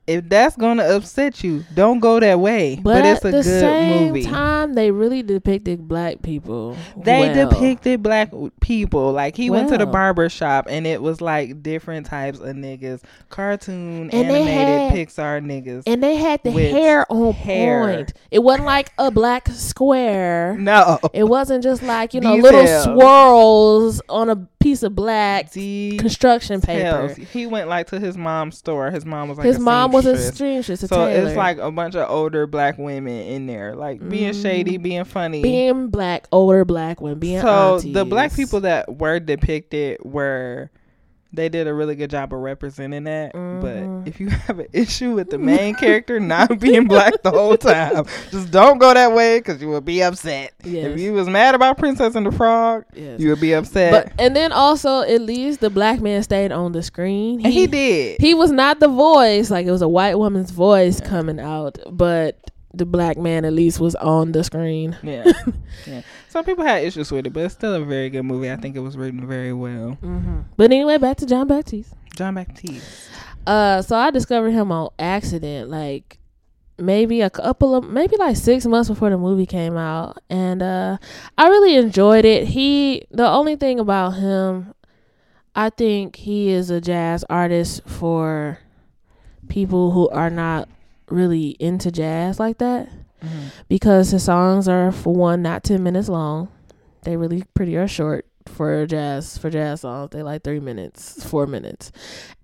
[0.06, 2.77] if that's gonna upset you, don't go that way.
[2.77, 4.24] But, But, it's a at the good same movie.
[4.24, 6.77] time, they really depicted black people.
[6.97, 7.48] They well.
[7.51, 9.12] depicted black people.
[9.12, 13.02] Like he went to the barber shop and it was like different types of niggas.
[13.28, 15.85] Cartoon, And animated, had- Pixar niggas.
[15.86, 17.94] and they had the hair on hair.
[17.97, 18.12] point.
[18.31, 20.56] It wasn't like a black square.
[20.59, 20.98] no.
[21.12, 26.01] It wasn't just like you know little swirls on a piece of black Details.
[26.01, 27.09] construction paper.
[27.32, 28.91] He went like to his mom's store.
[28.91, 30.37] His mom was like His a mom was a seamstress.
[30.66, 31.27] seamstress, a So tailor.
[31.28, 34.43] it's like a bunch of older black women in there, like being Mhm.
[34.43, 35.43] shady, being funny.
[35.43, 40.70] being black, older black women, being so the black people that were depicted were
[41.32, 43.61] they did a really good job of representing that Mhm.
[44.02, 47.57] but if you have an issue with the main character not being black the whole
[47.57, 50.86] time just don't go that way because you will be upset Yes.
[50.86, 53.20] if you was mad about princess and the frog Yes.
[53.20, 56.73] you would be upset But and then also at least the black man stayed on
[56.73, 57.44] the screen.
[57.44, 61.01] and he did He was not the voice, like it was a white woman's voice
[61.01, 62.36] coming out, but
[62.72, 64.97] the black man at least was on the screen.
[65.02, 65.24] yeah.
[65.86, 66.02] Yeah.
[66.28, 68.51] Some people had issues with it but it's still a very good movie.
[68.51, 69.92] I think it was written very well.
[70.01, 71.94] Hmm But anyway, back to Jon Batiste.
[72.16, 73.09] Jon Batiste.
[73.47, 76.18] Uh, so I discovered him on accident, like
[76.78, 80.98] maybe a couple of maybe like six months before the movie came out, and uh,
[81.38, 82.48] I really enjoyed it.
[82.48, 84.74] He the only thing about him,
[85.55, 88.59] I think he is a jazz artist for
[89.48, 90.68] people who are not
[91.11, 92.89] really into jazz like that
[93.23, 93.51] Mhm.
[93.69, 96.49] because his songs are for one not 10 minutes long.
[97.03, 100.11] They really pretty are short for jazz for jazz songs.
[100.12, 101.93] They like three minutes four minutes.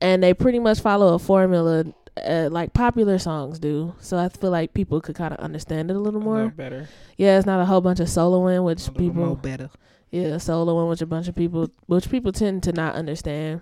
[0.00, 1.84] And they pretty much follow a formula
[2.26, 3.94] uh, like popular songs do.
[4.00, 6.34] So i feel like people could kind of understand it a little a more.
[6.36, 6.88] little better.
[7.18, 9.70] Yeah it's not a whole bunch of soloing which a people better.
[10.10, 13.60] Yeah, soloing which a bunch of people which people tend to not understand.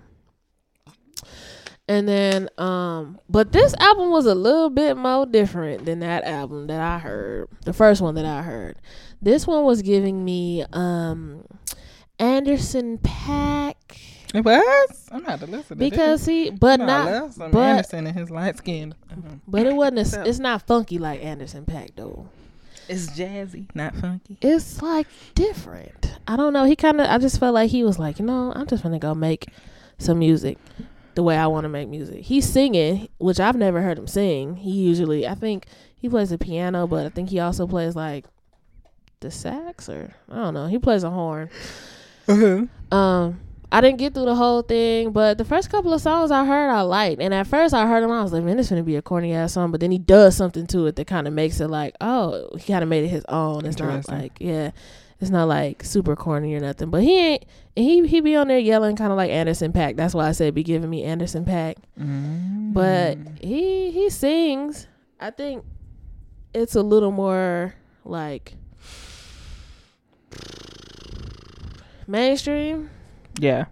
[1.87, 6.67] And then um but this album was a little bit more different than that album
[6.67, 7.47] that I heard.
[7.63, 8.77] The first one that I heard.
[9.21, 11.45] This one was giving me um
[12.19, 13.73] Anderson .Paak
[14.33, 15.89] it was i'm not to listen to this.
[15.89, 18.93] because he but No, I not love some but- Anderson and his light skin.
[19.47, 22.27] but it wasn't So- a, it's not funky like Anderson .Paak though.
[22.89, 24.37] It's jazzy, not funky.
[24.41, 26.17] it's like different.
[26.27, 26.65] I don't know.
[26.65, 27.07] He kind of.
[27.09, 29.47] I just felt like he was like, you know, I'm just gonna go make
[29.97, 30.57] some music
[31.15, 32.23] the way I want to make music.
[32.23, 34.55] He's singing, which I've never heard him sing.
[34.57, 35.65] He usually, I think,
[35.97, 38.25] he plays the piano, but I think he also plays like
[39.21, 40.67] the sax or I don't know.
[40.67, 41.49] He plays a horn.
[42.91, 43.39] Um,
[43.71, 46.69] I didn't get through the whole thing, but the first couple of songs I heard,
[46.69, 47.21] I liked.
[47.21, 49.33] And at first, I heard him, I was like, man, this gonna be a corny
[49.33, 49.71] ass song.
[49.71, 52.71] But then he does something to it that kind of makes it like, oh, he
[52.71, 53.65] kind of made it his own.
[53.65, 54.71] It's not like, yeah,
[55.21, 56.89] it's not like super corny or nothing.
[56.89, 57.45] But he ain't.
[57.75, 59.95] He he be on there yelling kind of like Anderson .Paak.
[59.97, 61.75] That's why I said be giving me Anderson .Paak.
[61.99, 62.73] Mm.
[62.73, 64.87] But he he sings.
[65.19, 65.63] I think
[66.53, 67.73] it's a little more
[68.03, 68.55] like
[72.07, 72.89] mainstream.
[73.39, 73.65] yeah.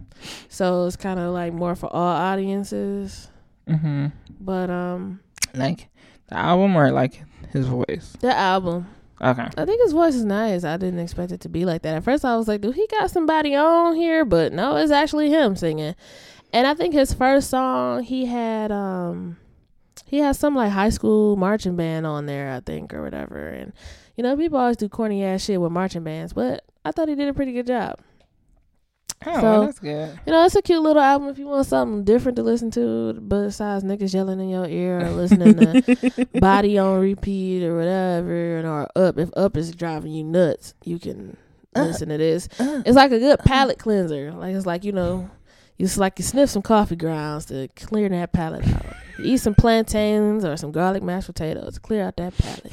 [0.48, 3.28] So it's kind of like more for all audiences.
[3.68, 4.06] hmm
[4.40, 5.20] But um
[5.54, 5.88] Like
[6.28, 7.22] the album or like
[7.52, 8.16] his voice.
[8.20, 8.86] the album,
[9.24, 9.48] Okay.
[9.56, 10.64] I think his voice is nice.
[10.64, 11.94] I didn't expect it to be like that.
[11.94, 15.30] At first I was like, dude, he got somebody on here, but no, it's actually
[15.30, 15.94] him singing.
[16.52, 19.38] And I think his first song he had um
[20.06, 23.48] he had some like high school marching band on there, I think, or whatever.
[23.48, 23.72] And
[24.14, 27.14] you know, people always do corny ass shit with marching bands, but I thought he
[27.14, 27.98] did a pretty good job.
[29.26, 30.18] Oh, So- that's good.
[30.26, 33.14] You know, it's a cute little album if you want something different to listen to
[33.14, 38.66] besides niggas yelling in your ear or listening to Body on repeat or whatever, and
[38.66, 39.18] or Up.
[39.18, 41.36] If Up is driving you nuts, you can
[41.76, 42.48] Uh, listen to this.
[42.60, 44.32] uh, It's like a good palate cleanser.
[44.32, 45.28] Like it's like you know,
[45.78, 48.86] it's like you sniff some coffee grounds to clear that palate out.
[49.18, 52.72] You eat some plantains or some garlic mashed potatoes to clear out that palate.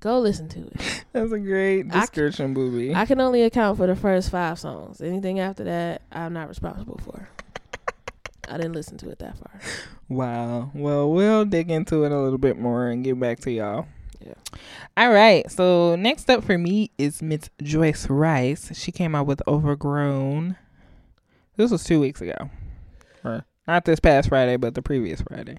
[0.00, 1.04] Go listen to it.
[1.12, 2.94] That's a great I description, booby.
[2.94, 5.00] I can only account for the first five songs.
[5.00, 7.28] Anything after that, I'm not responsible for.
[8.48, 9.60] I didn't listen to it that far.
[10.08, 10.70] Wow.
[10.72, 13.86] Well, we'll dig into it a little bit more and get back to y'all.
[14.24, 14.34] Yeah.
[14.96, 15.50] All right.
[15.50, 18.70] So next up for me is Miss Joyce Wrice.
[18.78, 20.56] She came out with Overgrown.
[21.56, 22.50] This was two weeks ago.
[23.24, 25.58] Or not this past Friday, but the previous Friday.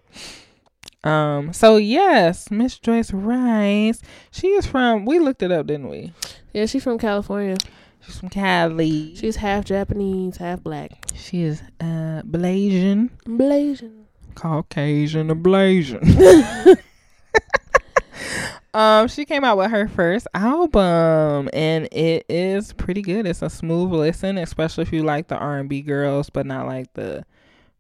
[1.04, 4.02] Um, so yes, Miss Joyce Wrice.
[4.32, 6.14] She is from we looked it up, didn't we?
[6.54, 7.58] Yeah, she's from California.
[8.02, 9.16] She's from Cali.
[9.16, 10.92] She's half Japanese, half black.
[11.16, 13.10] She is uh Blasian.
[13.26, 14.04] Blasian.
[14.36, 16.78] Caucasian ablation.
[18.74, 23.26] um, she came out with her first album, and it is pretty good.
[23.26, 26.68] It's a smooth listen, especially if you like the R and B girls, but not
[26.68, 27.26] like the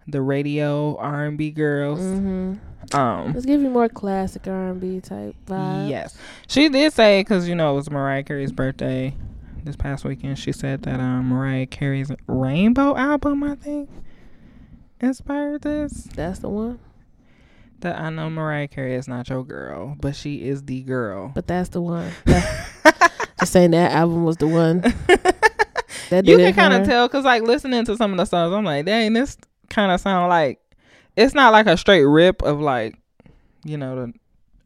[0.09, 1.99] the radio R and B girls.
[1.99, 2.95] Mm-hmm.
[2.95, 5.89] Um, Let's give you more classic R and B type vibe.
[5.89, 6.17] yes,
[6.47, 9.15] she did say because you know it was Mariah Carey's birthday
[9.63, 10.39] this past weekend.
[10.39, 13.89] She said that um Mariah Carey's Rainbow album, I think,
[14.99, 16.07] inspired this.
[16.15, 16.79] That's the one.
[17.81, 21.31] That I know Mariah Carey is not your girl, but she is the girl.
[21.33, 22.11] But that's the one.
[23.39, 24.83] Just saying that album was the one.
[26.09, 28.63] That you can kind of tell because like listening to some of the songs, I'm
[28.63, 29.37] like, dang, this
[29.69, 30.59] kind of sound like
[31.15, 32.95] it's not like a straight rip of like,
[33.63, 34.13] you know, the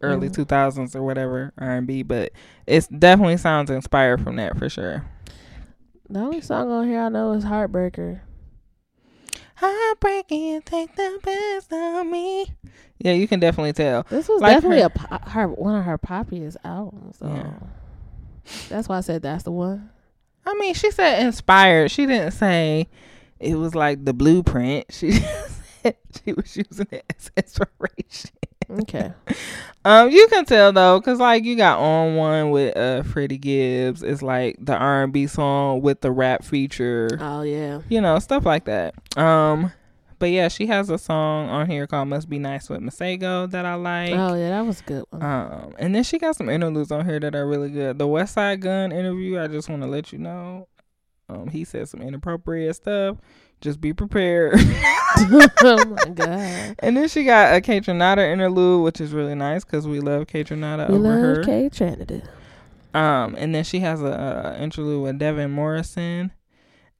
[0.01, 0.33] early Mhm.
[0.33, 2.31] two thousands or whatever R and B, but
[2.67, 5.05] it definitely sounds inspired from that for sure.
[6.09, 8.19] The only song on here I know is Heartbreaker.
[9.55, 12.45] Heartbreaking, take the best of me.
[12.99, 14.05] Yeah, you can definitely tell.
[14.09, 14.89] This was Like definitely her- a
[15.19, 17.17] po- her one of her poppiest albums.
[17.19, 17.53] So Yeah.
[18.69, 19.89] that's why I said that's the one.
[20.45, 21.91] I mean, she said inspired.
[21.91, 22.89] She didn't say
[23.43, 24.85] it was like the blueprint.
[24.93, 25.11] She
[26.23, 28.31] she was using it as inspiration.
[28.69, 29.11] Okay.
[29.85, 34.01] Um, you can tell though, cause like you got on one with uh Freddie Gibbs.
[34.01, 37.09] It's like the R and B song with the rap feature.
[37.19, 37.81] oh yeah.
[37.89, 38.95] You know, stuff like that.
[39.17, 39.73] Um,
[40.19, 43.65] but yeah, she has a song on here called "Must Be Nice" with Masego that
[43.65, 44.11] I like.
[44.13, 45.21] oh yeah, that was a good one.
[45.21, 47.97] Um, and then she got some interludes on here that are really good.
[47.99, 50.69] The Westside Gunn interview, I just want to let you know.
[51.29, 53.17] Um, he said some inappropriate stuff.
[53.61, 54.53] Just be prepared.
[55.15, 56.75] oh my god.
[56.79, 60.89] and then she got a Kaytranada interlude, which is really nice because we love Kaytranada
[60.89, 61.35] We over her.
[61.37, 62.27] love Kaytranada.
[62.93, 66.31] Um, and then she has a, a interlude with Devin Morrison,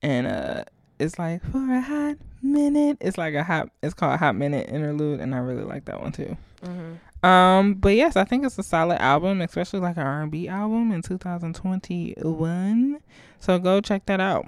[0.02, 0.64] and uh,
[1.00, 2.98] it's like for a hot minute.
[3.02, 3.70] It's like a hot.
[3.84, 6.36] It's called a hot minute interlude, and I really like that one too.
[6.64, 6.94] Mm-hmm.
[7.24, 10.50] Um, but yes, I think it's a solid album, especially like an R and B
[10.50, 13.00] album in 2021.
[13.40, 14.48] So go check that out.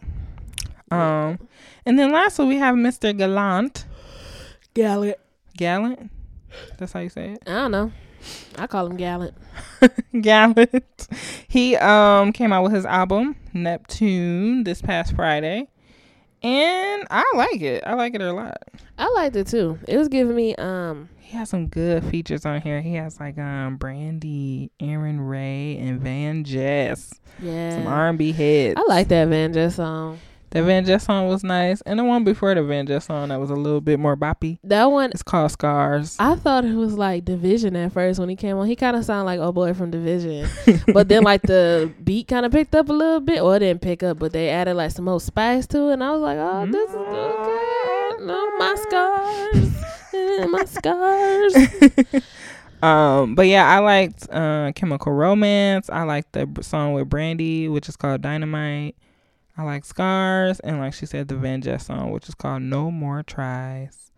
[0.92, 1.40] Um,
[1.86, 3.18] and then lastly we have Mr.
[3.18, 3.86] Gallant.
[4.74, 5.18] Gallant.
[5.58, 6.12] Gallant.
[6.78, 7.44] That's how you say it.
[7.48, 7.92] I don't know.
[8.58, 9.36] I call him Gallant.
[10.22, 11.08] Gallant.
[11.48, 15.68] He um came out with his album Neptune this past Friday,
[16.44, 17.84] and I like it.
[17.86, 18.58] I like it a lot.
[18.98, 19.80] I liked it too.
[19.88, 22.82] It was giving me um He has some good features on here.
[22.82, 27.20] He has like um Brandy, Aaron Ray, and Van Jess.
[27.42, 27.88] Some.
[27.88, 28.76] R and B heads.
[28.78, 30.20] I like that Van Jess song.
[30.52, 33.40] The Van Jess song was nice, and the one before the Van Jess song that
[33.40, 34.60] was a little bit more boppy.
[34.64, 36.16] That one It's called Scars.
[36.20, 38.68] I thought it was like Division at first when he came on.
[38.68, 40.48] He kind of sounded like oh boy from Division,
[40.94, 43.82] but then like the beat kind of picked up a little bit, or it didn't
[43.82, 46.38] pick up, but they added like some more spice to it, and I was like,
[46.40, 48.26] oh, this is okay.
[48.26, 49.75] No, my scars,
[50.50, 51.56] My scars.
[52.82, 55.90] um, but yeah, I liked uh, Chemical Romance.
[55.90, 58.96] I liked the song with Brandy, which is called Dynamite.
[59.58, 62.92] I like Scars, and like she said, the Van Jess song, which is called No
[62.92, 64.12] More Tries.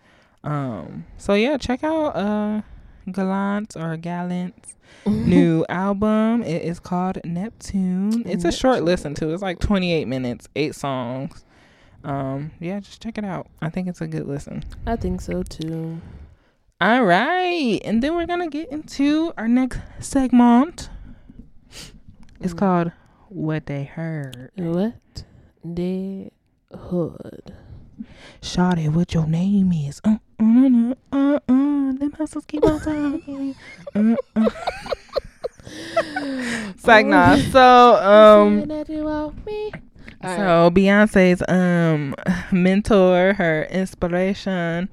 [0.44, 2.61] Um, so yeah, check out uh
[3.11, 4.76] Gallant or Gallant's
[5.06, 6.44] new album.
[6.44, 8.24] It is called Neptune.
[8.28, 9.34] It's a short listen too.
[9.34, 11.44] It's like 28 minutes, eight songs.
[12.07, 13.47] Um, yeah, just check it out.
[13.61, 14.63] I think it's a good listen.
[14.85, 15.99] I think so too.
[16.79, 20.89] All right, and then we're gonna get into our next segment.
[22.39, 22.57] It's Mm.
[22.57, 22.91] called
[23.29, 25.25] "What They Heard." What
[25.65, 26.29] the
[26.73, 27.53] hood?
[28.41, 29.99] Shawty, what your name is?
[30.05, 31.91] Uh, uh, uh, uh, uh.
[31.97, 33.55] Them hustles keep on talking.
[33.95, 34.49] Uh, uh.
[36.85, 37.35] Like nah.
[37.51, 38.67] So um.
[40.23, 40.89] Saying that you want me.
[40.89, 41.11] All right.
[41.11, 42.15] So Beyonce's um
[42.52, 44.89] mentor, her inspiration,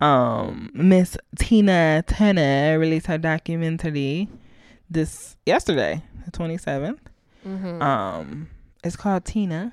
[0.00, 4.28] um Miss Tina Turner released her documentary
[4.88, 7.00] this yesterday, the twenty seventh.
[7.46, 7.80] Mhm.
[7.82, 8.48] Um,
[8.84, 9.72] it's called Tina.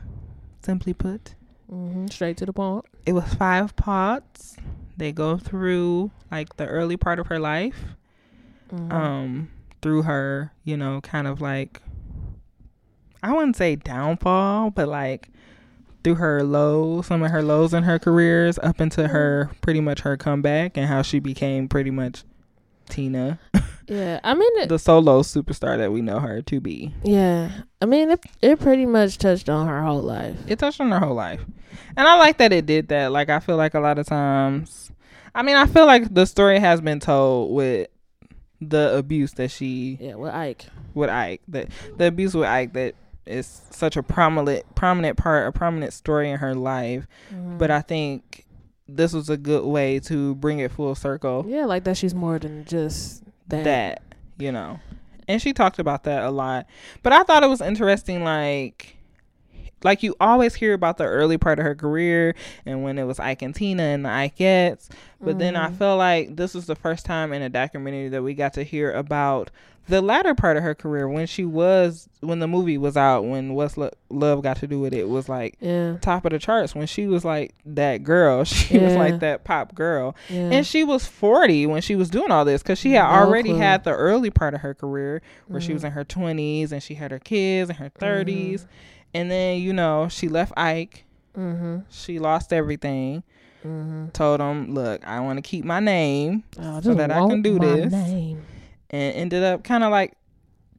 [0.62, 1.34] Simply put,
[1.72, 2.12] Mhm.
[2.12, 2.86] Straight to the point.
[3.06, 4.58] it was five parts.
[4.98, 7.96] They go through like the early part of her life,
[8.74, 8.92] Mhm.
[8.92, 9.50] um,
[9.82, 11.82] through her, you know, kind of like
[13.24, 15.30] I wouldn't say downfall, but like
[16.04, 19.12] through her lows, some of her lows in her careers, up into mm-hmm.
[19.12, 22.24] her pretty much her comeback and how she became pretty much
[22.90, 23.40] Tina,
[23.88, 26.94] Yeah, I mean, it, the solo superstar that we know her to be.
[27.04, 30.36] yeah, I mean, it it pretty much touched on her whole life.
[30.48, 31.42] It touched on her whole life.
[31.96, 33.12] And I like that it did that.
[33.12, 34.92] Like I feel like a lot of times
[35.34, 37.90] I mean, I feel like the story has been told with
[38.60, 40.66] the abuse that she Yeah, with Ike.
[40.94, 41.42] with Ike.
[41.48, 42.96] The the abuse with Ike that
[43.28, 47.08] is such a prominent prominent part, a prominent story in her life.
[47.34, 47.58] Mm-hmm.
[47.58, 48.46] But I think
[48.88, 51.46] this was a good way to bring it full circle.
[51.48, 51.98] yeah, like that.
[51.98, 53.64] She's more than just that.
[53.64, 54.02] That,
[54.38, 54.80] you know.
[55.28, 56.68] And she talked about that a lot.
[57.04, 58.97] But I thought it was interesting like
[59.88, 62.36] like you always hear about the early part of her career
[62.66, 64.90] and when it was Ike and Tina and the Ikettes.
[65.20, 65.78] But then I Mhm.
[65.78, 68.92] feel like this was the first time in a documentary that we got to hear
[68.92, 69.50] about
[69.90, 73.54] the latter part of her career when she was when the movie was out when
[73.54, 76.76] What's Lo- Love Got to Do with It was like Yeah, top of the charts
[76.76, 80.50] when she was like that girl she was like that pop girl yeah.
[80.52, 83.52] and she was 40 when she was doing all this because she had No already
[83.52, 83.60] clue.
[83.60, 85.88] had the early part of her career where she was Mhm.
[85.88, 88.72] in her 20s and she had her kids in her 30s Mm-hmm.
[89.14, 91.04] And then you know she left ike
[91.38, 91.80] Mm-hmm.
[91.90, 93.24] she lost everything
[93.66, 94.10] Mm-hmm.
[94.10, 97.66] told him look i want to keep my name So that I can do my
[97.76, 97.92] this.
[97.92, 98.44] Name.
[98.92, 100.14] and ended up kind of like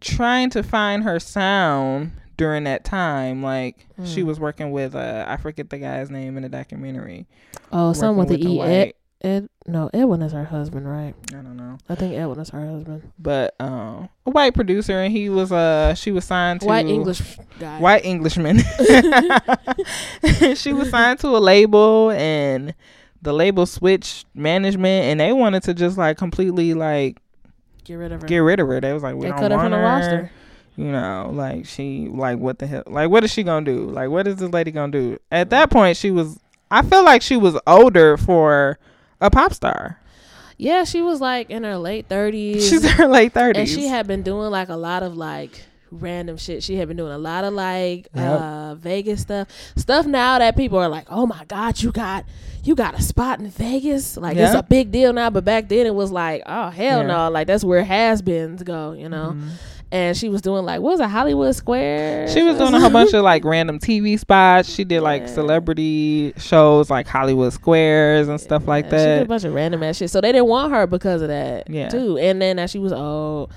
[0.00, 4.26] trying to find her sound during that time like she Mm.
[4.26, 7.26] was working with uh i forget the guy's name in the documentary
[7.72, 8.60] Oh, someone with working the E.
[8.62, 8.92] Ed,
[9.22, 9.48] Ed.
[9.70, 11.14] No, Edwin is her husband, right?
[11.30, 13.12] i don't know I think Edwin is her husband.
[13.18, 17.20] but um a white producer and he was uh she was signed to White English
[17.60, 17.78] guy.
[17.78, 18.58] white englishman
[20.56, 22.74] she was signed to a label and
[23.22, 27.18] the label switched management and they wanted to just like completely like
[27.84, 28.28] Get rid of her.
[28.28, 29.76] get rid of her they was like we they don't cut her want from the
[29.78, 29.82] her.
[29.82, 30.30] roster.
[30.76, 34.08] you know like she like what the hell like what is she gonna do like
[34.10, 36.38] what is this lady gonna do at that point she was
[36.70, 38.78] i feel like she was older for
[39.20, 39.98] a pop star
[40.56, 42.68] Yeah, she was like in her late thirties.
[42.68, 45.64] she's in her late 30s and she had been doing like a lot of like
[45.90, 46.62] random shit.
[46.62, 48.40] She had been doing a lot of like Yep.
[48.40, 49.48] uh Vegas stuff.
[49.76, 52.26] Stuff now that people are like, "Oh my god, you got
[52.62, 55.86] you got a spot in Vegas." Like it's a big deal now, but back then
[55.86, 57.06] it was like, "Oh hell Yeah.
[57.06, 59.32] no." Like that's where has-beens go, you know.
[59.34, 59.48] Mhm.
[59.90, 62.28] And she was doing like what was it Hollywood Square?
[62.28, 64.68] She was doing a whole bunch of like random TV spots.
[64.68, 65.28] She did like Yeah.
[65.28, 68.98] celebrity shows like Hollywood Squares and stuff like that.
[69.00, 70.10] She did a bunch of random ass shit.
[70.10, 71.70] So they didn't want her because of that.
[71.70, 71.88] Yeah.
[71.88, 72.18] Too.
[72.18, 73.50] And then as she was old,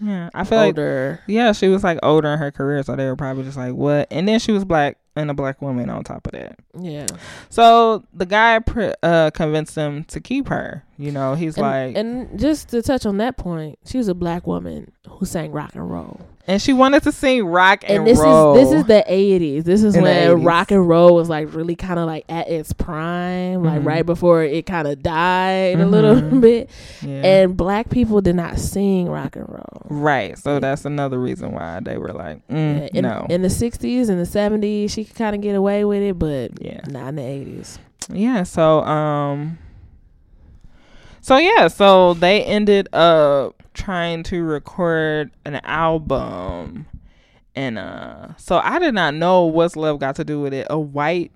[0.00, 1.20] Yeah, I feel like older.
[1.26, 4.06] yeah, she was like older in her career, so they were probably just like what.
[4.12, 6.56] And then she was black and a black woman on top of that.
[6.80, 7.06] yeah.
[7.48, 10.84] So the guy pr- uh, convinced him to keep her.
[10.96, 14.14] You know, he's And, like, and, just to touch on that point, she was a
[14.14, 16.20] black woman who sang rock and roll.
[16.46, 18.54] And she wanted to sing rock and, And, this roll.
[18.58, 19.64] is this is the eighties.
[19.64, 22.72] This is In when rock and roll was like really kind of like at its
[22.74, 23.86] prime, like Mhm.
[23.86, 26.40] right before it kind of died a little Mhm.
[26.42, 26.70] bit.
[27.02, 27.22] yeah.
[27.42, 29.86] And black people did not sing rock and roll.
[29.88, 30.36] right.
[30.38, 34.10] So that's another reason why they were like, mm, Yeah, in, no, in the sixties
[34.10, 36.80] and the seventies, she could kind of get away with it, but yeah.
[36.88, 37.78] not in the eighties.
[38.12, 39.56] yeah so um
[41.24, 46.86] so yeah so they ended up trying to record an album.
[47.56, 50.66] And uh so i did not know what's love got to do with it.
[50.68, 51.32] A white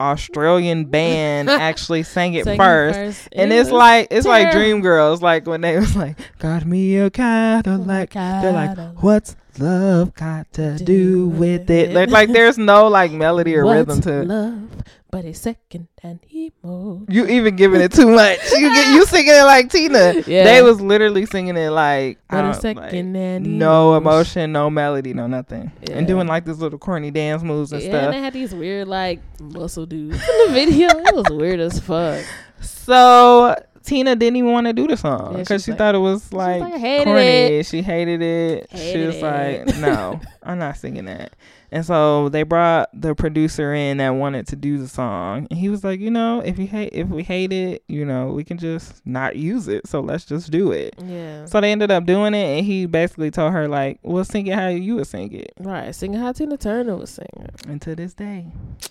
[0.00, 3.28] australian band actually sang it first.
[3.32, 4.60] and it's like it's like terrible.
[4.60, 8.10] dream girls like when they was like got me a cadillac.
[8.10, 13.54] They're like what's love got to do with it like, like there's no like melody
[13.56, 14.68] or rhythm to love,
[15.10, 17.06] but it's second hand emotion.
[17.08, 18.38] You even giving it too much.
[18.52, 20.14] You get you singing it like Tina.
[20.26, 20.44] Yeah.
[20.44, 24.52] They was literally singing it like, But I it's don't- like, second hand no emotion,
[24.52, 25.98] no melody, no nothing, Yeah.
[25.98, 28.02] and doing like this little corny dance moves and Yeah, stuff.
[28.04, 30.88] and they had these weird like muscle dudes in the video.
[30.88, 32.24] it was weird as fuck.
[32.60, 33.54] So
[33.86, 36.32] Tina didn't even want to do the song because she's she like- thought it was
[36.32, 37.20] like, like, I hated corny.
[37.22, 37.66] it.
[37.66, 38.68] She hated it.
[38.74, 39.22] she was it.
[39.22, 41.32] like, no, I'm not singing that.
[41.72, 45.68] And so they brought the producer in that wanted to do the song, and he
[45.68, 48.56] was like, you know, if you hate, if we hate it, you know, we can
[48.58, 49.86] just not use it.
[49.86, 50.94] So let's just do it.
[51.04, 51.44] Yeah.
[51.46, 54.54] So they ended up doing it, and he basically told her like, "Well, sing it
[54.54, 57.50] how you would sing it." Right, singing how Tina Turner was singing.
[57.68, 58.46] And to this day,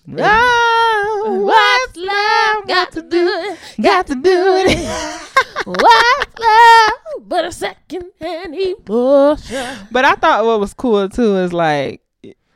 [0.06, 0.38] Yeah.
[0.42, 3.60] oh, What's love got to do it?
[3.82, 4.22] got to do
[4.68, 5.22] it.
[5.66, 9.88] What's love but a second hand emotion?
[9.92, 12.02] but I thought what was cool too is like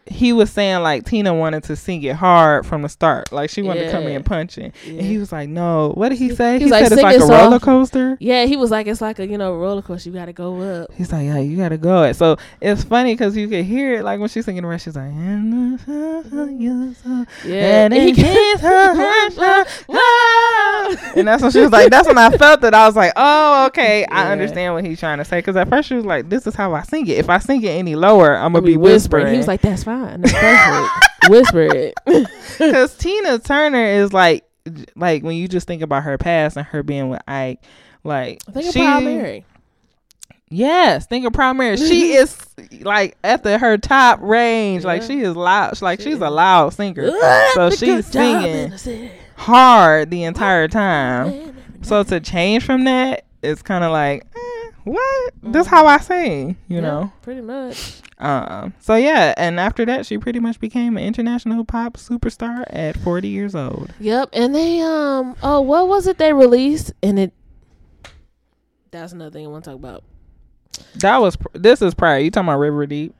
[0.09, 3.61] he was saying like Tina wanted to sing it hard from the start, like she
[3.61, 4.91] wanted to come in punching, Yeah.
[4.93, 6.53] and he was like, "No, what did he say?
[6.53, 8.87] He He, was like, said it's like a soft." roller coaster." yeah, he was like,
[8.87, 10.09] it's like a you know roller coaster.
[10.09, 10.91] You got to go up.
[10.93, 12.15] He's like, yeah, you gotta go it.
[12.15, 14.85] So it's funny because you can hear it like when she's singing the rest.
[14.85, 19.65] She's like, and the sun, you so- Yeah, and and he it gets her-
[21.15, 22.73] and that's when she was like, that's when I felt it.
[22.73, 25.39] I was like, oh, okay, I understand what he's trying to say.
[25.39, 27.17] Because at first she was like, this is how I sing it.
[27.17, 29.27] If I sing it any lower, I'm gonna be whispering.
[29.31, 29.98] He was like, that's fine.
[30.05, 31.29] That's perfect.
[31.29, 31.93] Whisper it.
[32.57, 34.45] because Tina Turner is like,
[34.95, 37.61] like when you just think about her past and her being with Ike,
[38.03, 39.45] like Think of she, Proud Mary.
[40.51, 41.77] Yes, think of Proud Mary.
[41.77, 42.37] She is
[42.81, 44.83] like at the her top range.
[44.83, 45.79] Like she is loud.
[45.81, 46.21] Like She she's is.
[46.21, 47.11] a loud singer.
[47.53, 49.11] So she's singing in the city.
[49.35, 51.55] hard the entire time.
[51.81, 55.33] So to change from that, it's kind of like, eh, what?
[55.43, 57.11] This how I sing, you Yeah, know.
[57.21, 58.01] pretty much.
[58.19, 58.73] Um.
[58.79, 63.27] So yeah, and after that, she pretty much became an international pop superstar at 40
[63.27, 63.93] years old.
[63.99, 64.29] Yep.
[64.33, 67.33] And they um oh what was it they released and it.
[68.91, 70.03] That's another thing I want to talk about.
[70.95, 72.19] That was this is prior.
[72.19, 73.15] You talking about River Deep?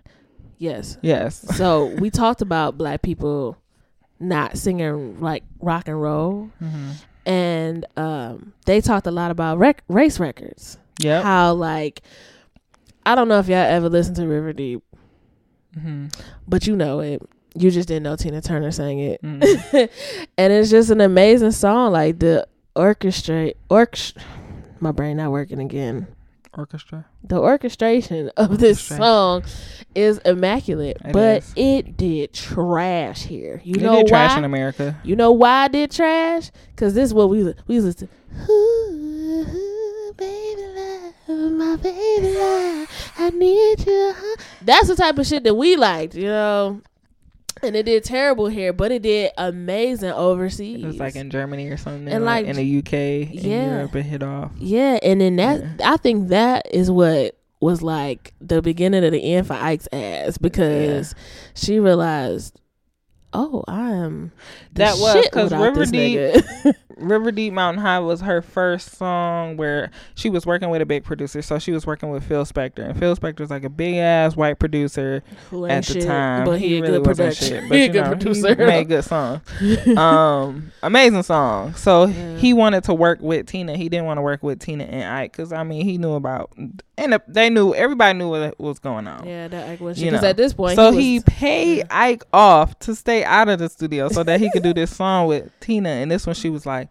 [0.58, 0.98] Yes.
[1.02, 1.46] Yes.
[1.56, 3.58] So we talked about black people
[4.20, 6.92] not singing like rock and roll, hmm
[7.26, 10.80] and um, they talked a lot about rec- race records.
[10.98, 11.22] Yeah.
[11.22, 12.02] How like
[13.06, 14.84] I don't know if y'all ever listened to River Deep,
[15.74, 16.08] hmm
[16.48, 17.22] but you know it.
[17.56, 19.42] You just didn't know Tina Turner sang it, hmm
[20.38, 21.92] and it's just an amazing song.
[21.94, 24.14] Like the orchestrate, orch,
[24.80, 26.08] my brain not working again.
[26.58, 27.06] Orchestra.
[27.24, 29.44] The orchestration of this song
[29.96, 31.54] is immaculate, It but is.
[31.56, 33.62] it did trash here.
[33.64, 34.10] You They know did why?
[34.10, 35.00] trash in America.
[35.04, 36.50] You know why I did trash?
[36.76, 38.52] Cause this is what we we listen to.
[38.52, 40.62] Ooh, baby
[41.30, 42.88] my baby love,
[43.18, 44.14] I need you.
[44.16, 44.36] huh?
[44.62, 46.82] That's the type of shit that we liked, you know.
[47.62, 50.82] And it did terrible here, but it did amazing overseas.
[50.82, 53.76] It was like in Germany or something, And, like, like, in the UK, in yeah.
[53.76, 54.52] Europe, it hit off.
[54.58, 55.94] yeah, and then that Yeah.
[55.94, 60.38] I think that is what was like the beginning of the end for Ike's ass
[60.38, 61.14] because
[61.54, 62.58] she realized,
[63.34, 64.32] oh, I am
[64.76, 65.74] That was shit 'cause without
[67.00, 67.10] River Deep- nigga.
[67.20, 71.04] River Deep Mountain High was her first song where she was working with a big
[71.04, 71.42] producer.
[71.42, 74.60] So she was working with Phil Spector, and Phil Spector's like a big ass white
[74.60, 75.24] producer
[75.68, 76.46] at the shit, time.
[76.46, 77.46] but he, a really good wasn't producer.
[77.62, 78.50] shit, but he a good know, producer.
[78.56, 79.42] He made good songs.
[79.98, 81.74] um, amazing song.
[81.76, 82.38] So Yeah.
[82.38, 83.76] he wanted to work with Tina.
[83.76, 86.52] He didn't want to work with Tina and Ike because I mean he knew about
[87.00, 89.28] and the- they knew everybody knew what was going on.
[89.28, 91.86] yeah, that Ike was because at this point, so he, he, was, paid yeah.
[91.90, 95.28] Ike off to stay out of the studio so that he could do this song
[95.28, 95.90] with Tina.
[95.90, 96.90] And this one, she was like,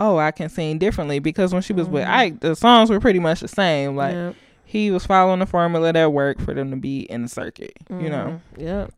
[0.00, 2.10] "Oh, I can sing differently," because when she was with Mhm.
[2.10, 3.96] Ike, the songs were pretty much the same.
[3.96, 4.32] Like yeah,
[4.64, 7.72] he was following the formula that worked for them to be in the circuit.
[7.90, 8.40] You know.
[8.56, 8.92] mhm, yep,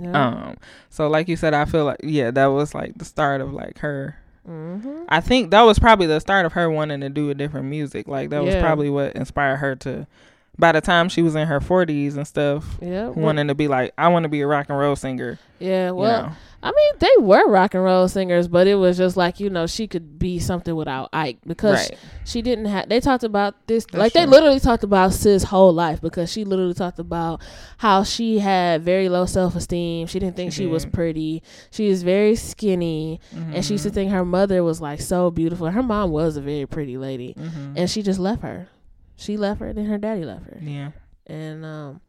[0.00, 0.56] yeah, Um.
[0.88, 3.78] So, like you said, I feel like yeah, that was like the start of like
[3.80, 4.16] her.
[4.50, 5.02] Mm-hmm.
[5.08, 8.08] I think that was probably the start of her wanting to do a different music.
[8.08, 10.06] Like that was probably what inspired her to.
[10.58, 13.94] By the time she was in her forties and stuff, yeah, wanting to be like,
[13.96, 15.38] I want to be a rock and roll singer.
[15.58, 15.88] yeah.
[15.88, 16.32] you Well, know?
[16.62, 19.66] I mean, they were rock and roll singers, but it was just like you know
[19.66, 21.98] she could be something without Ike because right.
[22.26, 22.88] she didn't have.
[22.88, 26.44] They talked about this, That's like they literally talked about Sis' whole life because she
[26.44, 27.40] literally talked about
[27.78, 30.06] how she had very low self esteem.
[30.06, 31.42] She didn't think She she, was pretty.
[31.70, 33.94] She was very skinny, and she used to Mhm.
[33.94, 35.70] think her mother was like so beautiful.
[35.70, 37.72] Her mom was a very pretty lady, Mhm.
[37.76, 38.68] and she just left her.
[39.16, 40.90] She left her, then her daddy left her, yeah.
[41.26, 42.00] and um,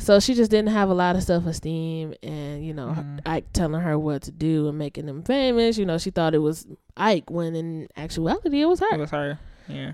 [0.00, 2.14] so she just didn't have a lot of self esteem.
[2.22, 3.20] And you know, Mhm.
[3.26, 5.78] Ike telling her what to do and making them famous.
[5.78, 6.66] You know, she thought it was
[6.96, 8.94] Ike when in actuality it was her.
[8.94, 9.38] It was her.
[9.68, 9.92] Yeah.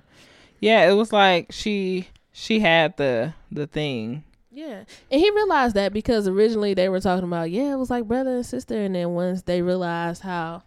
[0.61, 4.25] Yeah, it was like she she had the the thing.
[4.51, 8.09] Yeah, and he realized that because originally they were talking about yeah, it was like
[8.09, 10.63] brother and sister, and then once they realized how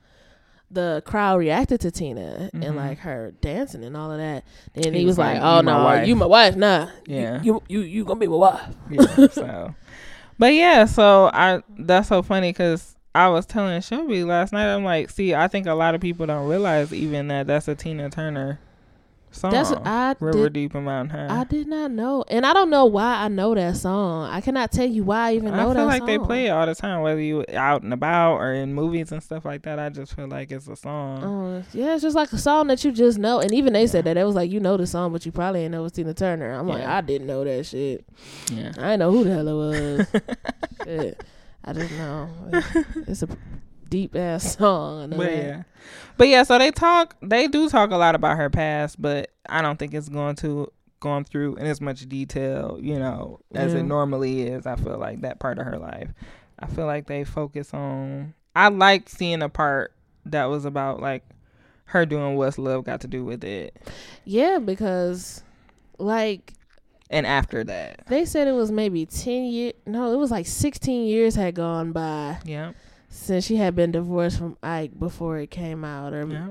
[0.71, 2.65] the crowd reacted to Tina Mhm.
[2.65, 4.43] and like her dancing and all of that,
[4.73, 7.41] then he, He was, like, "Oh "You no, wife." you my wife, nah, Yeah.
[7.41, 9.27] you you you gonna be my wife." Yeah.
[9.29, 9.75] so,
[10.37, 14.71] but yeah, so I that's so funny because I was telling Shelby last night.
[14.73, 17.73] I'm like, see, I think a lot of people don't realize even that that's a
[17.75, 18.59] Tina Turner
[19.31, 19.51] song.
[19.51, 20.53] That's I River did.
[20.53, 21.41] Deep and Mountain High.
[21.41, 24.29] I did not know, and I don't know why I know that song.
[24.29, 25.75] I cannot tell you why I even know that song.
[25.75, 26.07] I feel like song.
[26.07, 29.21] they play it all the time, whether you out and about or in movies and
[29.21, 29.79] stuff like that.
[29.79, 31.23] I just feel like it's a song.
[31.23, 33.39] Oh, yeah, it's just like a song that you just know.
[33.39, 34.17] And even they said that.
[34.17, 36.51] It was like, you know the song, but you probably ain't know it's Tina Turner.
[36.53, 38.05] I'm like, I didn't know that shit.
[38.51, 38.71] Yeah.
[38.77, 40.07] I didn't know who the hell it was.
[40.83, 41.23] shit.
[41.63, 42.29] I didn't know.
[43.07, 43.27] It's a
[43.89, 45.09] deep ass song.
[45.11, 45.35] But that.
[45.37, 45.63] yeah,
[46.17, 46.43] but yeah.
[46.43, 47.15] So they talk.
[47.21, 50.71] They do talk a lot about her past, but I don't think it's going to
[50.99, 53.79] going through in as much detail, you know, as Yeah.
[53.79, 54.65] it normally is.
[54.65, 56.09] I feel like that part of her life.
[56.59, 58.33] I feel like they focus on.
[58.55, 59.93] I like seeing a part
[60.25, 61.23] that was about like
[61.85, 63.75] her doing what's love got to do with it,
[64.25, 65.41] Yeah, because
[65.97, 66.53] like
[67.09, 71.07] and after that, they said it was maybe 10 years no it was like 16
[71.07, 72.73] years had gone by yeah,
[73.09, 76.47] since she had been divorced from ike before it came out or yeah,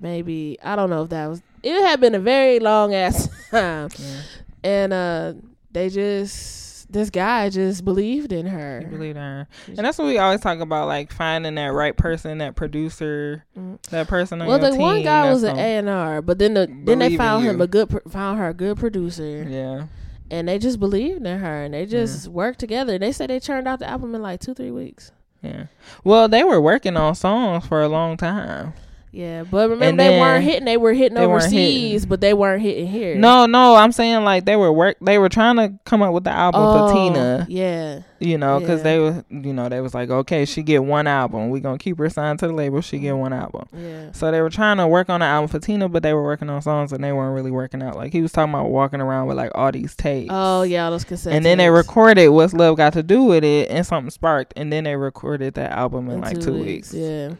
[0.00, 3.88] maybe i don't know if that was it had been a very long ass time.
[3.98, 4.20] Yeah.
[4.64, 5.32] and uh
[5.72, 8.80] they just this guy just believed in her.
[8.82, 11.94] You believe in her, and that's what we always talk about, like finding that right
[11.94, 13.82] person, that producer, Mm.
[13.90, 14.80] that person on well the team.
[14.80, 18.00] one guy was an gonna- a&r but then the then they found him a good
[18.08, 19.46] found her a good producer.
[19.46, 19.84] Yeah,
[20.30, 22.98] and they just believed in her and they just worked together.
[22.98, 25.12] They said they turned out the album in like two three weeks
[25.42, 25.66] yeah.
[26.04, 28.74] Well, they were working on songs for a long time.
[29.18, 30.64] Yeah, but remember And they then weren't hitting.
[30.64, 32.08] They were hitting they overseas, hitting.
[32.08, 33.16] but they weren't hitting here.
[33.16, 34.96] No, no, I'm saying like they were work.
[35.00, 37.44] They were trying to come up with the album oh, for Tina.
[37.48, 38.84] Yeah, You know, because Yeah.
[38.84, 41.50] they were, you know, they was like, okay, she get one album.
[41.50, 42.80] We gonna keep her signed to the label.
[42.80, 43.64] She get one album.
[43.76, 46.22] yeah, So they were trying to work on the album for Tina, but they were
[46.22, 47.96] working on songs and they weren't really working out.
[47.96, 50.30] Like he was talking about walking around with like all these tapes.
[50.32, 51.32] oh yeah, all those cassettes.
[51.32, 54.72] And then they recorded "What's Love Got to Do with It" and something sparked, and
[54.72, 56.94] then they recorded that album in, like two weeks.
[56.94, 57.30] Yeah,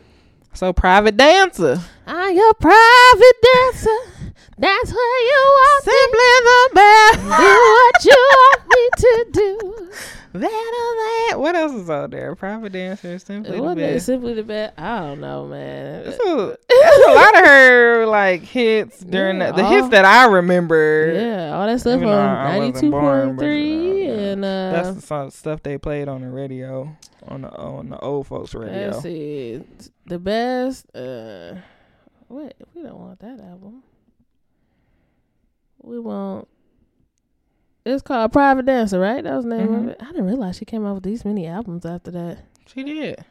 [0.58, 1.78] So private dancer,
[2.08, 3.96] ah, I'm your private dancer.
[4.58, 5.84] That's where you me.
[5.84, 7.20] simply the best.
[7.22, 9.88] Do what you want me to do.
[10.32, 11.40] That or that.
[11.40, 12.34] What else is out there?
[12.34, 14.06] Private dancer, simply What the best.
[14.06, 14.74] simply the best?
[14.76, 16.06] I don't know, man.
[16.08, 20.26] A, a lot of her like hits during Yeah, the, the all- hits that I
[20.26, 21.12] remember.
[21.14, 23.87] Yeah, all that stuff on ninety two point three.
[24.32, 26.96] And uh, That's the of stuff they played on the radio,
[27.26, 28.88] on the on the old folks radio.
[28.90, 29.62] Let's see.
[30.06, 30.86] The best.
[30.94, 31.56] Uh,
[32.28, 33.82] wait, we don't want that album.
[35.82, 36.48] We want.
[37.86, 39.22] It's called Private Dancer, right?
[39.24, 39.80] That was the name Mhm.
[39.84, 39.96] of it.
[40.00, 42.38] I didn't realize she came out with these many albums after that.
[42.66, 43.24] She did.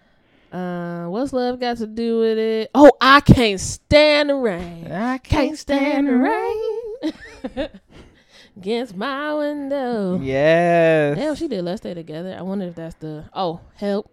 [0.51, 2.71] Uh, what's love got to do with it?
[2.73, 4.89] Oh, I can't stand the rain.
[4.91, 7.69] I Can't stand the rain
[8.57, 10.19] against my window.
[10.19, 11.17] Yes.
[11.17, 12.35] Damn, she did Let's Stay Together.
[12.37, 13.25] I wonder if that's the.
[13.33, 14.11] Oh, help.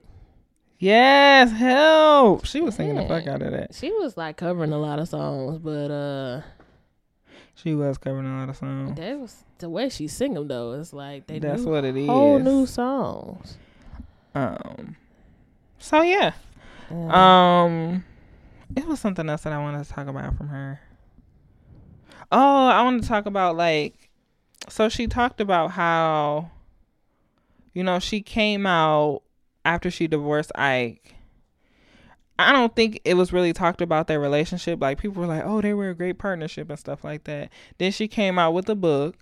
[0.78, 2.44] Yes, help.
[2.44, 3.74] She was singing the fuck out of that.
[3.74, 6.42] She was like covering a lot of songs, but uh.
[7.54, 8.96] She was covering a lot of songs.
[8.98, 10.72] That was the way she sing them though.
[10.72, 12.06] It's like they That's what it is.
[12.06, 13.56] whole new songs.
[14.34, 14.96] Um.
[15.78, 16.32] So yeah.
[16.90, 17.62] Yeah.
[17.64, 18.04] Um.
[18.76, 20.80] It was something else that I wanted to talk about from her.
[22.30, 24.03] Oh, I want to talk about like.
[24.68, 26.50] So she talked about how.
[27.72, 29.22] You know, she came out
[29.64, 31.16] after she divorced Ike.
[32.38, 34.80] I don't think it was really talked about their relationship.
[34.80, 37.90] Like people were like, "Oh, they were a great partnership and stuff like that." Then
[37.90, 39.16] she came out with a book.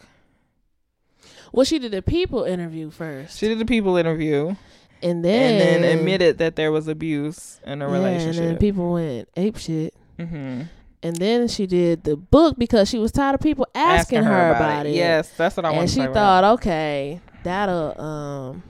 [1.52, 4.54] well, she did a People interview first, She did a people interview
[5.02, 8.42] and then and then admitted that there was abuse in a yeah, relationship.
[8.42, 9.94] and then people went ape shit.
[10.18, 10.62] mm-hmm.
[11.04, 14.86] And then she did the book because she was tired of people asking, her, about,
[14.86, 14.94] it.
[14.94, 16.54] Yes, that's what I want and she thought, about.
[16.54, 18.62] okay, that'll um.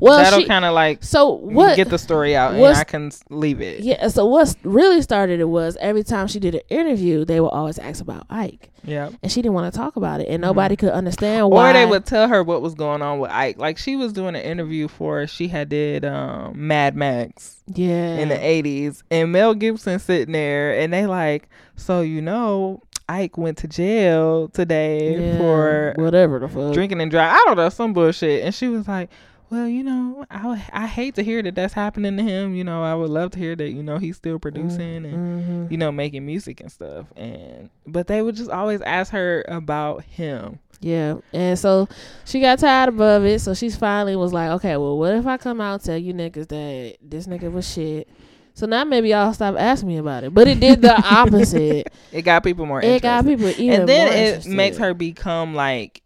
[0.00, 1.76] Well, That'll kind of like so what?
[1.76, 3.80] get the story out, and I can leave it.
[3.80, 7.48] yeah, so what really started it was every time she did an interview, they would
[7.48, 9.10] always ask about Ike, Yeah.
[9.22, 11.70] and she didn't want to talk about it, and nobody could understand why.
[11.70, 13.58] Or they would tell her what was going on with Ike.
[13.58, 18.28] Like she was doing an interview for she had did um, Mad Max yeah, in
[18.28, 23.56] the eighties, and Mel Gibson sitting there, and they like, so you know, Ike went
[23.58, 26.74] to jail today Yeah, for whatever the fuck.
[26.74, 27.34] drinking and driving.
[27.34, 29.08] I don't know some bullshit, and she was like.
[29.50, 32.54] Well, you know, I I hate to hear that that's happening to him.
[32.54, 33.70] You know, I would love to hear that.
[33.70, 35.70] You know, he's still producing and Mhm.
[35.70, 37.06] you know, making music and stuff.
[37.16, 40.58] And but they would just always ask her about him.
[40.80, 41.88] Yeah, and so
[42.26, 43.40] she got tired above it.
[43.40, 46.12] So she finally was like, okay, well, what if I come out and tell you
[46.12, 48.08] niggas that this nigga was shit?
[48.52, 50.34] So now maybe y'all stop asking me about it.
[50.34, 51.88] But it did the opposite.
[52.12, 54.52] It got people more it got people even and then it interested.
[54.52, 56.02] makes her become like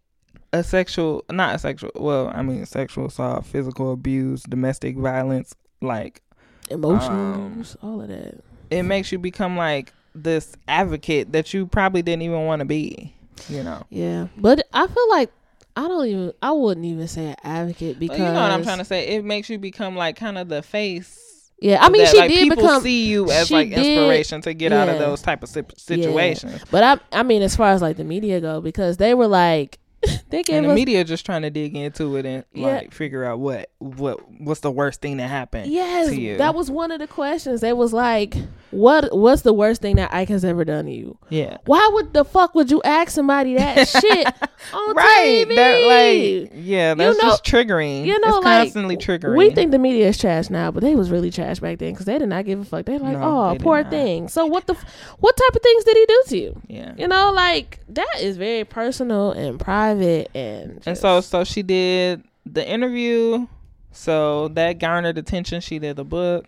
[0.53, 6.21] a sexual not a sexual well, I mean sexual assault, physical abuse, domestic violence, like
[6.69, 8.41] emotions, um, all of that.
[8.69, 13.13] it makes you become like this advocate that you probably didn't even want to be.
[13.49, 13.85] You know.
[13.89, 15.31] Yeah, but I feel like
[15.75, 16.33] I don't even.
[16.41, 19.07] I wouldn't even say an advocate because But you know what I'm trying to say?
[19.15, 22.29] It makes you become like kind of the face Yeah, I mean that, she like,
[22.29, 22.81] did people become.
[22.83, 25.61] see you as she like did- inspiration to get out of those type of si-
[25.77, 26.61] situations.
[26.69, 29.79] But I, I mean, as far as like the media go, because they were like,
[30.29, 32.67] They gave And the us media just trying to dig into it and Yeah.
[32.67, 35.71] like figure out what what what's the worst thing that happened.
[35.71, 36.07] yes.
[36.09, 36.37] to you.
[36.37, 37.63] That was one of the questions.
[37.63, 38.35] It was like,
[38.71, 41.17] what What's the worst thing that Ike has ever done to you?
[41.29, 41.57] Yeah.
[41.65, 44.25] Why would the fuck would you ask somebody that shit
[44.73, 45.45] on Right.
[45.47, 45.55] TV?
[45.55, 48.05] That like yeah, that's know- just triggering.
[48.05, 49.35] you know, it's like, constantly triggering.
[49.37, 52.05] We think the media is trash now, but they was really trash back then because
[52.05, 52.85] they did not give a fuck.
[52.85, 54.27] They like, No, oh, they poor thing.
[54.27, 54.85] So what the, f-
[55.19, 56.61] what type of things did he do to you?
[56.67, 56.93] Yeah.
[56.97, 62.23] You know, like that is very personal and private, and And so so she did
[62.45, 63.47] the interview.
[63.91, 65.59] So that garnered attention.
[65.61, 66.45] She did the book.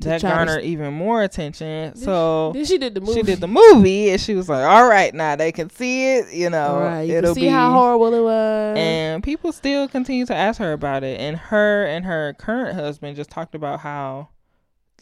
[0.00, 1.96] That try to- garnered even more attention.
[1.96, 3.14] So then she did the movie.
[3.14, 6.32] she did the movie and she was like, All right, now they can see it,
[6.32, 6.78] you know.
[6.80, 8.78] Right, you it'll can see be how horrible it was.
[8.78, 11.18] and people still continue to ask her about it.
[11.20, 14.28] And her and her current husband just talked about how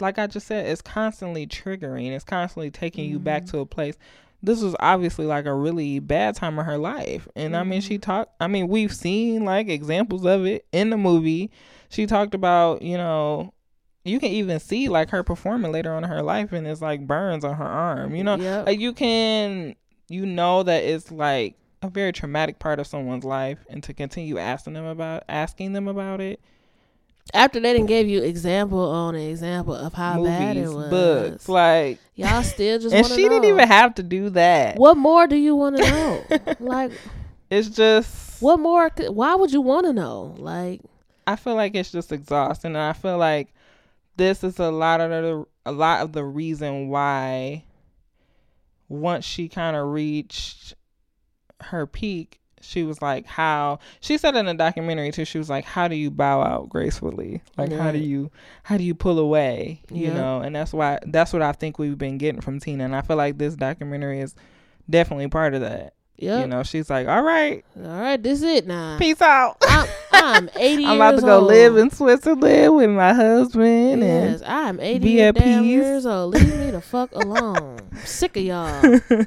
[0.00, 2.10] like I just said, it's constantly triggering.
[2.12, 3.50] It's constantly taking you back Mm-hmm.
[3.56, 3.96] to a place.
[4.42, 7.26] This was obviously like a really bad time of her life.
[7.34, 7.88] And I mean, Mm-hmm.
[7.88, 11.50] she talked, I mean, we've seen like examples of it in the movie.
[11.88, 13.54] She talked about, you know,
[14.08, 17.06] you can even see like her performing later on in her life and it's like
[17.06, 18.14] burns on her arm.
[18.14, 18.66] You know, Yep.
[18.66, 19.74] like you can,
[20.08, 24.38] you know, that it's like a very traumatic part of someone's life and to continue
[24.38, 26.40] asking them about, asking them about it.
[27.34, 31.48] After they didn't give you example on an example of how bad it was, books,
[31.48, 34.76] like, y'all still just and she didn't even have to do that.
[34.76, 36.26] What more do you want to know?
[36.60, 36.92] like,
[37.50, 38.90] It's just what more?
[39.08, 40.34] Why would you want to know?
[40.38, 40.82] Like,
[41.26, 43.52] I feel like it's just exhausting, and I feel like
[44.16, 47.64] this is a lot of the a lot of the reason why
[48.88, 50.74] once she kind of reached
[51.60, 55.24] her peak, she was like, "How?" She said in a documentary too.
[55.24, 57.42] She was like, "How do you bow out gracefully?
[57.56, 58.30] Like, how do you
[58.62, 59.82] how do you pull away?
[59.90, 60.14] You Yeah.
[60.14, 63.02] know?" And that's why that's what I think we've been getting from Tina, and I
[63.02, 64.34] feel like this documentary is
[64.88, 65.94] definitely part of that.
[66.18, 66.40] Yep.
[66.42, 68.98] You know, she's like, "All right, All right, this is it now.
[68.98, 71.46] peace out." I'm, I'm 80 I'm about to go old.
[71.48, 75.68] live in Switzerland with my husband Yes, and I'm 80 be at damn peace.
[75.70, 76.34] years old.
[76.34, 77.78] Leave me the fuck alone.
[77.92, 79.00] I'm sick of y'all.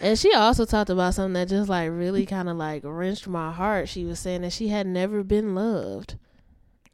[0.00, 3.50] And she also talked about something that just like really kind of like wrenched my
[3.50, 3.88] heart.
[3.88, 6.14] She was saying that she had never been loved.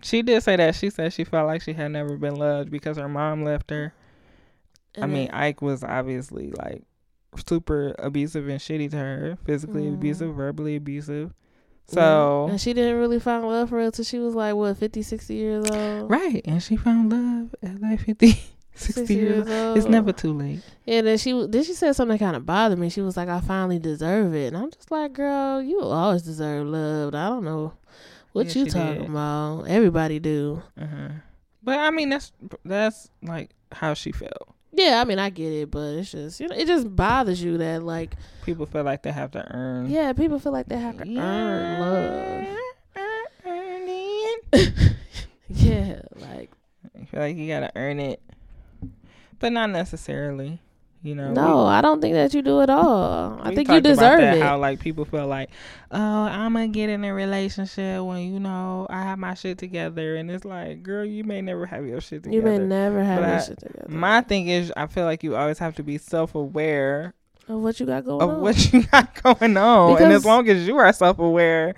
[0.03, 0.75] she did say that.
[0.75, 3.93] She said she felt like she had never been loved because her mom left her.
[4.97, 6.83] I And mean, Ike was obviously like
[7.47, 9.95] super abusive and shitty to her, physically Mhm.
[9.95, 11.33] abusive, verbally abusive.
[11.89, 11.95] yeah.
[11.95, 15.03] So and she didn't really find love for real till she was like what 50,
[15.03, 16.11] 60 years old.
[16.11, 18.39] right, and she found love at like 50,
[18.75, 19.49] 60, years old.
[19.69, 19.77] old.
[19.79, 20.61] It's never too late.
[20.87, 22.89] Yeah, then she then she said something that kind of bothered me.
[22.89, 26.67] She was like, "I finally deserve it," and I'm just like, "Girl, you always deserve
[26.69, 27.73] love." I don't know
[28.33, 29.11] what Yeah, you talking did.
[29.11, 29.65] about.
[29.69, 30.63] Everybody do.
[30.81, 31.09] Uh-huh.
[31.63, 32.33] But I mean, that's
[32.65, 34.54] that's like how she felt.
[34.77, 37.59] Yeah, I mean, I get it, but it's just you know, it just bothers you
[37.59, 39.89] that like, People feel like they have to earn.
[39.89, 42.47] yeah, people feel like they have to earn love.
[45.49, 46.51] Yeah, like
[47.01, 48.21] I feel like you gotta earn it,
[49.39, 50.61] but not necessarily.
[51.05, 51.33] You know.
[51.35, 53.39] no, I don't think that you do at all.
[53.43, 54.43] I think you deserve that, it.
[54.43, 55.51] How like people feel like,
[55.91, 60.17] oh, I'm gonna get in a relationship when you know I have my shit together,
[60.17, 62.35] and it's like, girl, you may never have your shit together.
[62.35, 63.87] you may never have But your I- shit together.
[63.91, 67.13] My thing is, I feel like you always have to be self aware
[67.49, 68.41] of what you got going of on.
[68.41, 71.75] what you got going on, and as long as you are self aware,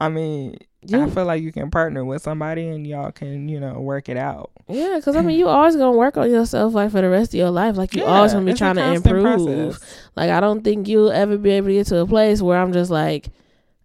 [0.00, 0.58] I mean,
[0.92, 4.16] I feel like you can partner with somebody and y'all can, you know, work it
[4.16, 4.50] out.
[4.68, 7.38] Yeah, because I mean, you always gonna work on yourself like for the rest of
[7.38, 7.76] your life.
[7.76, 9.22] Like you always gonna be trying to improve.
[9.22, 10.00] process.
[10.16, 12.72] Like I don't think you'll ever be able to get to a place where I'm
[12.72, 13.28] just like,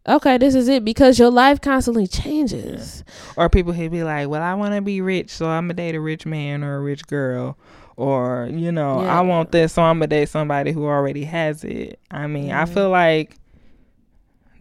[0.07, 3.03] okay, this is it because your life constantly changes.
[3.35, 5.83] Or people who be like, well, I want to be rich, so I'm going to
[5.83, 7.57] date a rich man or a rich girl.
[7.95, 9.19] Or, you know, Yeah.
[9.19, 11.99] I want this, so I'm going to date somebody who already has it.
[12.09, 13.35] I mean, I feel like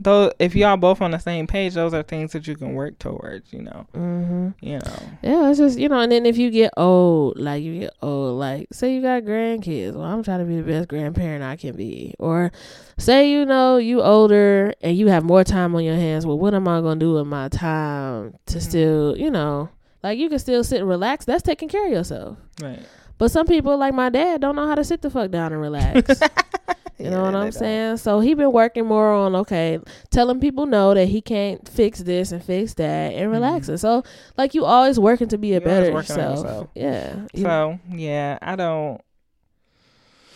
[0.01, 2.99] though if y'all both on the same page, those are things that you can work
[2.99, 3.87] towards, you know.
[3.95, 4.49] Mm-hmm.
[4.61, 5.03] You know.
[5.23, 8.39] Yeah, it's just you know, and then if you get old, like you get old,
[8.39, 11.77] like say you got grandkids, well, I'm trying to be the best grandparent I can
[11.77, 12.53] be, or
[12.99, 16.27] say you know you older and you have more time on your hands.
[16.27, 18.63] Well, what am I gonna do with my time to Mhm.
[18.63, 19.69] still, you know,
[20.03, 21.25] like you can still sit and relax.
[21.25, 22.39] That's taking care of yourself.
[22.63, 22.81] Right.
[23.19, 25.61] But some people, like my dad, don't know how to sit the fuck down and
[25.61, 26.21] relax.
[26.99, 27.99] You know what I'm saying?
[27.99, 29.79] So he been working more on okay,
[30.11, 33.33] telling people no that he can't fix this and fix that and Mhm.
[33.33, 33.77] relaxing.
[33.77, 34.03] So
[34.37, 36.39] like you always working to be a You always better working on self.
[36.45, 36.71] yourself.
[36.75, 37.27] Yeah.
[37.37, 39.01] So yeah, I don't.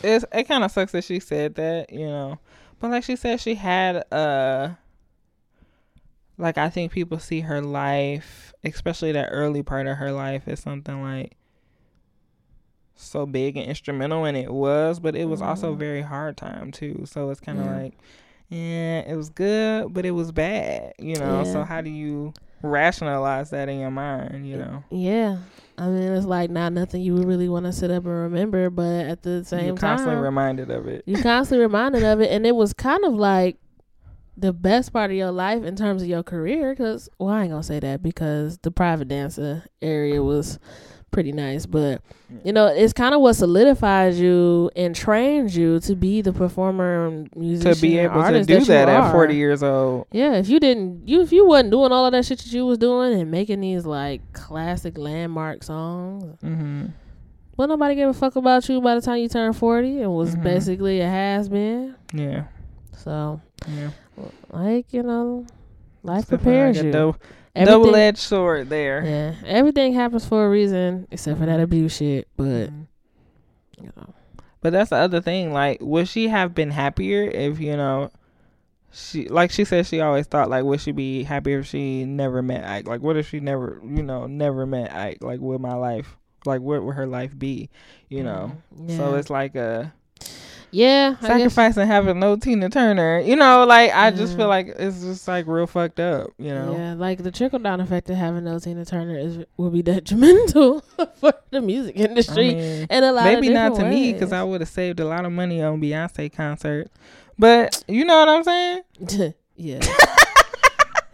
[0.05, 2.39] It's it kind of sucks that she said that, you know,
[2.81, 4.71] but like she said, she had uh
[6.39, 10.61] Like I think people see her life, especially that early part of her life, as
[10.61, 11.37] something like
[12.95, 16.71] so big and instrumental, and it was, but it was also a very hard time
[16.73, 17.05] too.
[17.07, 17.77] So it's kind of Yeah.
[17.77, 17.95] like,
[18.49, 20.93] yeah it was good, but it was bad.
[20.99, 21.53] You know, Yeah.
[21.53, 22.33] so how do you
[22.63, 24.47] rationalize that in your mind?
[24.47, 25.39] You know, Yeah.
[25.79, 28.71] I mean, it's like not nothing you would really want to sit up and remember,
[28.71, 31.03] but at the same time you're constantly time, reminded of it.
[31.07, 33.57] you constantly reminded of it, and it was kind of like
[34.37, 36.71] the best part of your life in terms of your career.
[36.75, 40.59] Because, well, I ain't gonna say that because the private dancer area was
[41.13, 42.03] pretty nice, but
[42.45, 47.07] you know, it's kind of what solidifies you and trains you to be the performer
[47.07, 49.13] and musician To be able to do you that at are.
[49.13, 50.07] 40 years old.
[50.11, 52.67] Yeah, if you didn't, you if you wasn't doing all of that shit that you
[52.67, 56.87] was doing and making these like classic landmark songs, Mm-hmm.
[57.57, 60.35] well, nobody gave a fuck about you by the time you turned forty and was
[60.35, 60.43] Mhm.
[60.43, 61.95] basically a has been.
[62.13, 62.45] Yeah.
[62.97, 63.91] So, Yeah.
[64.51, 65.47] like you know,
[66.03, 66.93] life It's prepares like you.
[66.93, 67.15] dou-
[67.55, 69.03] Everything- double-edged sword there.
[69.05, 72.27] Yeah, everything happens for a reason except for that abuse shit.
[72.37, 72.87] But Mhm.
[73.81, 74.15] you know,
[74.61, 75.53] But that's the other thing.
[75.53, 78.11] Like, would she have been happier if you know,
[78.93, 82.43] she like she said she always thought like would she be happier if she never
[82.43, 82.87] met Ike?
[82.87, 85.19] Like, what if she never you know never met Ike?
[85.23, 86.17] Like, would my life
[86.47, 87.71] like what would her life be?
[88.09, 88.53] You know.
[88.87, 88.97] yeah.
[88.97, 89.93] So it's like a
[90.73, 93.21] yeah, sacrificing having no Tina Turner.
[93.21, 94.51] You know, like I just feel mm.
[94.51, 96.31] like it's just like real fucked up.
[96.39, 96.75] You know.
[96.77, 100.81] Yeah, like the trickle down effect of having no Tina Turner is will be detrimental
[101.21, 104.13] for the music I industry mean, and a lot of maybe not to different me
[104.13, 104.33] because.
[104.33, 106.91] I would have saved a lot of money on Beyonce concert.
[107.39, 109.35] But you know what I'm saying?
[109.57, 109.81] yeah.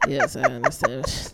[0.06, 1.32] yes, I understand.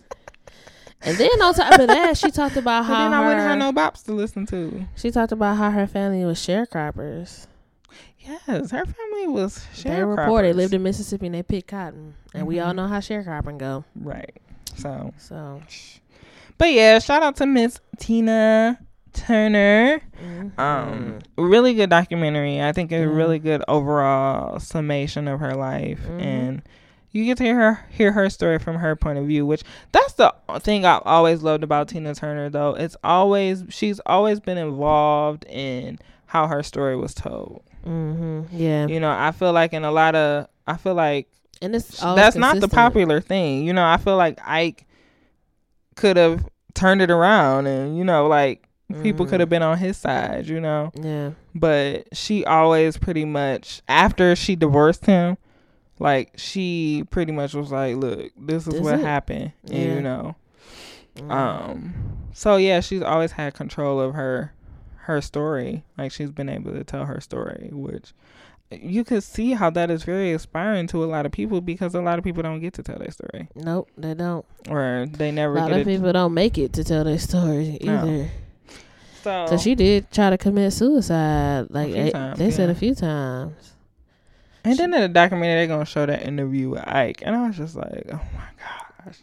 [1.02, 3.58] And then on top of that, she talked about But how then I wouldn't have
[3.58, 4.86] no bops to listen to.
[4.96, 7.46] she talked about how her family was sharecroppers.
[8.26, 10.16] Yes, her family was They were.
[10.42, 12.76] They lived in Mississippi and they picked cotton, and we all Mhm.
[12.76, 13.84] know how sharecropping go.
[13.94, 14.34] right.
[14.76, 15.60] So, So,
[16.58, 18.78] but yeah, shout out to Miss Tina
[19.12, 20.00] Turner.
[20.20, 20.58] mhm.
[20.58, 22.60] Um, really good documentary.
[22.60, 23.14] I think a Mhm.
[23.16, 26.20] really good overall summation of her life, Mhm.
[26.22, 26.62] and
[27.12, 29.46] you get to hear her hear her story from her point of view.
[29.46, 32.70] Which that's the thing I've always loved about Tina Turner, though.
[32.74, 37.62] It's always she's always been involved in how her story was told.
[37.84, 38.46] Mhm.
[38.52, 41.28] yeah, You know, I feel like in a lot of I feel like
[41.62, 43.64] and it's that's always not the popular thing.
[43.64, 44.86] You know, I feel like Ike
[45.96, 48.66] could have turned it around and, you know, like
[49.02, 49.28] people Mhm.
[49.30, 50.90] could have been on his side, you know.
[51.00, 55.36] Yeah, But she always pretty much after she divorced him,
[55.98, 59.04] like she pretty much was like, Look, this is This what it.
[59.04, 59.94] happened and Yeah.
[59.94, 60.36] you know.
[61.16, 61.30] Mhm.
[61.30, 61.94] Um
[62.32, 64.52] so yeah, she's always had control of her
[65.04, 65.84] her story.
[65.96, 68.12] Like she's been able to tell her story, which
[68.70, 72.00] you could see how that is very inspiring to a lot of people because a
[72.00, 74.44] lot of people don't get to tell their story nope, they don't.
[74.68, 75.56] or they never.
[75.56, 77.98] A lot of people don't make it to tell their story No.
[78.04, 78.30] either.
[79.22, 81.66] So So she did try to commit suicide.
[81.70, 83.72] Like eh, times, they said a few times.
[84.64, 87.56] and then in the documentary they're gonna show that interview with Ike, and I was
[87.56, 89.18] just like, oh my gosh,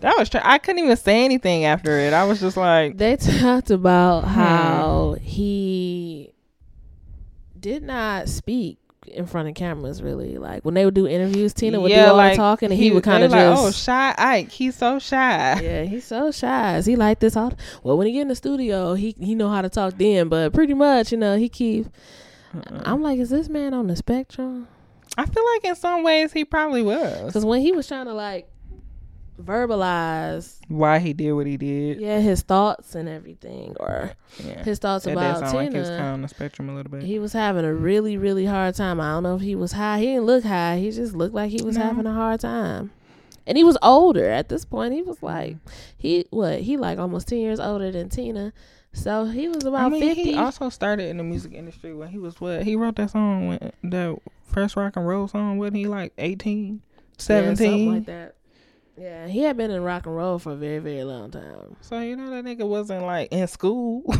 [0.00, 0.28] that was.
[0.28, 2.12] Tra- I couldn't even say anything after it.
[2.12, 4.30] I was just like, They talked about Hmm.
[4.30, 4.87] how
[5.22, 6.32] he
[7.58, 10.38] did not speak in front of cameras really.
[10.38, 13.02] Like when they would do interviews, Tina would do all the talking and he, would
[13.02, 15.60] kind of like, oh, shy Ike, he's so shy.
[15.62, 16.76] Yeah, he's so shy.
[16.76, 19.48] Is he like this all well when he get in the studio, he he know
[19.48, 21.86] how to talk then, but pretty much, you know, he keep
[22.54, 22.82] Uh-uh.
[22.84, 24.68] I'm like, is this man on the spectrum?
[25.16, 27.26] I feel like in some ways he probably was.
[27.26, 28.48] Because when he was trying to like
[29.42, 32.00] verbalize, Why he did what he did.
[32.00, 34.12] yeah, his thoughts and everything, or
[34.44, 34.62] Yeah.
[34.64, 36.74] his thoughts That about sound like he was Tina, kind of on the spectrum a
[36.74, 37.02] little bit.
[37.02, 39.00] he was having a really, really hard time.
[39.00, 39.98] I don't know if he was high.
[40.00, 40.78] He didn't look high.
[40.78, 41.84] He just looked like he was No.
[41.84, 42.90] having a hard time.
[43.46, 44.92] And he was older at this point.
[44.92, 45.56] He was like,
[45.96, 46.60] he what?
[46.60, 48.52] He like almost ten years older than Tina.
[48.92, 50.32] So he was about I mean, fifty.
[50.32, 52.62] he also started in the music industry when he was what?
[52.64, 55.56] He wrote that song when the first rock and roll song.
[55.58, 57.92] Wasn't he like 18, Yeah, something 17?
[57.94, 58.34] like that.
[58.98, 61.76] Yeah, he had been in rock and roll for a very, very long time.
[61.80, 64.02] So you know that nigga wasn't like in school.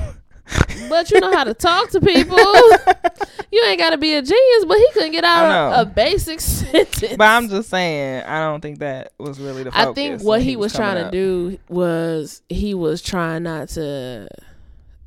[0.89, 2.39] But you know how to talk to people.
[3.53, 6.41] you ain't got to be a genius, but he couldn't get out a, a basic
[6.41, 7.17] sentence.
[7.17, 9.77] but I'm just saying, I don't think that was really the.
[9.77, 11.13] I think what he was trying coming to up.
[11.13, 14.29] do was he was trying not to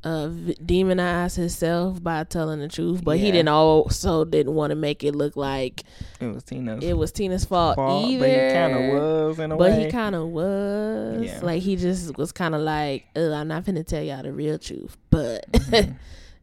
[0.04, 0.26] uh
[0.64, 5.14] demonize himself by telling the truth, but he didn't also didn't want to make it
[5.14, 5.84] look like
[6.20, 8.20] It was Tina's it was Tina's fault, fault, either.
[8.20, 9.84] but it kind of was in a But way.
[9.84, 11.22] he kind of was.
[11.24, 11.40] Yeah.
[11.42, 14.96] Like he just was kind of like, I'm not gonna tell y'all the real truth.
[15.10, 15.94] But Mhm.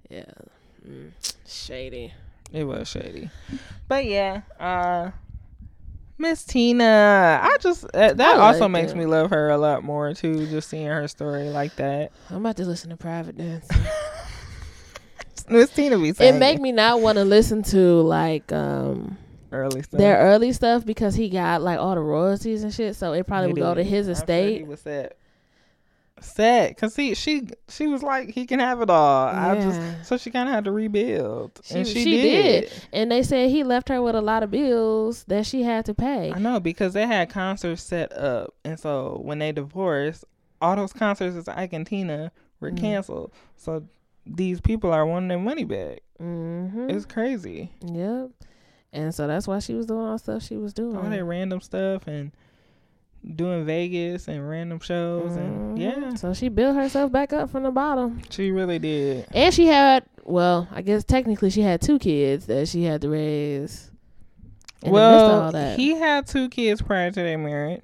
[0.09, 0.23] yeah,
[0.87, 1.11] mm,
[1.45, 2.13] shady.
[2.53, 3.29] It was shady.
[3.89, 5.11] But yeah, uh
[6.19, 10.13] Miss Tina, I just uh, that I also makes me love her a lot more
[10.13, 10.45] too.
[10.47, 12.11] Just seeing her story like that.
[12.29, 13.67] I'm about to listen to private dance.
[15.49, 19.17] Miss Tina be saying it make me not want to listen to like um
[19.51, 19.97] early stuff.
[19.97, 22.95] their early stuff because he got like all the royalties and shit.
[22.97, 23.89] So it probably He would go to did.
[23.89, 24.57] his I'm sure estate.
[24.59, 25.17] he was set.
[26.21, 29.27] Set, cause he she she was like he can have it all.
[29.27, 32.61] I just so she kind of had to rebuild, and She- she, she did.
[32.69, 32.73] did.
[32.93, 35.93] and they said he left her with a lot of bills that she had to
[35.93, 36.31] pay.
[36.33, 40.25] I know because they had concerts set up, and so when they divorced,
[40.61, 42.77] all those concerts with Ike and Tina were Mhm.
[42.79, 43.31] canceled.
[43.55, 43.83] So
[44.25, 46.01] these people are wanting their money back.
[46.21, 46.89] Mm-hmm.
[46.89, 47.71] It's crazy.
[47.85, 48.31] Yep.
[48.91, 50.97] And so that's why she was doing all the stuff she was doing.
[50.97, 52.31] All that random stuff and
[53.35, 55.81] doing Vegas and random shows, and Mhm.
[55.81, 58.21] yeah, So she built herself back up from the bottom.
[58.29, 59.25] she really did.
[59.33, 63.09] And she had, well, I guess technically she had two kids that she had to
[63.09, 63.91] raise.
[64.81, 65.77] In the all well, that.
[65.77, 67.83] he had two kids prior to their marriage.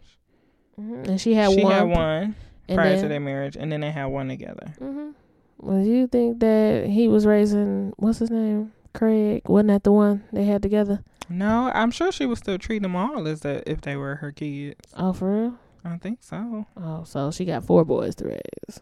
[0.80, 1.08] Mhm.
[1.08, 1.72] and she had she one.
[1.74, 2.36] had one
[2.74, 4.74] prior then, to their marriage, and then they had one together.
[4.80, 5.10] hmm
[5.58, 9.44] Well, do you think that he was raising what's his name, Craig?
[9.48, 11.04] Wasn't that the one they had together?
[11.30, 14.32] No, I'm sure she would still treat them all as that if they were her
[14.32, 14.80] kids.
[14.96, 15.60] Oh, for real?
[15.84, 16.66] I think so.
[16.78, 18.82] Oh, so she got four boys to raise.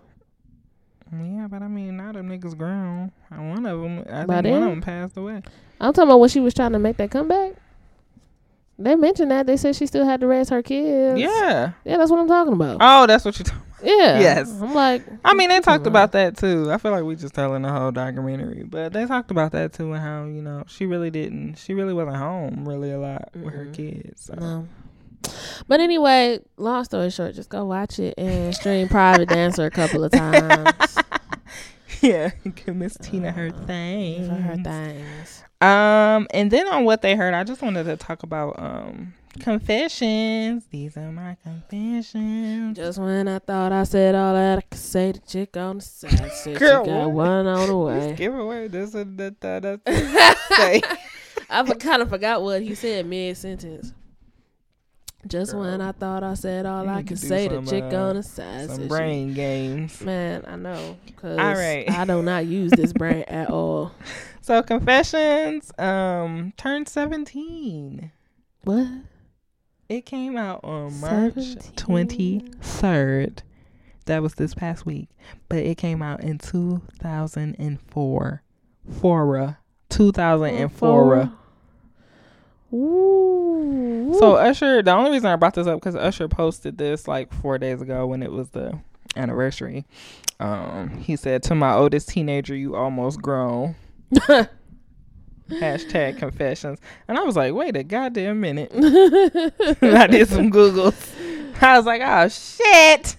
[1.11, 3.11] Yeah, but I mean, now them niggas grown.
[3.31, 5.41] Uh, one of them, I By think one of them passed away.
[5.79, 7.53] I'm talking about when she was trying to make that comeback.
[8.79, 11.19] They mentioned that they said she still had to raise her kids.
[11.19, 11.73] Yeah.
[11.85, 12.77] yeah, that's what I'm talking about.
[12.81, 13.45] Oh, that's what you.
[13.45, 13.51] T-
[13.83, 14.49] yeah, yes.
[14.61, 16.71] I'm like, I mean, they talked about that too.
[16.71, 19.93] I feel like we just telling the whole documentary, but they talked about that too
[19.93, 21.55] and how you know she really didn't.
[21.55, 24.25] She really wasn't home really a lot with her kids.
[24.25, 24.33] So.
[24.35, 24.67] no.
[25.67, 30.03] But anyway, long story short, just go watch it and stream Private Dancer a couple
[30.03, 30.97] of times
[32.03, 34.27] yeah, give Miss Tina her thing.
[34.27, 35.43] for her things.
[35.61, 40.65] Um, and then on what they heard, I just wanted to talk about um confessions.
[40.71, 42.77] These are my confessions.
[42.77, 45.83] Just when I thought I said all that, I could say the chick on the
[45.83, 47.27] side said Girl, she got what?
[47.27, 48.15] one on the Just way.
[48.15, 49.41] give away this and that.
[49.41, 50.81] that, that say.
[51.49, 53.93] I kind of forgot what he said mid sentence.
[55.25, 58.15] Just when I thought I said all You I could say, the chick uh, on
[58.17, 60.01] the side said Some she- brain games.
[60.01, 61.89] Man, I know, cause All right.
[61.89, 63.93] I do not use this brain at all.
[64.41, 68.11] So confessions um turned 17.
[68.65, 68.87] What?
[69.89, 71.73] It came out on March 17.
[71.75, 73.39] 23rd.
[74.05, 75.07] That was this past week,
[75.47, 78.43] but it came out in 2004.
[78.99, 79.57] Fora.
[79.89, 81.31] 2004.
[82.73, 84.15] Ooh.
[84.19, 87.57] So Usher, the only reason I brought this up because Usher posted this like four
[87.57, 88.79] days ago when it was the
[89.15, 89.85] anniversary.
[90.39, 93.75] Um, he said, "To my oldest teenager, you almost grown."
[95.49, 98.71] Hashtag confessions, and I was like, "Wait a goddamn minute!"
[99.81, 100.95] I did some googles.
[101.61, 103.17] I was like, "Oh shit!"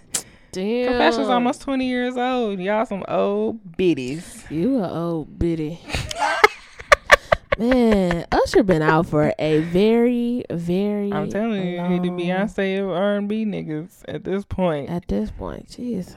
[0.52, 0.88] Damn.
[0.88, 2.60] Confessions almost twenty years old.
[2.60, 4.44] Y'all some old biddies.
[4.50, 5.80] You a old biddy.
[7.58, 11.12] Man, Usher been out for a very, very.
[11.12, 14.90] I'm telling you, he the Beyonce of R&B niggas at this point.
[14.90, 16.16] At this point, Jesus.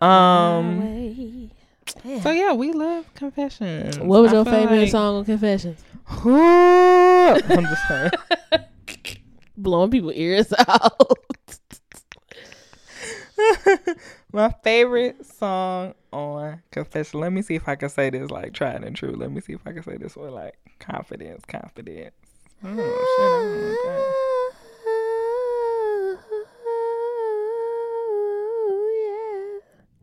[0.00, 1.50] Um.
[1.94, 2.02] Way.
[2.02, 2.20] Damn.
[2.22, 3.98] So yeah, we love confessions.
[3.98, 5.82] what was I your favorite like- song on Confessions?
[6.08, 8.10] I'm just saying.
[9.56, 11.18] Blowing people ears out.
[14.32, 17.20] My favorite song on Confession.
[17.20, 19.12] Let me see if I can say this like tried and true.
[19.12, 22.14] Let me see if I can say this with like confidence, confidence.
[22.64, 24.16] Oh shit, I don't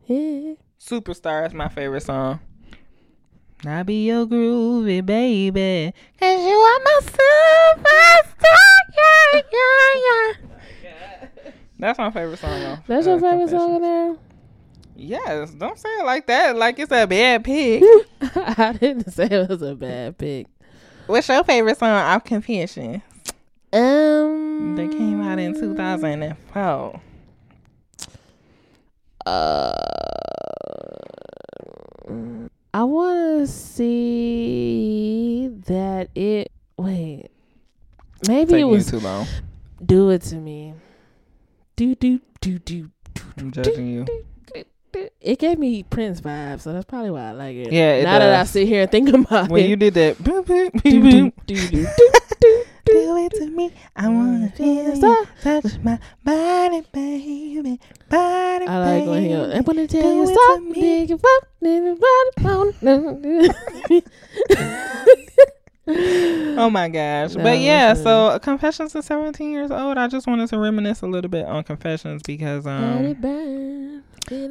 [0.06, 0.54] yeah.
[0.78, 0.84] That.
[0.84, 2.40] Superstar is my favorite song.
[3.66, 8.24] I be your groovy baby, cause you are my superstar.
[9.32, 10.32] Yeah, yeah,
[10.82, 11.50] yeah.
[11.78, 12.60] That's my favorite song.
[12.60, 12.78] Though.
[12.86, 14.16] That's your favorite song in there?
[14.96, 16.56] Yes, don't say it like that.
[16.56, 17.82] Like it's a bad pick.
[18.36, 20.46] I didn't say it was a bad pick.
[21.06, 23.02] What's your favorite song off Confession?
[23.72, 27.00] Um, That came out in 2004.
[29.26, 29.72] Uh,
[32.74, 36.52] I want to see that it.
[36.76, 37.30] Wait,
[38.28, 39.26] maybe it was too long.
[39.84, 40.74] "Do It to Me."
[41.76, 42.90] Do do do do.
[43.14, 44.06] do I'm judging you.
[45.20, 47.72] It gave me Prince vibes, so that's probably why I like it.
[47.72, 50.16] Yeah, it now that I sit here and think about When it, you did that,
[53.04, 53.72] do, it to me.
[53.96, 59.34] I wanna feel you touch my body, baby, body, I like when he.
[59.34, 60.80] I want to tell Do you it to something, me.
[60.80, 62.02] dig it up, dig it
[62.46, 62.74] up.
[65.86, 67.34] Oh my gosh.
[67.34, 68.04] No, but yeah, listen.
[68.04, 69.98] so Confessions is 17 years old.
[69.98, 73.14] I just wanted to reminisce a little bit on Confessions because um.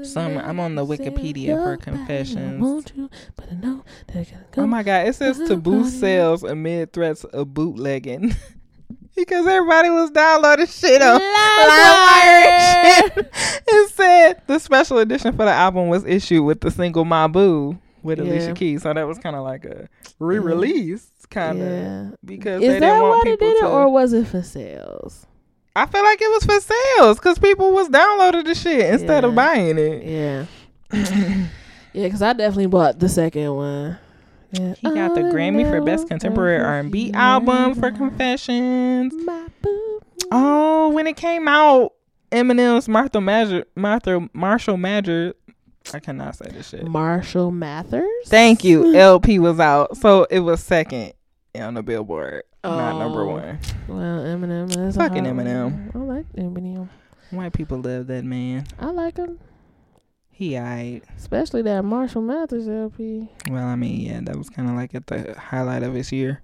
[0.03, 2.91] Some- I'm on the Wikipedia for confessions.
[2.95, 3.09] You?
[3.35, 4.63] But I know that I go.
[4.63, 8.35] Oh my god, it says to boost sales amid threats of bootlegging.
[9.15, 13.29] because everybody was downloading shit on LimeWire shit.
[13.67, 17.77] It said the special edition for the album was issued with the single My Boo
[18.03, 18.83] with Alicia Keys.
[18.83, 19.87] So that was kind of like a
[20.19, 22.09] re-release kind of Yeah.
[22.23, 25.25] because they Is didn't that why they did it, to or was it for sales?
[25.75, 29.33] I feel like it was for sales because people was downloading the shit instead of
[29.33, 30.03] buying it.
[30.03, 30.45] Yeah.
[31.93, 33.97] yeah, because I definitely bought the second one.
[34.51, 34.75] Yeah.
[34.75, 39.13] He got the Grammy for Best Contemporary R&B album for Confessions.
[39.25, 39.47] My.
[40.31, 41.93] Oh, when it came out,
[42.31, 45.33] Eminem's Martha Major, Martha Marshall Major,
[45.93, 46.87] I cannot say this shit.
[46.87, 48.07] Marshall Mathers.
[48.25, 48.95] Thank you.
[48.95, 51.13] LP was out, so it was second
[51.55, 53.31] on the Billboard, not number Oh.
[53.33, 53.59] one.
[53.87, 55.93] Well, Eminem is Fucking a Eminem.
[55.95, 56.87] I like Eminem.
[57.31, 58.65] White people love that man.
[58.79, 59.39] I like him,
[60.29, 61.03] He alright.
[61.17, 63.27] especially that Marshall Mathers LP.
[63.49, 66.41] Well, I mean, yeah, that was kind of like at the highlight of his year.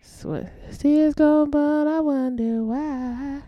[0.00, 0.52] Sweat.
[0.78, 3.42] Tears gone, but I wonder why.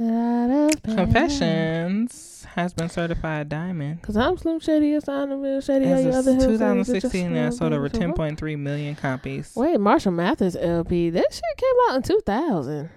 [0.00, 0.82] Out of.
[0.96, 2.12] Confessions
[2.54, 4.02] has been certified diamond.
[4.02, 5.86] Cause I'm Slim Shady, it's on the Real Shady.
[5.86, 9.52] As you of other 2016, just that sold over 10.3 million copies.
[9.56, 11.10] Wait, Marshall Mathers LP.
[11.10, 12.90] That shit came out in 2000.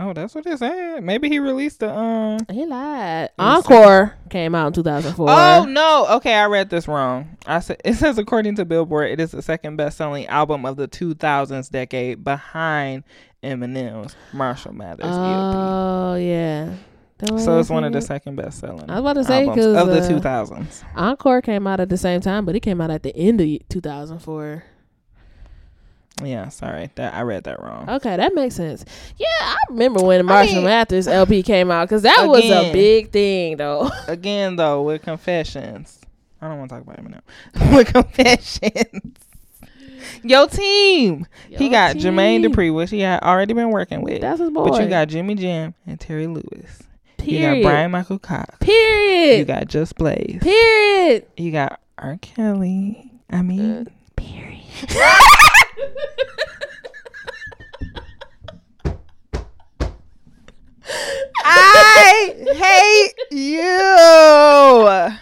[0.00, 1.02] Oh, that's what it said.
[1.02, 2.38] Maybe he released the um.
[2.50, 3.30] He lied.
[3.38, 5.28] Encore came out in 2004.
[5.28, 6.06] Oh no!
[6.16, 7.36] Okay, I read this wrong.
[7.46, 10.86] I said it says according to Billboard, it is the second best-selling album of the
[10.86, 13.02] 2000s decade, behind
[13.42, 16.74] Eminem's Marshall Mathers Oh yeah.
[17.38, 18.88] So it's one of the second best-selling.
[18.88, 20.84] I was about to say, albums 'cause, of the uh, 2000s.
[20.94, 23.48] Encore came out at the same time, but it came out at the end of
[23.68, 24.62] 2004.
[26.24, 27.88] Yeah, sorry, that I read that wrong.
[27.88, 28.84] Okay, that makes sense.
[29.18, 33.10] Yeah, I remember when Marshall mean- Mathers LP came out because that was a big
[33.10, 33.88] thing, though.
[34.08, 36.00] Again, though, with Confessions,
[36.40, 37.74] I don't want to talk about Eminem.
[37.76, 39.14] with Confessions,
[40.24, 41.26] your team.
[41.48, 42.52] he Yo, got Jermaine team.
[42.52, 44.20] Dupri, which he had already been working with.
[44.20, 44.68] That's his boy.
[44.70, 46.82] But you got Jimmy Jam and Terry Lewis.
[47.18, 47.56] Period.
[47.58, 48.56] You got Brian Michael Cox.
[48.60, 49.38] Period.
[49.40, 50.38] You got Just Blaze.
[50.42, 51.26] period.
[51.36, 52.18] You got R.
[52.22, 53.10] Kelly.
[53.30, 53.84] I mean, Uh,
[54.16, 54.62] period.
[61.44, 65.16] I hate you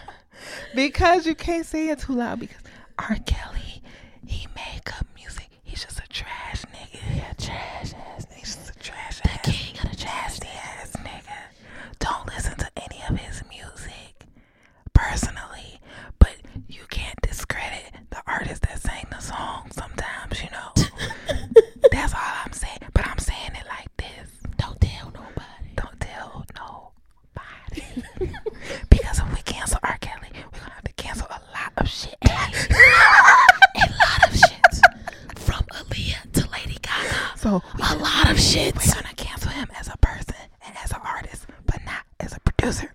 [0.75, 2.39] because you can't say it too loud.
[2.39, 2.57] Because
[2.99, 3.17] R.
[3.25, 3.81] Kelly,
[4.25, 5.49] he made good music.
[5.63, 6.99] He's just a trash nigga.
[7.15, 8.33] Yeah, trash ass nigga.
[8.35, 9.45] He's just a trash ass.
[9.45, 11.37] The king of the trash ass nigga.
[11.99, 14.25] Don't listen to any of his music
[14.93, 15.79] personally,
[16.19, 16.35] but
[16.67, 20.71] you can't discredit the artist that sang the song sometimes, you know.
[21.91, 22.79] That's all I'm saying.
[22.93, 24.29] But I'm saying it like this.
[24.57, 25.67] Don't tell nobody.
[25.75, 28.03] Don't tell nobody.
[28.89, 29.97] because if we cancel R.
[29.99, 32.15] Kelly, we're gonna have to cancel a lot of shit.
[32.23, 32.27] a
[34.01, 34.73] lot of shit.
[35.37, 37.37] From Aaliyah to Lady Gaga.
[37.37, 38.75] So a lot of shit.
[38.75, 40.35] We're gonna cancel him as a person
[40.65, 42.91] and as an artist, but not as a producer.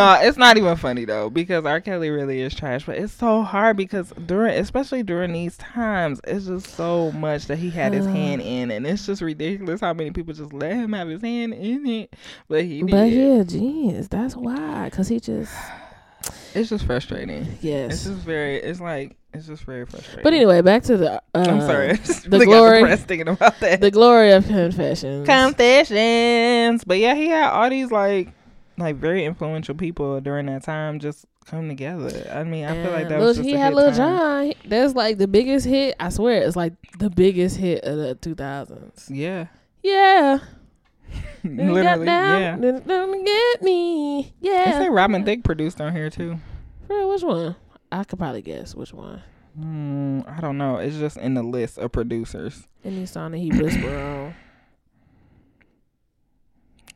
[0.00, 1.80] No, it's not even funny though because R.
[1.80, 2.86] Kelly really is trash.
[2.86, 7.58] But it's so hard because during, especially during these times, it's just so much that
[7.58, 10.92] he had his hand in, and it's just ridiculous how many people just let him
[10.92, 12.14] have his hand in it.
[12.48, 12.90] But he did.
[12.90, 14.08] But yeah, genius.
[14.08, 14.90] That's why.
[14.92, 15.52] Cause he just
[16.54, 17.46] It's just frustrating.
[17.46, 18.04] It's yes.
[18.04, 18.56] just very.
[18.56, 20.24] It's like it's just very frustrating.
[20.24, 21.12] But anyway, back to the.
[21.12, 21.96] Uh, I'm sorry.
[22.30, 23.80] The glory- thinking about that.
[23.80, 25.26] The glory of confessions.
[25.26, 26.84] confessions.
[26.84, 28.32] But yeah, he had all these like
[28.78, 32.30] like very influential people during that time just come together.
[32.32, 33.92] I mean, I feel like that Lil- was just he a had Lil.
[33.92, 34.52] Jon.
[34.66, 35.96] That's like the biggest hit.
[36.00, 39.06] I swear, it's like the biggest hit of the 2000s.
[39.10, 39.46] Yeah,
[39.82, 40.38] Yeah.
[41.42, 42.06] Got literally.
[42.06, 42.56] down, Yeah.
[42.56, 44.34] Then don't get me.
[44.40, 44.78] They Yeah.
[44.78, 46.38] say Robin Thicke produced on here too.
[46.86, 47.56] For which one?
[47.90, 49.22] I could probably guess which one.
[49.58, 50.76] Hmm, I don't know.
[50.76, 52.68] It's just in the list of producers.
[52.84, 54.34] Any song that he whisper on.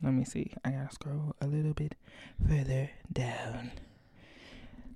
[0.04, 0.52] Let me see.
[0.62, 1.94] I gotta scroll a little bit
[2.46, 3.70] further down.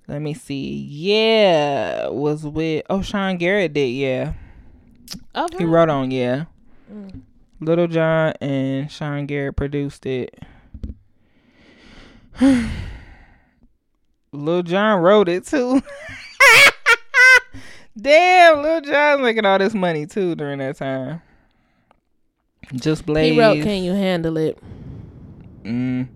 [0.07, 0.85] Let me see.
[0.87, 4.33] Yeah, was with oh Sean Garrett did yeah.
[5.35, 5.57] Okay.
[5.57, 6.45] He wrote on yeah.
[6.93, 7.21] Mm.
[7.59, 10.37] Lil Jon and Sean Garrett produced it.
[14.31, 15.81] Lil Jon wrote it too.
[17.99, 21.23] Damn, Lil Jon's making all this money too during that time.
[22.75, 23.33] Just Blaze.
[23.33, 24.59] He wrote "Can You Handle It"
[25.63, 26.07] Mm,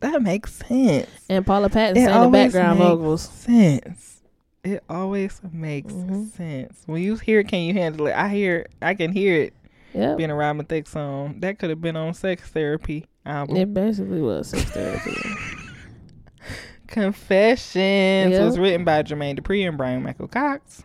[0.00, 1.08] that makes sense.
[1.28, 3.22] and Paula Patton It sang the background makes vocals.
[3.28, 4.22] Sense.
[4.64, 6.30] It always makes Mhm.
[6.36, 6.82] sense.
[6.86, 9.54] When you hear "Can you handle it?" I hear, I can hear it.
[9.94, 10.18] Yep.
[10.18, 11.36] being a Robin Thicke song.
[11.40, 13.56] That could have been on Sex Therapy album.
[13.56, 15.16] It basically was sex therapy.
[16.86, 18.44] Confessions Yeah.
[18.44, 20.82] was written by Jermaine Dupri and Brian Michael Cox.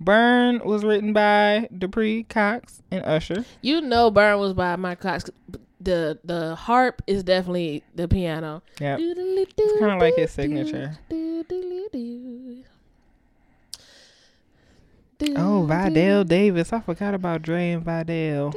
[0.00, 3.44] Burn was written by Dupri, Cox, and Usher.
[3.60, 5.30] you know, Burn was by Mike Cox.
[5.82, 8.62] The the harp is definitely the piano.
[8.80, 10.96] Yeah, It's kinda like his signature.
[15.36, 16.72] Oh, Vidal Davis.
[16.72, 18.52] I forgot about Dre and Vidal.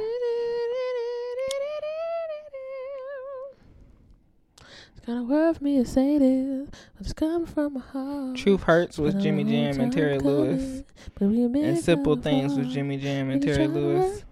[4.96, 8.36] It's kind of for me to say this, but it's coming from my heart.
[8.36, 10.60] Truth Hurts with Jimmy Jam and Terry Lewis.
[10.60, 10.84] coming,
[11.14, 12.68] but we've been And Simple Things with.
[12.68, 14.24] Jimmy Jam and Terry Lewis.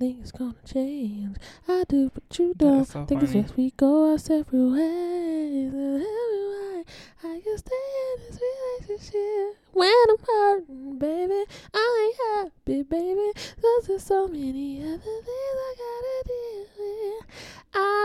[0.00, 1.36] This out, but I think it's gonna change.
[1.68, 2.84] I do, but you don't.
[2.84, 3.44] so think it's funny.
[3.44, 5.72] just we go our separate ways.
[5.72, 6.84] And every way
[7.24, 11.44] I can stay in this relationship when I'm hurting, baby.
[11.74, 13.32] I ain't happy, baby.
[13.60, 16.75] Cause there's so many other things I gotta with.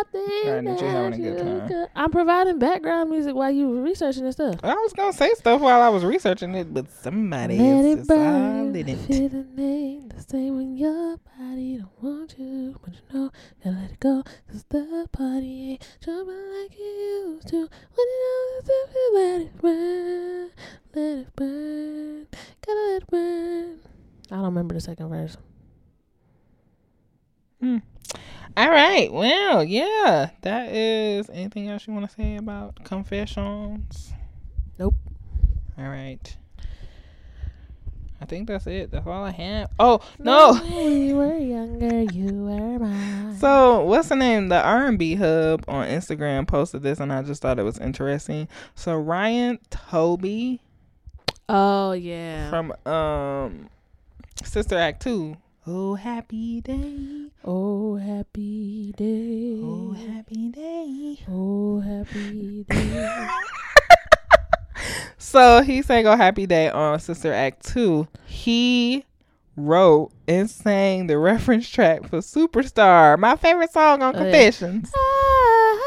[0.01, 1.67] I think Right, that you're having a good you time.
[1.67, 4.55] could- I'm providing background music while you were researching this stuff.
[4.63, 8.07] I was gonna say stuff while I was researching it, but somebody Let else it
[8.07, 8.75] burn.
[8.75, 8.97] it.
[8.97, 12.79] Feeling ain't the same when your body don't want you.
[12.83, 13.31] But you know,
[13.63, 14.23] gotta let it go.
[14.49, 17.57] Cause the party ain't jumping like you used to.
[17.57, 20.49] When you know it's you let it burn.
[20.95, 22.27] Let it burn.
[22.65, 23.79] Gotta let it burn.
[24.31, 25.37] I don't remember the second verse.
[27.61, 27.77] Hmm.
[28.57, 29.11] All right.
[29.11, 30.31] Well, yeah.
[30.41, 34.11] That is anything else you want to say about confessions?
[34.77, 34.95] Nope.
[35.77, 36.35] All right.
[38.21, 38.91] I think that's it.
[38.91, 39.71] That's all I have.
[39.79, 40.53] Oh no.
[40.53, 43.35] When we were younger, you were mine.
[43.37, 44.49] So what's the name?
[44.49, 47.79] The R and B Hub on Instagram posted this, and I just thought it was
[47.79, 48.47] interesting.
[48.75, 50.61] So Ryan Toby
[51.49, 52.49] oh, yeah.
[52.51, 53.69] from um
[54.43, 55.37] Sister Act Two.
[55.67, 57.27] Oh happy day.
[57.45, 59.59] oh, happy day.
[59.61, 61.17] Oh happy day.
[61.29, 63.27] Oh, happy day.
[65.17, 68.05] So he sang "Oh Happy Day" on Sister Act Two.
[68.25, 69.05] He
[69.55, 74.23] wrote and sang the reference track for "Superstar," my favorite song on Oh, yeah.
[74.25, 74.91] Confessions.
[74.93, 75.79] Ah,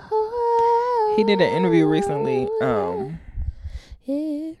[0.00, 1.14] ah, ah.
[1.16, 3.18] He did an interview recently, um,
[4.04, 4.52] yeah.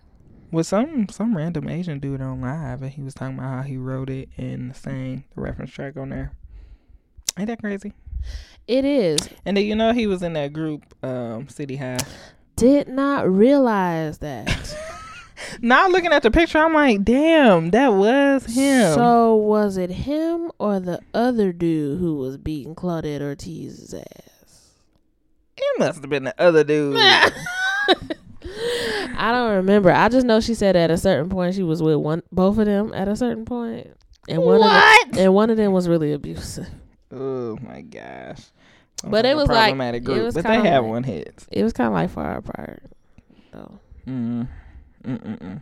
[0.54, 3.76] With some some random Asian dude on live, and he was talking about how he
[3.76, 6.32] wrote it and sang the reference track on there.
[7.38, 7.92] Ain't that crazy?
[8.66, 9.28] It is.
[9.44, 11.98] And then you know he was in that group, um, City High.
[12.56, 14.76] Did not realize that.
[15.60, 18.94] Now looking at the picture, I'm like, damn, that was him.
[18.94, 24.70] So was it him or the other dude who was beating Claudette Ortiz's ass?
[25.56, 26.96] it must have been the other dude.
[29.16, 29.90] I don't remember.
[29.90, 32.66] I just know she said at a certain point she was with one, both of
[32.66, 33.88] them at a certain point,
[34.28, 34.70] and one of
[35.12, 36.66] them, and one of them was really abusive.
[37.12, 38.38] Oh my gosh.
[39.00, 40.90] Sounds But it a was like- problematic it group, was but they kinda have like-
[40.90, 41.46] one hit.
[41.52, 42.82] It was kind of like far apart.
[43.52, 44.48] So, Mm.
[45.06, 45.58] Yeah.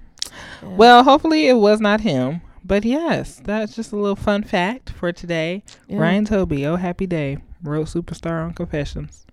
[0.62, 2.40] Well, hopefully it was not him.
[2.64, 5.64] But yes, that's just a little fun fact for today.
[5.88, 5.98] Yeah.
[5.98, 9.26] Ryan Toby, oh happy day, wrote Superstar on Confessions.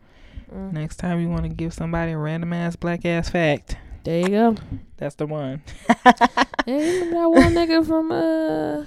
[0.53, 0.73] Mm.
[0.73, 4.29] Next time you want to give somebody a random ass black ass fact, There you
[4.29, 4.55] go.
[4.97, 5.61] that's the one.
[6.67, 8.85] Remember that one nigga from uh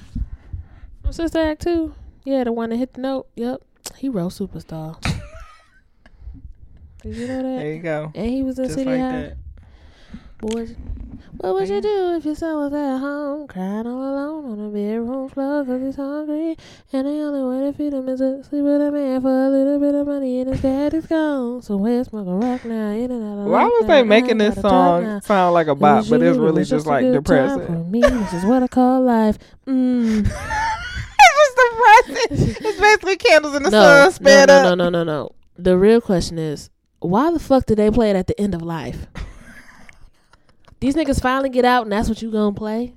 [1.02, 1.94] from Sister Act Two?
[2.24, 3.28] Yeah, the one that hit the note.
[3.36, 3.62] Yep,
[3.98, 5.00] he wrote Superstar.
[7.02, 7.58] Did you know that?
[7.62, 8.12] There you go.
[8.14, 9.12] And he was in Just City like High.
[9.22, 9.36] that.
[10.42, 10.74] Boys,
[11.36, 14.76] what would you do if your son was at home crying all alone on the
[14.76, 16.56] bedroom floor because he's hungry
[16.92, 19.48] and the only way to feed him is to sleep with a man for a
[19.48, 21.62] little bit of money and his dad is gone.
[21.62, 22.88] So where's smoking rock now?
[22.88, 25.68] In and out of Why was they making this got a job song sound like
[25.68, 27.64] a bop, but it's really just like depressing?
[27.64, 29.38] For me, this is what I call life.
[29.68, 30.26] Mm.
[30.26, 31.56] it's just
[32.26, 32.66] depressing.
[32.66, 34.64] It's basically candles in the no, sun no, sped no, up.
[34.64, 35.30] no, no, no, no.
[35.56, 38.62] The real question is, why the fuck did they play it at the end of
[38.62, 39.06] life?
[40.82, 42.92] These niggas finally get out, and that's what you gonna play.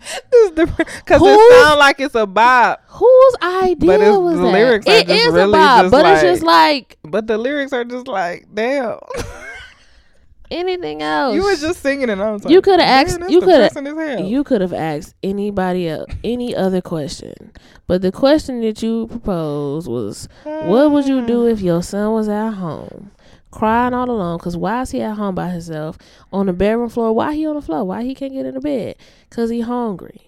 [0.55, 4.51] Because it sounds like it's a bop, Whose idea But it's- was the that?
[4.53, 8.07] lyrics It is really a bop, but it's just like but the lyrics are just
[8.07, 8.97] like, damn.
[10.51, 11.35] anything else.
[11.35, 12.19] you were just singing it.
[12.19, 16.11] I was like, You coulda asked- you as hell." You could have asked anybody else,
[16.23, 17.51] any other question,
[17.87, 22.27] but the question that you proposed was, "What would you do if your son was
[22.29, 23.11] at home,
[23.56, 24.38] crying all alone?
[24.40, 25.98] Cause why is he at home by himself
[26.32, 27.14] on the bedroom floor?
[27.14, 27.84] Why he on the floor?
[27.84, 28.95] Why he can't get in the bed?
[29.30, 30.22] Cause he hungry."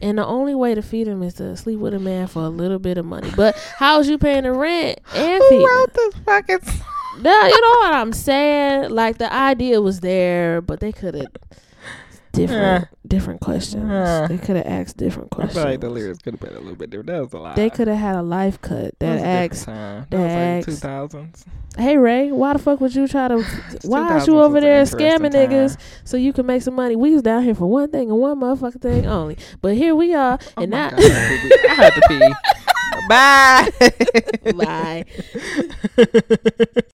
[0.00, 2.48] And the only way to feed him is to sleep with a man for a
[2.48, 3.30] little bit of money.
[3.36, 5.66] But how's you paying the rent and Who feeding?
[5.66, 6.86] wrote this fucking song?
[7.20, 8.90] No, you know what I'm saying?
[8.90, 11.26] Like the idea was there, but they could have
[12.32, 13.90] different different questions.
[13.90, 14.26] Uh.
[14.28, 15.54] they could have asked different I questions.
[15.62, 17.06] feel like the lyrics could have been a little bit different.
[17.08, 17.56] That was a lot.
[17.56, 20.76] they could have had a life cut that asks, That that was like asks- two
[20.76, 21.44] thousands.
[21.76, 23.42] "Hey Ray, why the fuck would you try to?
[23.84, 26.96] Why is you over there scamming niggas so you can make some money?
[26.96, 29.36] We was down here for one thing and one motherfucking thing only.
[29.62, 32.34] But here we are, Oh and my now." God, I had to pee.
[33.08, 35.04] Bye.
[35.96, 36.82] Bye.